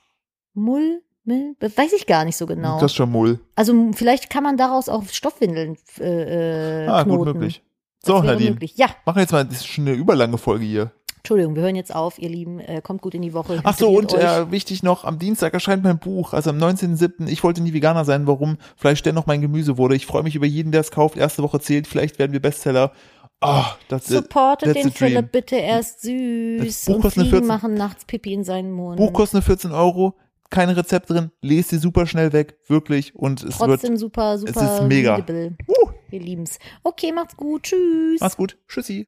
[0.55, 2.81] Mull, Mull, weiß ich gar nicht so genau.
[2.81, 3.39] Das ist schon Mull.
[3.55, 7.19] Also vielleicht kann man daraus auch Stoffwindeln äh, äh, Ah, knoten.
[7.25, 7.63] gut möglich.
[8.05, 8.51] So, Nadine.
[8.53, 8.75] möglich.
[8.77, 10.93] Ja, Machen wir jetzt mal, das ist schon eine überlange Folge hier.
[11.19, 12.59] Entschuldigung, wir hören jetzt auf, ihr Lieben.
[12.61, 13.61] Äh, kommt gut in die Woche.
[13.63, 14.23] Ach so, und euch.
[14.23, 17.29] äh, wichtig noch, am Dienstag erscheint mein Buch, also am 19.07.
[17.29, 19.95] Ich wollte nie Veganer sein, warum Fleisch dennoch mein Gemüse wurde.
[19.97, 21.17] Ich freue mich über jeden, der es kauft.
[21.17, 22.93] Erste Woche zählt, vielleicht werden wir Bestseller.
[23.41, 24.93] Ah, das Supportet that's den.
[24.93, 26.65] Philipp bitte, er ist süß.
[26.65, 28.97] Das Buch und Fliegen 14 machen nachts Pipi in seinen Mund.
[28.97, 30.17] Buch kostet nur 14 Euro,
[30.51, 33.15] keine Rezepte drin, lest sie super schnell weg, wirklich.
[33.15, 35.19] Und es Trotzdem wird, super, super ist mega.
[35.19, 36.59] uh, Wir lieben's.
[36.83, 37.65] Okay, macht's gut.
[37.65, 38.21] Tschüss.
[38.21, 38.95] mach's gut, tschüssi.